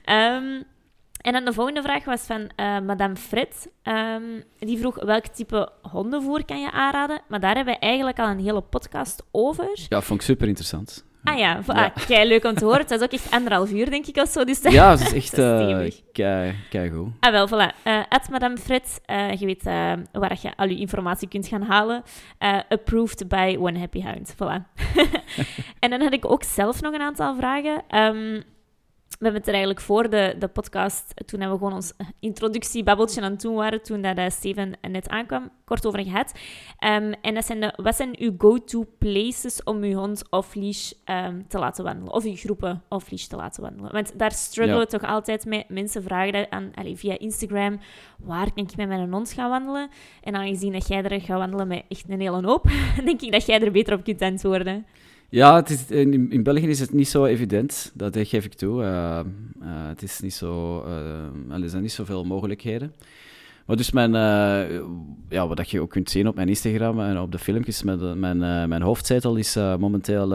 Um, 0.05 0.63
en 1.21 1.33
dan 1.33 1.45
de 1.45 1.53
volgende 1.53 1.81
vraag 1.81 2.05
was 2.05 2.21
van 2.21 2.41
uh, 2.41 2.79
Madame 2.79 3.15
Fred. 3.15 3.69
Um, 3.83 4.43
die 4.59 4.77
vroeg 4.77 5.03
welk 5.03 5.25
type 5.25 5.69
hondenvoer 5.81 6.45
kan 6.45 6.61
je 6.61 6.71
aanraden? 6.71 7.21
Maar 7.27 7.39
daar 7.39 7.55
hebben 7.55 7.73
we 7.73 7.79
eigenlijk 7.79 8.19
al 8.19 8.27
een 8.29 8.39
hele 8.39 8.61
podcast 8.61 9.23
over. 9.31 9.85
Ja, 9.89 10.01
vond 10.01 10.19
ik 10.19 10.25
super 10.25 10.47
interessant. 10.47 11.05
Ah 11.23 11.37
ja, 11.37 11.59
ja. 11.67 11.93
kei 12.07 12.27
leuk 12.27 12.43
om 12.43 12.53
te 12.53 12.65
horen. 12.65 12.79
Het 12.79 12.89
was 12.89 13.01
ook 13.01 13.11
echt 13.11 13.31
anderhalf 13.31 13.71
uur, 13.71 13.89
denk 13.89 14.05
ik, 14.05 14.17
of 14.17 14.29
zo. 14.29 14.43
Dus 14.43 14.61
ja, 14.61 14.91
het 14.91 14.99
is 14.99 15.13
echt 15.23 15.37
uh, 15.37 15.89
kei, 16.11 16.55
kei 16.69 16.89
goed. 16.89 17.07
Ah 17.19 17.31
wel, 17.31 17.47
voilà. 17.47 17.85
Uh, 17.87 18.03
at 18.09 18.29
Madame 18.29 18.57
Fred, 18.57 19.01
uh, 19.07 19.33
je 19.33 19.45
weet 19.45 19.63
waar 20.11 20.37
je 20.41 20.55
al 20.55 20.67
je 20.67 20.77
informatie 20.77 21.27
kunt 21.27 21.47
gaan 21.47 21.61
halen. 21.61 22.03
approved 22.69 23.27
by 23.27 23.57
One 23.59 23.79
Happy 23.79 24.01
Hound. 24.01 24.33
Voilà. 24.35 24.85
en 25.79 25.89
dan 25.89 26.01
had 26.01 26.13
ik 26.13 26.31
ook 26.31 26.43
zelf 26.43 26.81
nog 26.81 26.93
een 26.93 27.01
aantal 27.01 27.35
vragen. 27.35 27.83
Um, 27.89 28.43
we 29.21 29.27
hebben 29.27 29.41
het 29.41 29.47
er 29.47 29.55
eigenlijk 29.55 29.85
voor 29.85 30.09
de, 30.09 30.35
de 30.39 30.47
podcast, 30.47 31.13
toen 31.25 31.39
we 31.39 31.45
gewoon 31.45 31.73
ons 31.73 31.93
introductiebabbeltje 32.19 33.21
aan 33.21 33.31
het 33.31 33.41
doen 33.41 33.55
waren, 33.55 33.81
toen 33.81 34.01
dat 34.01 34.17
uh, 34.17 34.29
Steven 34.29 34.73
net 34.81 35.09
aankwam, 35.09 35.49
kort 35.65 35.85
over 35.85 36.03
gehad. 36.03 36.33
Um, 36.79 37.13
en 37.21 37.33
dat 37.33 37.45
zijn 37.45 37.59
de, 37.59 37.73
wat 37.75 37.95
zijn 37.95 38.15
uw 38.19 38.33
go-to 38.37 38.85
places 38.97 39.63
om 39.63 39.83
uw 39.83 39.97
hond 39.97 40.29
off-leash 40.29 40.91
um, 41.05 41.47
te 41.47 41.59
laten 41.59 41.83
wandelen? 41.83 42.13
Of 42.13 42.23
uw 42.23 42.35
groepen 42.35 42.83
off-leash 42.89 43.25
te 43.25 43.35
laten 43.35 43.61
wandelen? 43.63 43.91
Want 43.91 44.19
daar 44.19 44.31
struggelen 44.31 44.79
we 44.79 44.87
toch 44.87 45.03
altijd 45.03 45.45
mee. 45.45 45.65
Mensen 45.67 46.03
vragen 46.03 46.33
dat 46.33 46.49
aan, 46.49 46.71
allez, 46.75 46.99
via 46.99 47.19
Instagram, 47.19 47.79
waar 48.17 48.53
kan 48.53 48.63
ik 48.63 48.75
met 48.75 48.87
mijn 48.87 49.11
hond 49.11 49.31
gaan 49.31 49.49
wandelen? 49.49 49.89
En 50.23 50.35
aangezien 50.35 50.71
dat 50.71 50.87
jij 50.87 51.03
er 51.03 51.21
gaat 51.21 51.37
wandelen 51.37 51.67
met 51.67 51.83
echt 51.87 52.09
een 52.09 52.21
hele 52.21 52.47
hoop, 52.47 52.69
denk 53.05 53.21
ik 53.21 53.31
dat 53.31 53.45
jij 53.45 53.59
er 53.59 53.71
beter 53.71 53.93
op 53.93 54.03
kunt 54.03 54.21
antwoorden. 54.21 54.85
Ja, 55.31 55.55
het 55.55 55.69
is, 55.69 55.85
in, 55.89 56.31
in, 56.31 56.43
België 56.43 56.67
is 56.67 56.79
het 56.79 56.93
niet 56.93 57.07
zo 57.07 57.25
evident, 57.25 57.91
dat 57.93 58.17
geef 58.21 58.45
ik 58.45 58.53
toe. 58.53 58.81
Uh, 58.81 59.19
uh, 59.61 59.87
het 59.87 60.01
is 60.01 60.19
niet 60.19 60.33
zo, 60.33 60.83
uh, 61.49 61.63
er 61.63 61.69
zijn 61.69 61.81
niet 61.81 61.91
zoveel 61.91 62.23
mogelijkheden. 62.23 62.93
Maar 63.65 63.75
dus 63.75 63.91
mijn, 63.91 64.11
ja, 65.29 65.47
wat 65.47 65.69
je 65.69 65.81
ook 65.81 65.89
kunt 65.89 66.09
zien 66.09 66.27
op 66.27 66.35
mijn 66.35 66.47
Instagram 66.47 66.99
en 66.99 67.19
op 67.19 67.31
de 67.31 67.39
filmpjes, 67.39 67.83
met, 67.83 68.15
mijn, 68.15 68.37
mijn 68.69 68.81
hoofdzetel 68.81 69.35
is 69.35 69.55
momenteel 69.55 70.27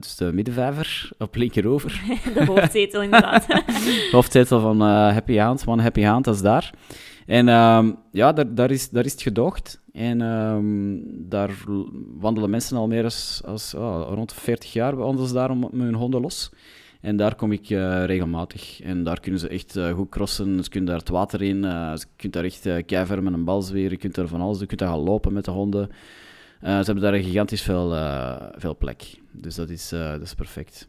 dus 0.00 0.16
de 0.16 0.32
middenvijver 0.32 1.10
op 1.18 1.34
linkerover. 1.34 2.02
de 2.34 2.44
hoofdzetel, 2.44 3.02
inderdaad. 3.02 3.46
hoofdzetel 4.12 4.60
van 4.60 4.80
Happy 4.80 5.36
Hand, 5.36 5.66
One 5.66 5.82
Happy 5.82 6.02
Hand, 6.02 6.24
dat 6.24 6.34
is 6.34 6.42
daar. 6.42 6.72
En 7.26 7.48
um, 7.48 7.96
ja, 8.12 8.32
daar, 8.32 8.54
daar, 8.54 8.70
is, 8.70 8.88
daar 8.88 9.04
is 9.04 9.12
het 9.12 9.22
gedoogd. 9.22 9.79
En 9.92 10.20
um, 10.20 11.02
daar 11.28 11.64
wandelen 12.18 12.50
mensen 12.50 12.76
al 12.76 12.86
meer 12.86 13.04
als, 13.04 13.42
als 13.44 13.72
rond 13.72 14.32
40 14.32 14.72
jaar 14.72 14.96
wandelen 14.96 15.28
ze 15.28 15.34
daar 15.34 15.56
met 15.56 15.70
hun 15.72 15.94
honden 15.94 16.20
los. 16.20 16.50
En 17.00 17.16
daar 17.16 17.34
kom 17.34 17.52
ik 17.52 17.70
uh, 17.70 18.04
regelmatig. 18.04 18.80
En 18.82 19.04
daar 19.04 19.20
kunnen 19.20 19.40
ze 19.40 19.48
echt 19.48 19.76
uh, 19.76 19.92
goed 19.92 20.08
crossen. 20.08 20.64
Ze 20.64 20.70
kunnen 20.70 20.88
daar 20.88 20.98
het 20.98 21.08
water 21.08 21.42
in. 21.42 21.56
Uh, 21.56 21.92
je 21.94 22.04
kunt 22.16 22.32
daar 22.32 22.44
echt 22.44 22.66
uh, 22.66 22.74
met 23.08 23.32
een 23.32 23.44
bal 23.44 23.62
zweren. 23.62 23.90
Je 23.90 23.96
kunt 23.96 24.14
daar 24.14 24.28
van 24.28 24.40
alles. 24.40 24.58
Je 24.58 24.66
kunt 24.66 24.80
daar 24.80 24.88
gaan 24.88 24.98
lopen 24.98 25.32
met 25.32 25.44
de 25.44 25.50
honden. 25.50 25.88
ze 26.60 26.66
hebben 26.66 27.00
daar 27.00 27.14
gigantisch 27.14 27.62
veel, 27.62 27.90
veel 28.56 28.76
plek. 28.76 29.20
Dus 29.32 29.54
dat 29.54 29.70
is, 29.70 29.88
dat 29.88 30.20
is 30.20 30.34
perfect. 30.34 30.88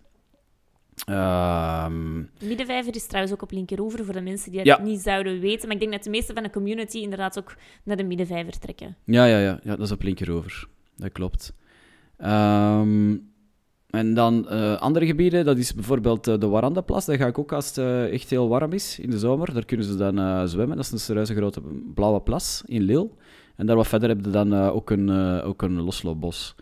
Um, 1.10 2.30
Middenvijver 2.42 2.96
is 2.96 3.06
trouwens 3.06 3.34
ook 3.34 3.42
op 3.42 3.52
linkeroever 3.52 4.06
voor 4.06 4.14
de 4.14 4.22
mensen 4.22 4.52
die 4.52 4.64
dat 4.64 4.84
niet 4.84 5.02
zouden 5.02 5.40
weten. 5.40 5.68
Maar 5.68 5.76
ik 5.76 5.82
denk 5.82 5.92
dat 5.92 6.04
de 6.04 6.10
meeste 6.10 6.34
van 6.34 6.44
de 6.44 6.50
community 6.50 6.98
inderdaad 6.98 7.40
ook 7.40 7.56
naar 7.84 7.98
de 7.98 8.04
middenvijver 8.04 8.60
trekken. 8.60 8.96
Ja, 9.06 9.26
ja, 9.26 9.40
ja, 9.40 9.60
ja 9.64 9.76
dat 9.76 9.86
is 9.86 9.92
op 9.92 10.02
linkeroever. 10.02 10.68
Dat 10.96 11.12
klopt. 11.12 11.54
Um, 12.18 13.30
en 13.90 14.14
dan 14.14 14.48
uh, 14.50 14.78
andere 14.78 15.06
gebieden, 15.06 15.46
dat 15.46 15.58
is 15.58 15.74
bijvoorbeeld 15.74 16.28
uh, 16.28 16.38
de 16.38 16.48
Warandaplas. 16.48 17.06
Daar 17.06 17.18
ga 17.18 17.28
ik 17.28 17.38
ook 17.38 17.52
als 17.52 17.68
het 17.68 17.78
uh, 17.78 18.14
echt 18.14 18.30
heel 18.30 18.48
warm 18.48 18.74
is 18.74 19.00
in 19.00 19.10
de 19.10 19.20
zomer. 19.20 19.54
Daar 19.54 19.66
kunnen 19.66 19.86
ze 19.86 19.96
dan 19.96 20.48
zwemmen. 20.48 20.76
Dat 20.76 20.86
is 20.86 20.92
een 20.92 21.00
serieuze 21.00 21.36
grote 21.36 21.62
blauwe 21.94 22.22
plas 22.22 22.64
in 22.66 22.82
Lille. 22.82 23.10
En 23.56 23.66
daar 23.66 23.76
wat 23.76 23.88
verder 23.88 24.10
heb 24.10 24.26
je 24.26 24.32
dan 24.32 24.54
ook, 24.54 24.90
een, 24.90 25.10
ook 25.42 25.62
een 25.62 25.82
losloopbos. 25.82 26.56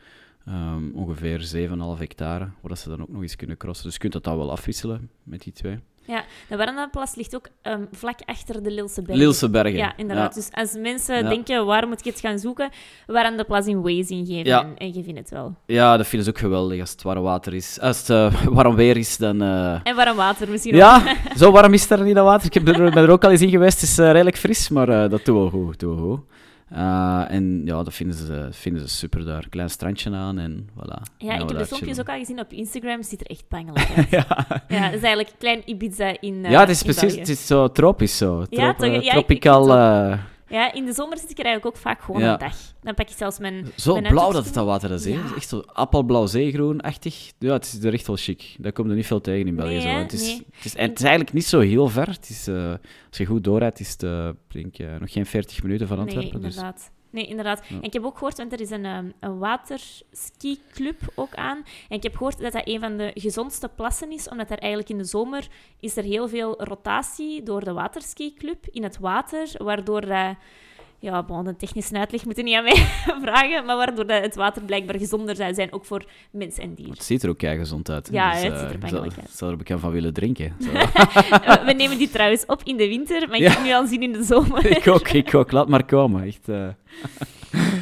Um, 0.49 0.91
ongeveer 0.95 1.69
7,5 1.95 1.99
hectare, 1.99 2.49
waar 2.61 2.77
ze 2.77 2.89
dan 2.89 3.01
ook 3.01 3.09
nog 3.09 3.21
eens 3.21 3.35
kunnen 3.35 3.57
crossen. 3.57 3.85
Dus 3.85 3.93
je 3.93 3.99
kunt 3.99 4.13
dat 4.13 4.23
dan 4.23 4.37
wel 4.37 4.51
afwisselen 4.51 5.09
met 5.23 5.41
die 5.41 5.53
twee. 5.53 5.79
Ja, 6.05 6.23
de 6.47 6.57
Warandaplas 6.57 7.15
ligt 7.15 7.35
ook 7.35 7.47
um, 7.63 7.87
vlak 7.91 8.19
achter 8.25 8.63
de 8.63 8.71
Lilse 8.71 9.01
Bergen. 9.01 9.17
Lilse 9.17 9.49
Bergen. 9.49 9.77
Ja, 9.77 9.97
inderdaad. 9.97 10.35
Dus 10.35 10.49
als 10.51 10.73
mensen 10.73 11.29
denken, 11.29 11.65
waar 11.65 11.87
moet 11.87 11.99
ik 11.99 12.05
het 12.05 12.19
gaan 12.19 12.39
zoeken? 12.39 12.69
Warandaplas 13.07 13.65
in 13.65 13.81
Waze 13.81 14.13
ingeven 14.13 14.45
ja. 14.45 14.61
en, 14.61 14.77
en 14.77 14.93
je 14.93 15.03
vindt 15.03 15.19
het 15.19 15.29
wel. 15.29 15.55
Ja, 15.65 15.97
dat 15.97 16.07
vinden 16.07 16.27
ze 16.27 16.33
ook 16.33 16.39
geweldig 16.39 16.79
als 16.79 16.91
het 16.91 17.01
warm 17.01 17.23
water 17.23 17.53
is. 17.53 17.79
Als 17.79 18.07
het 18.07 18.09
uh, 18.09 18.45
warm 18.57 18.75
weer 18.75 18.97
is, 18.97 19.17
dan... 19.17 19.41
Uh... 19.41 19.79
En 19.83 19.95
warm 19.95 20.15
water 20.15 20.49
misschien 20.49 20.73
ook. 20.73 20.79
Ja, 20.79 21.15
zo 21.37 21.51
warm 21.51 21.73
is 21.73 21.89
er 21.89 22.03
niet, 22.03 22.15
dat 22.15 22.25
water. 22.25 22.45
Ik 22.45 22.53
heb 22.53 22.67
er, 22.67 22.91
ben 22.91 23.03
er 23.03 23.09
ook 23.09 23.23
al 23.23 23.31
eens 23.31 23.41
in 23.41 23.49
geweest. 23.49 23.81
Het 23.81 23.89
is 23.89 23.99
uh, 23.99 24.11
redelijk 24.11 24.37
fris, 24.37 24.69
maar 24.69 24.85
dat 24.85 25.25
doet 25.25 25.35
wel 25.35 25.49
goed. 25.49 25.79
Doet 25.79 25.95
wel 25.95 26.07
goed. 26.07 26.21
Uh, 26.73 27.31
en 27.31 27.61
ja, 27.65 27.83
dat 27.83 27.93
vinden 27.93 28.15
ze, 28.15 28.47
vinden 28.51 28.89
ze 28.89 28.95
super 28.95 29.25
daar. 29.25 29.49
Klein 29.49 29.69
strandje 29.69 30.11
aan 30.11 30.39
en 30.39 30.69
voilà. 30.73 31.01
Ja, 31.17 31.33
ik 31.33 31.39
heb 31.39 31.57
de 31.57 31.65
filmpjes 31.65 31.99
ook 31.99 32.09
al 32.09 32.17
gezien 32.17 32.39
op 32.39 32.53
Instagram. 32.53 33.03
Ziet 33.03 33.21
er 33.21 33.27
echt 33.27 33.47
pangelijk 33.47 33.91
uit. 33.95 34.09
ja. 34.09 34.25
ja, 34.67 34.83
het 34.83 34.93
is 34.93 35.01
eigenlijk 35.01 35.31
klein 35.37 35.61
Ibiza 35.65 36.15
in 36.19 36.33
uh, 36.33 36.51
Ja, 36.51 36.59
het 36.59 36.69
is 36.69 36.83
precies. 36.83 37.15
Het 37.15 37.29
is 37.29 37.47
zo 37.47 37.71
tropisch 37.71 38.17
zo. 38.17 38.43
Trop, 38.43 38.59
ja, 38.59 38.73
toch, 38.73 39.03
ja, 39.03 39.11
tropical... 39.11 39.67
Ja, 40.49 40.73
in 40.73 40.85
de 40.85 40.93
zomer 40.93 41.17
zit 41.17 41.29
ik 41.29 41.39
er 41.39 41.45
eigenlijk 41.45 41.75
ook 41.75 41.81
vaak 41.81 42.01
gewoon 42.01 42.21
een 42.21 42.39
dag. 42.39 42.55
Dan 42.81 42.93
pak 42.93 43.09
ik 43.09 43.17
zelfs 43.17 43.39
mijn... 43.39 43.67
Zo 43.75 43.93
mijn 43.93 44.13
blauw 44.13 44.31
dat 44.31 44.45
het 44.45 44.53
dat 44.53 44.65
water 44.65 44.91
is, 44.91 45.03
ja. 45.03 45.21
Echt 45.35 45.49
zo 45.49 45.59
appelblauw 45.59 46.25
zeegroen-achtig. 46.25 47.31
Ja, 47.39 47.53
het 47.53 47.65
is 47.65 47.83
er 47.83 47.93
echt 47.93 48.07
wel 48.07 48.15
chic. 48.15 48.55
Daar 48.59 48.71
komt 48.71 48.89
er 48.89 48.95
niet 48.95 49.05
veel 49.05 49.21
tegen 49.21 49.47
in 49.47 49.55
België. 49.55 49.71
Nee, 49.71 49.81
zo. 49.81 49.87
Het, 49.87 50.13
is, 50.13 50.21
nee. 50.21 50.45
het, 50.51 50.65
is, 50.65 50.75
en 50.75 50.89
het 50.89 50.97
is 50.97 51.05
eigenlijk 51.05 51.33
niet 51.33 51.45
zo 51.45 51.59
heel 51.59 51.87
ver. 51.87 52.07
Het 52.07 52.29
is, 52.29 52.47
uh, 52.47 52.73
als 53.09 53.17
je 53.17 53.25
goed 53.25 53.43
doorrijdt, 53.43 53.79
is 53.79 53.91
het 53.91 54.03
uh, 54.03 54.29
denk, 54.47 54.79
uh, 54.79 54.95
nog 54.99 55.11
geen 55.11 55.25
40 55.25 55.63
minuten 55.63 55.87
van 55.87 55.99
Antwerpen. 55.99 56.41
Nee, 56.41 56.49
inderdaad. 56.49 56.75
Dus 56.75 56.98
Nee, 57.09 57.25
inderdaad. 57.25 57.61
En 57.69 57.81
ik 57.81 57.93
heb 57.93 58.03
ook 58.03 58.17
gehoord, 58.17 58.37
want 58.37 58.53
er 58.53 58.61
is 58.61 58.69
een, 58.69 58.85
ehm, 58.85 59.11
een 59.19 59.37
waterski-club 59.37 60.99
ook 61.15 61.35
aan. 61.35 61.57
En 61.89 61.95
ik 61.95 62.03
heb 62.03 62.15
gehoord 62.15 62.39
dat 62.39 62.51
dat 62.51 62.67
een 62.67 62.79
van 62.79 62.97
de 62.97 63.11
gezondste 63.13 63.69
plassen 63.75 64.11
is, 64.11 64.29
omdat 64.29 64.49
er 64.49 64.57
eigenlijk 64.59 64.91
in 64.91 64.97
de 64.97 65.03
zomer 65.03 65.47
is 65.79 65.97
er 65.97 66.03
heel 66.03 66.27
veel 66.27 66.63
rotatie 66.63 67.43
door 67.43 67.63
de 67.63 67.73
waterski-club 67.73 68.67
in 68.71 68.83
het 68.83 68.97
water, 68.99 69.51
waardoor 69.57 70.05
dat... 70.05 70.35
Ja, 71.01 71.23
bon, 71.23 71.47
een 71.47 71.57
technische 71.57 71.97
uitleg 71.97 72.25
moet 72.25 72.35
je 72.35 72.43
niet 72.43 72.55
aan 72.55 72.63
mij 72.63 72.75
vragen, 73.25 73.65
maar 73.65 73.77
waardoor 73.77 74.07
dat 74.07 74.21
het 74.23 74.35
water 74.35 74.61
blijkbaar 74.61 74.97
gezonder 74.97 75.35
zou 75.35 75.53
zijn, 75.53 75.73
ook 75.73 75.85
voor 75.85 76.03
mens 76.31 76.57
en 76.57 76.73
dier. 76.73 76.89
Het 76.89 77.03
ziet 77.03 77.23
er 77.23 77.29
ook 77.29 77.41
gezond 77.41 77.89
uit. 77.89 78.09
Ja, 78.11 78.31
Dus, 78.33 78.41
het 78.43 78.51
eh, 78.53 78.59
ziet 78.59 78.69
er 78.71 78.77
bangelijk 78.79 79.11
zou- 79.13 79.25
uit. 79.25 79.35
zou 79.37 79.51
er 79.51 79.57
bekend 79.57 79.79
van 79.79 79.91
willen 79.91 80.13
drinken. 80.13 80.55
We- 81.65 81.73
nemen 81.77 81.97
die 81.97 82.09
trouwens 82.09 82.45
op 82.45 82.61
in 82.63 82.77
de 82.77 82.87
winter, 82.87 83.27
maar 83.27 83.37
ik 83.37 83.41
Ja. 83.43 83.51
heb 83.51 83.63
nu 83.63 83.71
al 83.73 83.87
zin 83.87 84.01
in 84.03 84.11
de 84.11 84.23
zomer. 84.23 84.65
ik 84.77 84.87
ook, 84.87 85.09
ik 85.09 85.33
ook. 85.35 85.51
Laat 85.51 85.67
maar 85.69 85.85
komen. 85.85 86.23
Echt, 86.23 86.49
eh. 86.49 86.67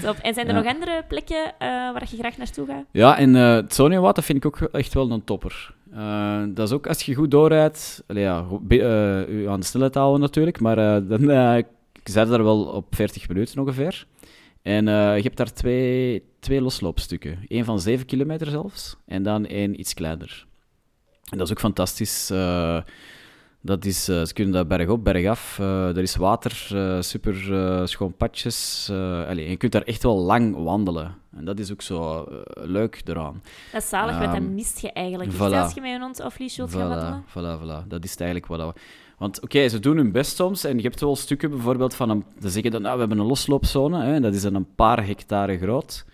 Top. 0.03 0.15
En 0.21 0.33
zijn 0.33 0.47
er 0.47 0.55
Ja. 0.55 0.61
nog 0.61 0.73
andere 0.73 1.03
plekken 1.07 1.45
eh, 1.57 1.67
waar 1.69 2.03
je 2.09 2.17
graag 2.17 2.37
naartoe 2.37 2.65
gaat? 2.67 2.83
Ja, 2.91 3.17
en 3.17 3.35
eh 3.35 3.53
het 3.53 3.73
Soniawater 3.73 4.23
vind 4.23 4.37
ik 4.37 4.45
ook 4.45 4.69
echt 4.71 4.93
wel 4.93 5.11
een 5.11 5.23
topper. 5.23 5.73
Eh, 5.93 6.41
dat 6.47 6.67
is 6.67 6.73
ook 6.73 6.87
als 6.87 7.03
je 7.03 7.15
goed 7.15 7.31
doorrijdt, 7.31 8.03
ja, 8.07 8.41
goed, 8.41 8.67
be- 8.67 8.81
eh, 9.27 9.33
u 9.35 9.47
aan 9.49 9.59
de 9.59 9.65
snelheid 9.65 9.93
houden 9.95 10.21
natuurlijk, 10.21 10.59
maar 10.59 10.77
eh, 10.77 11.09
dan 11.09 11.31
eh 12.07 12.13
ik 12.15 12.19
zit 12.23 12.29
daar 12.29 12.43
wel 12.43 12.63
op 12.65 12.95
40 12.95 13.27
minuten 13.27 13.59
ongeveer. 13.59 14.05
En 14.61 14.87
eh, 14.87 15.15
je 15.15 15.21
hebt 15.23 15.37
daar 15.37 15.53
twee, 15.53 16.23
twee 16.39 16.61
losloopstukken. 16.61 17.39
Eén 17.47 17.65
van 17.65 17.79
7 17.79 18.05
kilometer 18.05 18.47
zelfs, 18.47 18.97
en 19.05 19.23
dan 19.23 19.45
één 19.45 19.79
iets 19.79 19.93
kleiner. 19.93 20.45
En 21.31 21.37
dat 21.37 21.47
is 21.47 21.53
ook 21.53 21.59
fantastisch. 21.59 22.29
eh, 22.29 22.81
dat 23.61 23.85
is, 23.85 24.07
eh, 24.09 24.21
ze 24.25 24.33
kunnen 24.33 24.53
daar 24.53 24.67
bergop, 24.67 25.03
bergaf. 25.03 25.59
eh 25.59 25.87
er 25.97 26.01
is 26.01 26.15
water, 26.15 26.67
eh, 26.73 27.01
super 27.01 27.53
eh, 27.53 27.85
schoon 27.85 28.13
padjes. 28.15 28.87
eh, 28.91 29.27
allee, 29.27 29.49
je 29.49 29.57
kunt 29.57 29.71
daar 29.71 29.81
echt 29.81 30.03
wel 30.03 30.17
lang 30.17 30.55
wandelen. 30.63 31.15
En 31.37 31.45
dat 31.45 31.59
is 31.59 31.71
ook 31.71 31.81
zo 31.81 32.23
eh, 32.23 32.37
leuk 32.65 33.01
eraan. 33.05 33.41
Dat 33.71 33.81
is 33.81 33.89
zalig, 33.89 34.17
want 34.17 34.31
dat 34.31 34.41
Ehm, 34.41 34.53
mist 34.53 34.79
je 34.79 34.91
eigenlijk. 34.91 35.29
niet 35.29 35.39
voilà. 35.39 35.53
als 35.63 35.73
je 35.73 35.81
met 35.81 35.91
een 35.93 36.01
hond 36.01 36.19
of 36.23 36.37
wilt 36.37 36.71
gaan 36.71 36.87
wandelen. 36.89 37.23
Voilà, 37.23 37.59
voilà, 37.59 37.63
voilà. 37.83 37.87
Dat 37.87 38.03
is 38.03 38.11
het 38.11 38.21
eigenlijk 38.21 38.51
wat. 38.51 38.79
Want 39.17 39.41
oké, 39.41 39.67
ze 39.67 39.79
doen 39.79 39.97
hun 39.97 40.11
best 40.11 40.35
soms. 40.35 40.63
En 40.63 40.77
je 40.77 40.83
hebt 40.83 40.99
wel 40.99 41.15
stukken 41.15 41.49
bijvoorbeeld 41.49 41.95
van... 41.95 42.09
Een, 42.09 42.23
ze 42.41 42.49
zeggen 42.49 42.71
dan, 42.71 42.81
nou, 42.81 42.93
we 42.93 42.99
hebben 42.99 43.19
een 43.19 43.25
losloopzone. 43.25 44.03
Hè, 44.03 44.13
en 44.13 44.21
dat 44.21 44.33
is 44.33 44.41
dan 44.41 44.55
een 44.55 44.75
paar 44.75 45.05
hectare 45.05 45.57
groot. 45.57 46.05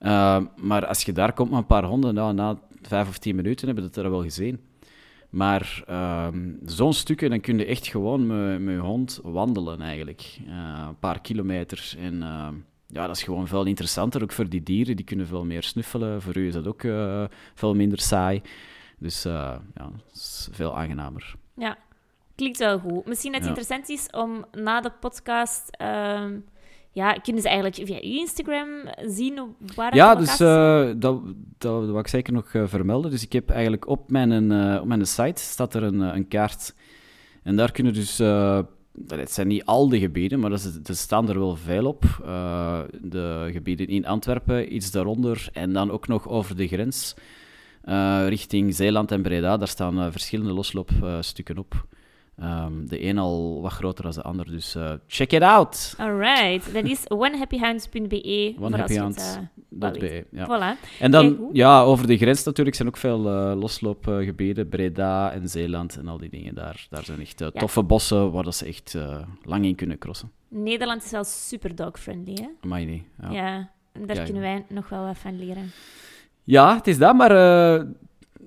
Uh, 0.00 0.40
maar 0.56 0.86
als 0.86 1.02
je 1.02 1.12
daar 1.12 1.32
komt 1.32 1.50
met 1.50 1.58
een 1.58 1.66
paar 1.66 1.84
honden, 1.84 2.14
nou, 2.14 2.34
na 2.34 2.58
vijf 2.82 3.08
of 3.08 3.18
tien 3.18 3.36
minuten 3.36 3.66
hebben 3.66 3.84
we 3.84 3.90
het 3.90 4.04
er 4.04 4.10
wel 4.10 4.22
gezien. 4.22 4.60
Maar 5.30 5.84
um, 6.26 6.58
zo'n 6.64 6.92
stukken, 6.92 7.30
dan 7.30 7.40
kun 7.40 7.58
je 7.58 7.64
echt 7.64 7.86
gewoon 7.86 8.26
met, 8.26 8.60
met 8.60 8.74
je 8.74 8.80
hond 8.80 9.20
wandelen 9.22 9.80
eigenlijk. 9.80 10.38
Uh, 10.46 10.84
een 10.88 10.98
paar 10.98 11.20
kilometer. 11.20 11.94
En 11.98 12.14
uh, 12.14 12.48
ja, 12.86 13.06
dat 13.06 13.16
is 13.16 13.22
gewoon 13.22 13.48
veel 13.48 13.64
interessanter. 13.64 14.22
Ook 14.22 14.32
voor 14.32 14.48
die 14.48 14.62
dieren, 14.62 14.96
die 14.96 15.04
kunnen 15.04 15.26
veel 15.26 15.44
meer 15.44 15.62
snuffelen. 15.62 16.22
Voor 16.22 16.36
u 16.36 16.46
is 16.46 16.54
dat 16.54 16.66
ook 16.66 16.82
uh, 16.82 17.24
veel 17.54 17.74
minder 17.74 18.00
saai. 18.00 18.42
Dus 18.98 19.26
uh, 19.26 19.32
ja, 19.74 19.90
het 20.06 20.14
is 20.14 20.48
veel 20.52 20.76
aangenamer. 20.76 21.34
Ja, 21.56 21.78
klinkt 22.40 22.58
wel 22.58 22.78
goed. 22.78 23.06
Misschien 23.06 23.32
dat 23.32 23.40
het 23.40 23.50
Ja. 23.50 23.56
interessant 23.56 23.88
is 23.88 24.08
om 24.10 24.44
na 24.52 24.80
de 24.80 24.92
podcast... 25.00 25.68
ehm, 25.70 26.38
ja, 26.92 27.12
kunnen 27.12 27.42
ze 27.42 27.48
eigenlijk 27.48 27.86
via 27.86 28.00
uw 28.02 28.18
Instagram 28.18 28.68
zien 29.06 29.40
waar 29.74 29.94
Ja, 29.94 30.14
dus 30.14 30.40
eh, 30.40 30.90
dat, 30.96 31.20
dat 31.58 31.84
wil 31.84 31.98
ik 31.98 32.08
zeker 32.08 32.32
nog 32.32 32.52
eh, 32.52 32.62
vermelden. 32.66 33.10
Dus 33.10 33.22
ik 33.22 33.32
heb 33.32 33.50
eigenlijk 33.50 33.88
op 33.88 34.10
mijn, 34.10 34.52
eh, 34.52 34.80
op 34.80 34.86
mijn 34.86 35.06
site 35.06 35.42
staat 35.42 35.74
er 35.74 35.82
een, 35.82 36.00
een 36.00 36.28
kaart. 36.28 36.74
En 37.42 37.56
daar 37.56 37.72
kunnen 37.72 37.94
dus... 37.94 38.18
het 39.08 39.32
zijn 39.32 39.48
niet 39.48 39.64
al 39.64 39.88
de 39.88 39.98
gebieden, 39.98 40.40
maar 40.40 40.52
er 40.52 40.96
staan 40.96 41.28
er 41.28 41.38
wel 41.38 41.56
veel 41.56 41.86
op. 41.86 42.04
De 43.00 43.48
gebieden 43.52 43.86
in 43.86 44.06
Antwerpen, 44.06 44.74
iets 44.74 44.90
daaronder. 44.90 45.48
En 45.52 45.72
dan 45.72 45.90
ook 45.90 46.08
nog 46.08 46.28
over 46.28 46.56
de 46.56 46.68
grens 46.68 47.14
richting 48.26 48.74
Zeeland 48.74 49.12
en 49.12 49.22
Breda. 49.22 49.56
Daar 49.56 49.68
staan 49.68 50.12
verschillende 50.12 50.52
losloopstukken 50.52 51.58
op. 51.58 51.86
Ehm, 52.40 52.86
de 52.86 53.04
een 53.04 53.18
al 53.18 53.60
wat 53.60 53.72
groter 53.72 54.04
dan 54.04 54.12
de 54.12 54.22
ander, 54.22 54.46
dus 54.50 54.74
eh, 54.74 54.92
check 55.06 55.32
it 55.32 55.42
out! 55.42 55.94
Alright, 55.98 56.74
dat 56.74 56.84
is 56.84 57.10
onehappyhounds.be. 57.10 57.98
voor 57.98 58.10
als 58.10 58.12
je 58.12 58.52
het, 58.54 58.60
Onehappyhounds. 58.62 59.36
eh, 60.02 60.22
ja. 60.30 60.46
Voilà. 60.76 60.98
En 61.00 61.10
dan, 61.10 61.48
ja, 61.52 61.80
over 61.82 62.06
de 62.06 62.16
grens 62.16 62.44
natuurlijk 62.44 62.76
zijn 62.76 62.88
ook 62.88 62.96
veel 62.96 63.28
eh, 63.28 63.60
losloopgebieden. 63.60 64.68
Breda 64.68 65.32
en 65.32 65.48
Zeeland 65.48 65.96
en 65.96 66.08
al 66.08 66.18
die 66.18 66.30
dingen. 66.30 66.54
Daar, 66.54 66.86
daar 66.90 67.04
zijn 67.04 67.20
echt 67.20 67.38
Ja. 67.38 67.50
toffe 67.50 67.82
bossen 67.82 68.30
waar 68.32 68.44
dat 68.44 68.54
ze 68.54 68.66
echt 68.66 68.96
lang 69.42 69.64
in 69.64 69.74
kunnen 69.74 69.98
crossen. 69.98 70.30
Nederland 70.48 71.04
is 71.04 71.10
wel 71.10 71.24
super 71.24 71.74
dog-friendly, 71.74 72.34
hè? 72.40 72.48
Amai 72.60 72.84
niet. 72.84 73.02
Ja. 73.22 73.30
Ja. 73.30 73.42
Ja. 73.46 73.70
en 73.92 74.06
daar 74.06 74.24
kunnen 74.24 74.42
wij 74.42 74.64
nog 74.68 74.88
wel 74.88 75.04
wat 75.04 75.18
van 75.18 75.38
leren. 75.38 75.70
het 76.74 76.86
is 76.86 76.98
dat, 76.98 77.14
maar 77.16 77.30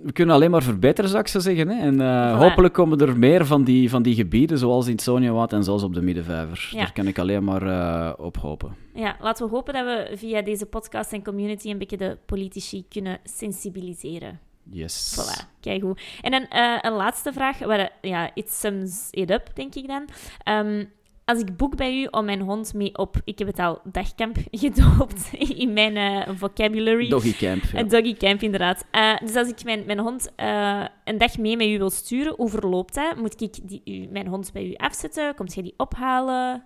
we 0.04 0.12
kunnen 0.12 0.36
alleen 0.36 0.52
maar 0.52 0.64
verbeteren, 0.64 1.10
zou 1.10 1.22
ik 1.22 1.28
zo 1.28 1.40
zeggen. 1.40 1.68
Hè. 1.68 1.82
En 1.82 2.02
eh, 2.02 2.38
hopelijk 2.40 2.74
komen 2.74 3.00
er 3.00 3.18
meer 3.18 3.46
van 3.46 3.64
die, 3.64 3.90
van 3.90 4.04
die 4.04 4.16
gebieden, 4.16 4.58
zoals 4.58 4.88
in 4.88 5.00
Soniawaard 5.00 5.54
en 5.54 5.64
zoals 5.64 5.84
op 5.84 5.94
de 5.94 6.02
Middenvijver. 6.02 6.70
Ja. 6.72 6.78
Daar 6.78 6.94
kan 6.94 7.08
ik 7.08 7.20
alleen 7.20 7.44
maar 7.44 7.68
eh, 7.68 8.14
op 8.26 8.38
hopen. 8.38 8.76
Ja, 8.94 9.16
laten 9.20 9.46
we 9.46 9.52
hopen 9.52 9.74
dat 9.74 9.86
we 9.86 10.18
via 10.18 10.42
deze 10.42 10.66
podcast 10.66 11.14
en 11.14 11.24
community 11.24 11.70
een 11.70 11.78
beetje 11.78 11.98
de 11.98 12.18
politici 12.26 12.86
kunnen 12.90 13.20
sensibiliseren. 13.24 14.40
Yes. 14.70 15.18
Voilà, 15.20 15.60
kijk 15.60 15.82
goed. 15.82 16.02
En 16.22 16.32
dan 16.32 16.46
eh, 16.48 16.78
een 16.82 16.94
laatste 16.94 17.34
vraag, 17.34 17.60
waar, 17.60 17.92
ja, 18.02 18.32
it 18.34 18.52
sums 18.52 19.08
it 19.12 19.32
up, 19.32 19.50
denk 19.54 19.76
ik 19.76 19.88
dan. 19.88 20.08
Ehm, 20.44 20.86
als 21.26 21.40
ik 21.40 21.58
boek 21.58 21.76
bij 21.76 22.02
u 22.02 22.08
om 22.12 22.26
mijn 22.26 22.42
hond 22.42 22.74
mee 22.74 22.98
op, 22.98 23.16
ik 23.24 23.40
heb 23.40 23.48
het 23.48 23.60
al 23.60 23.82
dagkamp 23.92 24.38
gedoopt 24.52 25.30
in 25.34 25.74
mijn 25.74 25.98
eh, 25.98 26.36
vocabulary. 26.36 27.10
Doggy 27.10 27.34
camp. 27.34 27.64
Ja. 27.64 27.80
Een 27.80 27.88
doggy 27.88 28.14
camp, 28.14 28.42
inderdaad. 28.42 28.86
Eh, 28.92 29.18
dus 29.18 29.36
als 29.36 29.50
ik 29.50 29.64
mijn, 29.64 29.84
mijn 29.86 30.00
hond 30.00 30.32
eh, 30.36 30.86
een 31.04 31.18
dag 31.18 31.38
mee 31.38 31.58
met 31.58 31.68
u 31.68 31.78
wil 31.78 31.90
sturen, 31.90 32.34
hoe 32.36 32.50
verloopt 32.50 32.96
dat? 32.96 33.16
Moet 33.18 33.42
ik 33.42 33.60
die, 33.64 33.82
u, 33.86 34.08
mijn 34.12 34.28
hond 34.28 34.52
bij 34.54 34.66
u 34.66 34.74
afzetten? 34.74 35.36
Komt 35.36 35.54
jij 35.54 35.64
die 35.64 35.74
ophalen? 35.78 36.64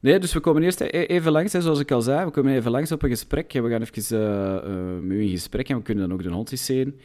Nee, 0.00 0.18
dus 0.18 0.32
we 0.32 0.40
komen 0.40 0.62
eerst 0.62 0.80
e- 0.80 0.86
even 0.86 1.32
langs, 1.32 1.52
hè, 1.52 1.60
zoals 1.60 1.80
ik 1.80 1.90
al 1.90 2.00
zei. 2.00 2.24
We 2.24 2.30
komen 2.30 2.54
even 2.54 2.70
langs 2.70 2.92
op 2.92 3.02
een 3.02 3.08
gesprek. 3.08 3.52
We 3.52 3.68
gaan 3.68 3.82
even 3.82 5.06
met 5.06 5.16
u 5.16 5.22
in 5.22 5.28
gesprek 5.28 5.68
en 5.68 5.76
we 5.76 5.82
kunnen 5.82 6.08
dan 6.08 6.18
ook 6.18 6.22
de 6.22 6.30
hond 6.30 6.50
eens 6.50 6.64
zien. 6.64 7.00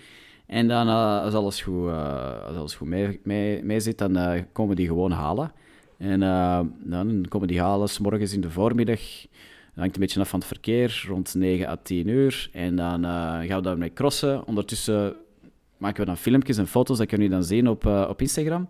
En 0.46 0.68
dan, 0.68 0.88
als 0.88 1.34
alles 1.34 1.62
goed, 1.62 1.90
als 2.48 2.56
alles 2.56 2.76
goed 2.76 2.88
mee, 2.88 3.20
mee, 3.24 3.64
mee 3.64 3.80
zit, 3.80 3.98
dan 3.98 4.46
komen 4.52 4.72
we 4.72 4.82
die 4.82 4.88
gewoon 4.88 5.12
halen. 5.12 5.52
En 6.04 6.24
eh, 6.24 6.60
dan 6.80 7.26
komen 7.30 7.48
die 7.48 7.62
halen 7.62 7.90
s 7.90 8.00
morgens 8.00 8.34
in 8.34 8.42
de 8.42 8.50
voormiddag. 8.50 9.00
Dat 9.74 9.82
hangt 9.82 9.96
een 9.96 10.02
beetje 10.02 10.20
af 10.20 10.30
van 10.30 10.40
het 10.40 10.48
verkeer, 10.48 11.04
rond 11.08 11.36
9 11.36 11.68
à 11.68 11.76
10 11.84 12.08
uur. 12.08 12.50
En 12.52 12.76
dan 12.76 13.06
eh, 13.06 13.12
gaan 13.12 13.58
we 13.58 13.62
daarmee 13.62 13.94
crossen. 13.94 14.48
Ondertussen 14.48 15.16
maken 15.78 16.00
we 16.00 16.06
dan 16.06 16.18
filmpjes 16.18 16.58
en 16.58 16.68
foto's, 16.68 16.98
dat 16.98 17.08
kunnen 17.08 17.28
jullie 17.28 17.42
dan 17.42 17.50
zien 17.50 17.68
op, 17.68 17.86
eh, 17.86 18.06
op 18.10 18.22
Instagram. 18.22 18.70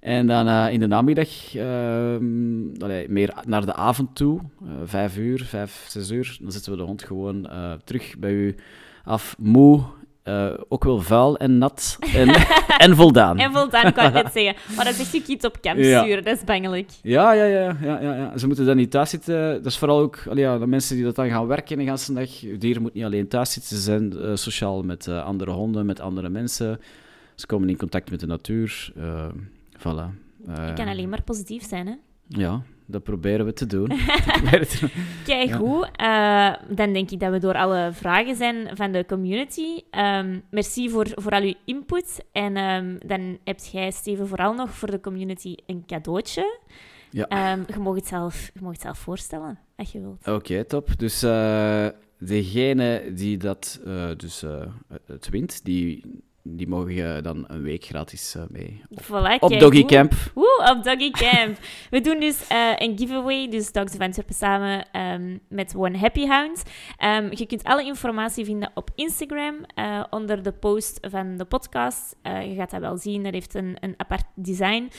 En 0.00 0.26
dan 0.26 0.68
in 0.68 0.80
de 0.80 0.86
namiddag, 0.86 1.54
ehm, 1.54 3.12
meer 3.12 3.34
naar 3.46 3.66
de 3.66 3.74
avond 3.74 4.14
toe, 4.14 4.40
eh, 4.40 4.68
vijf 4.84 5.16
uur, 5.16 5.44
vijf, 5.44 5.86
zes 5.88 6.10
uur, 6.10 6.36
dan 6.40 6.52
zetten 6.52 6.72
we 6.72 6.78
de 6.78 6.84
hond 6.84 7.02
gewoon 7.02 7.48
terug 7.84 8.18
bij 8.18 8.32
u 8.32 8.54
af, 9.04 9.36
moe, 9.38 9.82
eh, 10.26 10.46
ook 10.68 10.84
wel 10.84 11.00
vuil 11.00 11.36
en 11.36 11.58
nat 11.58 11.98
en, 12.14 12.28
en 12.86 12.96
voldaan. 12.96 13.38
En 13.38 13.52
voldaan, 13.52 13.92
kan 13.92 14.06
ik 14.06 14.12
net 14.12 14.32
zeggen. 14.38 14.54
Maar 14.76 14.84
dat 14.84 14.94
is 14.94 15.00
echt 15.00 15.12
je 15.12 15.22
kind 15.22 15.44
op 15.44 15.60
camp 15.60 15.78
Ja. 15.78 16.02
sturen, 16.02 16.24
dat 16.24 16.36
is 16.36 16.44
bangelijk. 16.44 16.90
Ja, 17.02 17.32
ja, 17.32 17.44
ja, 17.44 17.76
ja, 17.82 18.00
ja, 18.00 18.14
ja. 18.14 18.38
Ze 18.38 18.46
moeten 18.46 18.66
dan 18.66 18.76
niet 18.76 18.90
thuis 18.90 19.10
zitten. 19.10 19.52
Dat 19.52 19.66
is 19.66 19.78
vooral 19.78 19.98
ook 19.98 20.22
allee, 20.28 20.44
ja, 20.44 20.58
de 20.58 20.66
mensen 20.66 20.96
die 20.96 21.04
dat 21.04 21.14
dan 21.14 21.28
gaan 21.28 21.46
werken 21.46 21.76
de 21.78 21.82
hele 21.84 21.98
dag. 22.12 22.40
Je 22.40 22.58
dier 22.58 22.80
moet 22.80 22.94
niet 22.94 23.04
alleen 23.04 23.28
thuis 23.28 23.52
zitten. 23.52 23.76
Ze 23.76 23.82
zijn 23.82 24.18
eh, 24.18 24.30
sociaal 24.34 24.82
met 24.82 25.06
eh, 25.06 25.24
andere 25.24 25.50
honden, 25.50 25.86
met 25.86 26.00
andere 26.00 26.28
mensen. 26.28 26.80
Ze 27.34 27.46
komen 27.46 27.68
in 27.68 27.76
contact 27.76 28.10
met 28.10 28.20
de 28.20 28.26
natuur. 28.26 28.92
voilà. 29.78 30.24
Het 30.50 30.72
kan 30.74 30.88
alleen 30.88 31.08
maar 31.08 31.22
positief 31.22 31.68
zijn, 31.68 31.86
hè? 31.86 31.94
Ja, 32.28 32.62
dat 32.86 33.02
proberen 33.02 33.46
we 33.46 33.52
te 33.52 33.66
doen. 33.66 33.88
Kijk, 35.24 35.52
goed. 35.52 35.88
Eh, 35.92 36.54
dan 36.68 36.92
denk 36.92 37.10
ik 37.10 37.20
dat 37.20 37.30
we 37.30 37.38
door 37.38 37.54
alle 37.54 37.90
vragen 37.92 38.36
zijn 38.36 38.76
van 38.76 38.92
de 38.92 39.04
community. 39.06 39.80
Ehm, 39.90 40.38
merci 40.50 40.90
voor, 40.90 41.06
voor 41.14 41.32
al 41.32 41.42
uw 41.42 41.54
input. 41.64 42.24
En 42.32 42.56
ehm, 42.56 42.96
dan 43.06 43.38
heb 43.44 43.58
jij, 43.72 43.90
Steven, 43.90 44.28
vooral 44.28 44.54
nog 44.54 44.70
voor 44.70 44.90
de 44.90 45.00
community 45.00 45.54
een 45.66 45.82
cadeautje. 45.86 46.58
Ja. 47.10 47.28
Ehm, 47.28 47.62
je, 47.66 47.78
mag 47.78 47.94
het 47.94 48.06
zelf, 48.06 48.50
je 48.54 48.60
mag 48.62 48.72
het 48.72 48.82
zelf 48.82 48.98
voorstellen, 48.98 49.58
als 49.76 49.92
je 49.92 50.00
wilt. 50.00 50.26
Oké, 50.28 50.64
top. 50.64 50.98
Dus 50.98 51.22
eh, 51.22 51.86
degene 52.18 53.12
die 53.14 53.36
dat 53.36 53.80
eh, 53.84 54.10
dus, 54.16 54.44
het 55.06 55.28
wint, 55.28 55.64
die, 55.64 56.04
die 56.48 56.68
mogen 56.68 57.22
dan 57.22 57.44
een 57.46 57.62
week 57.62 57.84
gratis 57.84 58.34
eh, 58.34 58.42
mee. 58.48 58.82
Voilà, 59.02 59.40
Op 59.40 59.48
kijk, 59.50 59.60
Doggy. 59.60 59.84
Camp. 59.84 60.12
Woe, 60.34 60.74
op 60.76 60.84
Doggy 60.84 61.10
Camp. 61.10 61.56
We 61.90 62.00
doen 62.00 62.20
dus 62.20 62.46
eh, 62.46 62.72
een 62.76 62.98
giveaway, 62.98 63.48
dus 63.48 63.72
Dogs 63.72 63.94
of 63.94 64.00
Antwerpen 64.00 64.34
samen 64.34 64.86
ehm, 64.92 65.38
met 65.48 65.74
One 65.76 65.98
Happy 65.98 66.26
Hound. 66.26 66.62
Ehm, 66.96 67.28
je 67.30 67.46
kunt 67.46 67.64
alle 67.64 67.84
informatie 67.84 68.44
vinden 68.44 68.70
op 68.74 68.90
Instagram, 68.94 69.54
eh, 69.74 70.04
onder 70.10 70.42
de 70.42 70.52
post 70.52 70.98
van 71.10 71.36
de 71.36 71.44
podcast. 71.44 72.16
Je 72.22 72.54
gaat 72.56 72.70
dat 72.70 72.80
wel 72.80 72.96
zien, 72.96 73.22
dat 73.22 73.32
heeft 73.32 73.54
een, 73.54 73.76
een 73.80 73.94
apart 73.96 74.24
design. 74.34 74.90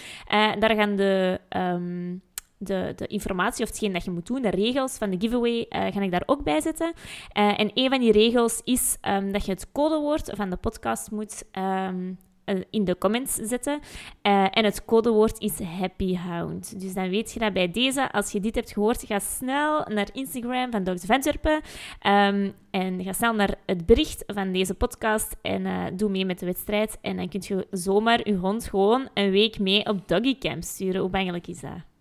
Daar 0.59 0.75
gaan 0.75 0.95
de, 0.95 1.39
ehm, 1.49 2.15
de, 2.57 2.93
de 2.95 3.07
informatie 3.07 3.63
of 3.63 3.69
hetgeen 3.69 3.93
dat 3.93 4.05
je 4.05 4.11
moet 4.11 4.27
doen, 4.27 4.41
de 4.41 4.49
regels 4.49 4.97
van 4.97 5.09
de 5.09 5.19
giveaway, 5.19 5.65
eh, 5.69 5.93
ga 5.93 6.01
ik 6.01 6.11
daar 6.11 6.23
ook 6.25 6.43
bij 6.43 6.61
zetten. 6.61 6.93
Eh, 7.31 7.59
en 7.59 7.71
een 7.73 7.89
van 7.89 7.99
die 7.99 8.11
regels 8.11 8.61
is 8.63 8.97
ehm, 9.01 9.31
dat 9.31 9.45
je 9.45 9.51
het 9.51 9.71
codewoord 9.71 10.31
van 10.35 10.49
de 10.49 10.55
podcast 10.55 11.11
moet 11.11 11.43
ehm, 11.51 12.13
eh, 12.45 12.55
in 12.69 12.85
de 12.85 12.97
comments 12.97 13.33
zetten. 13.33 13.79
En 14.21 14.63
het 14.65 14.85
codewoord 14.85 15.39
is 15.39 15.59
Happy 15.59 16.15
Hound. 16.15 16.79
Dus 16.79 16.93
dan 16.93 17.09
weet 17.09 17.31
je 17.33 17.39
dat 17.39 17.53
bij 17.53 17.71
deze, 17.71 18.11
als 18.11 18.31
je 18.31 18.39
dit 18.39 18.55
hebt 18.55 18.71
gehoord, 18.71 19.03
ga 19.05 19.19
snel 19.19 19.85
naar 19.87 20.07
Instagram 20.13 20.71
van 20.71 20.83
Dogs 20.83 21.03
of 21.03 21.09
Antwerpen. 21.09 21.61
ehm, 21.99 22.51
en 22.71 23.03
ga 23.03 23.13
snel 23.13 23.33
naar 23.33 23.55
het 23.65 23.85
bericht 23.85 24.23
van 24.27 24.51
deze 24.51 24.73
podcast 24.73 25.35
en 25.41 25.95
doe 25.97 26.09
mee 26.09 26.25
met 26.25 26.39
de 26.39 26.45
wedstrijd. 26.45 26.97
En 27.01 27.17
dan 27.17 27.29
kun 27.29 27.41
je 27.43 27.67
zomaar 27.71 28.27
je 28.27 28.35
hond 28.35 28.65
gewoon 28.67 29.09
een 29.13 29.31
week 29.31 29.59
mee 29.59 29.85
op 29.85 30.07
Doggy 30.07 30.37
Camp 30.37 30.63
sturen. 30.63 31.01
Hoe 31.01 31.09
bangelijk 31.09 31.47
is 31.47 31.59
dat? 31.59 31.96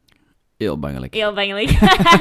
Heel 0.57 0.79
bangelijk. 0.79 1.15
Heel 1.15 1.33
bangelijk. 1.33 1.79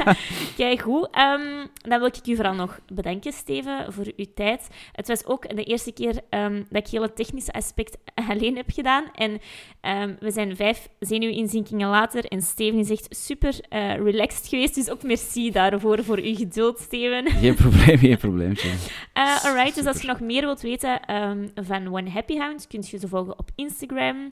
Kijk, 0.57 0.81
goed. 0.81 1.07
Ehm, 1.11 1.65
dan 1.81 1.99
wil 1.99 2.07
ik 2.07 2.27
u 2.27 2.36
vooral 2.36 2.53
nog 2.53 2.79
bedanken, 2.93 3.33
Steven, 3.33 3.93
voor 3.93 4.05
uw 4.17 4.25
tijd. 4.36 4.67
Het 4.91 5.07
was 5.07 5.25
ook 5.25 5.55
de 5.55 5.63
eerste 5.63 5.91
keer 5.91 6.21
ehm, 6.29 6.63
dat 6.69 6.86
ik 6.86 6.88
heel 6.88 7.01
het 7.01 7.15
technische 7.15 7.53
aspect 7.53 7.97
alleen 8.29 8.55
heb 8.55 8.69
gedaan. 8.71 9.03
En 9.13 9.39
ehm, 9.81 10.15
we 10.19 10.31
zijn 10.31 10.55
vijf 10.55 10.89
zenuwinzinkingen 10.99 11.89
later 11.89 12.25
en 12.25 12.41
Steven 12.41 12.79
is 12.79 12.89
echt 12.89 13.07
super 13.09 13.59
eh, 13.69 13.95
relaxed 13.95 14.47
geweest. 14.47 14.75
Dus 14.75 14.89
ook 14.89 15.03
merci 15.03 15.51
daarvoor, 15.51 16.03
voor 16.03 16.17
uw 16.17 16.36
geduld, 16.36 16.79
Steven. 16.79 17.31
Geen 17.31 17.55
probleem, 17.65 17.97
geen 17.97 18.17
probleempje. 18.17 18.69
Uh, 18.69 19.45
alright, 19.45 19.75
dus 19.75 19.86
als 19.86 20.01
je 20.01 20.07
nog 20.07 20.19
meer 20.19 20.41
wilt 20.41 20.61
weten 20.61 20.99
van 21.55 21.88
One 21.95 22.09
Happy 22.09 22.38
Hound, 22.38 22.67
kun 22.67 22.83
je 22.89 22.97
ze 22.97 23.07
volgen 23.07 23.39
op 23.39 23.49
Instagram. 23.55 24.31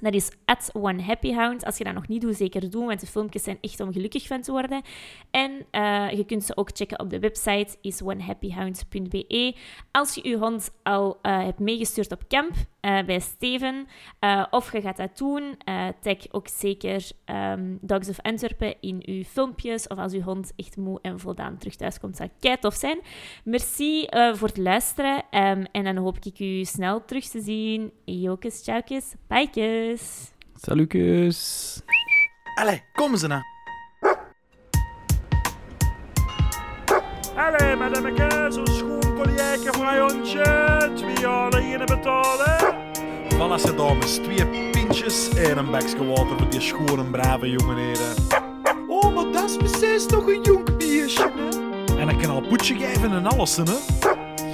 Dat 0.00 0.14
is 0.14 0.30
at 0.44 0.70
One 0.72 1.02
Happy 1.02 1.32
Hound. 1.32 1.64
Als 1.64 1.78
je 1.78 1.84
dat 1.84 1.94
nog 1.94 2.08
niet 2.08 2.20
doet, 2.20 2.36
zeker 2.36 2.70
doen, 2.70 2.86
want 2.86 3.00
de 3.00 3.06
filmpjes 3.06 3.42
zijn 3.42 3.58
echt 3.60 3.80
om 3.80 3.92
gelukkig 3.92 4.26
van 4.26 4.40
te 4.40 4.52
worden. 4.52 4.82
En 5.30 5.66
eh, 5.70 6.10
je 6.10 6.24
kunt 6.24 6.44
ze 6.44 6.56
ook 6.56 6.70
checken 6.72 7.00
op 7.00 7.10
de 7.10 7.18
website, 7.18 7.76
is 7.80 8.02
onehappyhound.be. 8.02 9.56
Als 9.90 10.14
je 10.14 10.28
je 10.28 10.36
hond 10.36 10.70
al 10.82 11.18
eh, 11.22 11.44
hebt 11.44 11.58
meegestuurd 11.58 12.12
op 12.12 12.28
camp 12.28 12.54
eh, 12.80 13.04
bij 13.04 13.20
Steven, 13.20 13.86
eh, 14.18 14.44
of 14.50 14.72
je 14.72 14.80
gaat 14.80 14.96
dat 14.96 15.18
doen, 15.18 15.54
eh, 15.64 15.86
tag 16.00 16.16
ook 16.30 16.48
zeker 16.48 17.10
ehm, 17.24 17.76
Dogs 17.80 18.08
of 18.08 18.20
Antwerpen 18.20 18.74
in 18.80 19.02
uw 19.06 19.22
filmpjes, 19.22 19.86
of 19.86 19.98
als 19.98 20.12
uw 20.12 20.20
hond 20.20 20.52
echt 20.56 20.76
moe 20.76 20.98
en 21.02 21.20
voldaan 21.20 21.58
terug 21.58 21.76
thuis 21.76 22.00
komt, 22.00 22.16
zou 22.16 22.28
kei 22.40 22.58
tof 22.58 22.74
zijn. 22.74 23.00
Merci 23.44 24.04
eh, 24.04 24.34
voor 24.34 24.48
het 24.48 24.56
luisteren 24.56 25.22
ehm, 25.30 25.64
en 25.72 25.84
dan 25.84 25.96
hoop 25.96 26.18
ik 26.22 26.38
u 26.38 26.64
snel 26.64 27.04
terug 27.04 27.24
te 27.28 27.40
zien. 27.40 27.92
Jokes, 28.04 28.62
tjaukes, 28.62 29.14
bijkes. 29.26 30.32
Salutjes. 30.54 31.80
Allee, 32.54 32.82
kom 32.92 33.16
ze 33.16 33.26
nou. 33.26 33.57
Allee, 37.38 37.76
madameke, 37.76 38.46
zo'n 38.48 38.66
schoon 38.66 39.14
collièke 39.14 39.68
voor 39.72 39.86
een 39.86 40.00
hondje. 40.00 40.90
Twee 40.94 41.18
jaar 41.20 41.50
beginnen 41.50 41.86
betalen. 41.86 42.74
Voilà, 43.28 43.76
dames. 43.76 44.16
Twee 44.16 44.70
pintjes 44.70 45.28
en 45.28 45.58
een 45.58 45.70
bakje 45.70 46.06
water 46.06 46.36
voor 46.38 46.48
die 46.50 46.60
schone, 46.60 47.04
brave 47.04 47.50
jongeneren. 47.50 48.14
Oh, 48.88 49.14
maar 49.14 49.32
dat 49.32 49.50
is 49.50 49.56
precies 49.56 50.06
toch 50.06 50.26
een 50.26 50.42
jong 50.42 50.76
beestje, 50.76 51.32
hè? 51.36 52.00
En 52.00 52.08
ik 52.08 52.18
kan 52.18 52.30
al 52.30 52.40
poetje 52.40 52.74
geven 52.74 53.12
en 53.12 53.26
alles, 53.26 53.56
hè? 53.56 53.62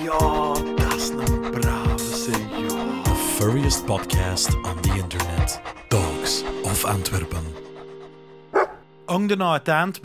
Ja, 0.03 0.53
dat 0.77 0.95
is 0.97 1.09
een 1.09 1.51
brave, 1.51 2.15
zeg, 2.15 2.37
ja. 2.37 3.03
The 3.03 3.15
furriest 3.15 3.85
podcast 3.85 4.55
on 4.55 4.81
the 4.81 4.89
internet. 4.89 5.61
Dogs 5.89 6.45
of 6.63 6.85
Antwerpen. 6.85 7.43
Hang 9.05 9.29
de 9.29 9.37
nou 9.37 9.53
het 9.53 9.69
eind 9.69 10.01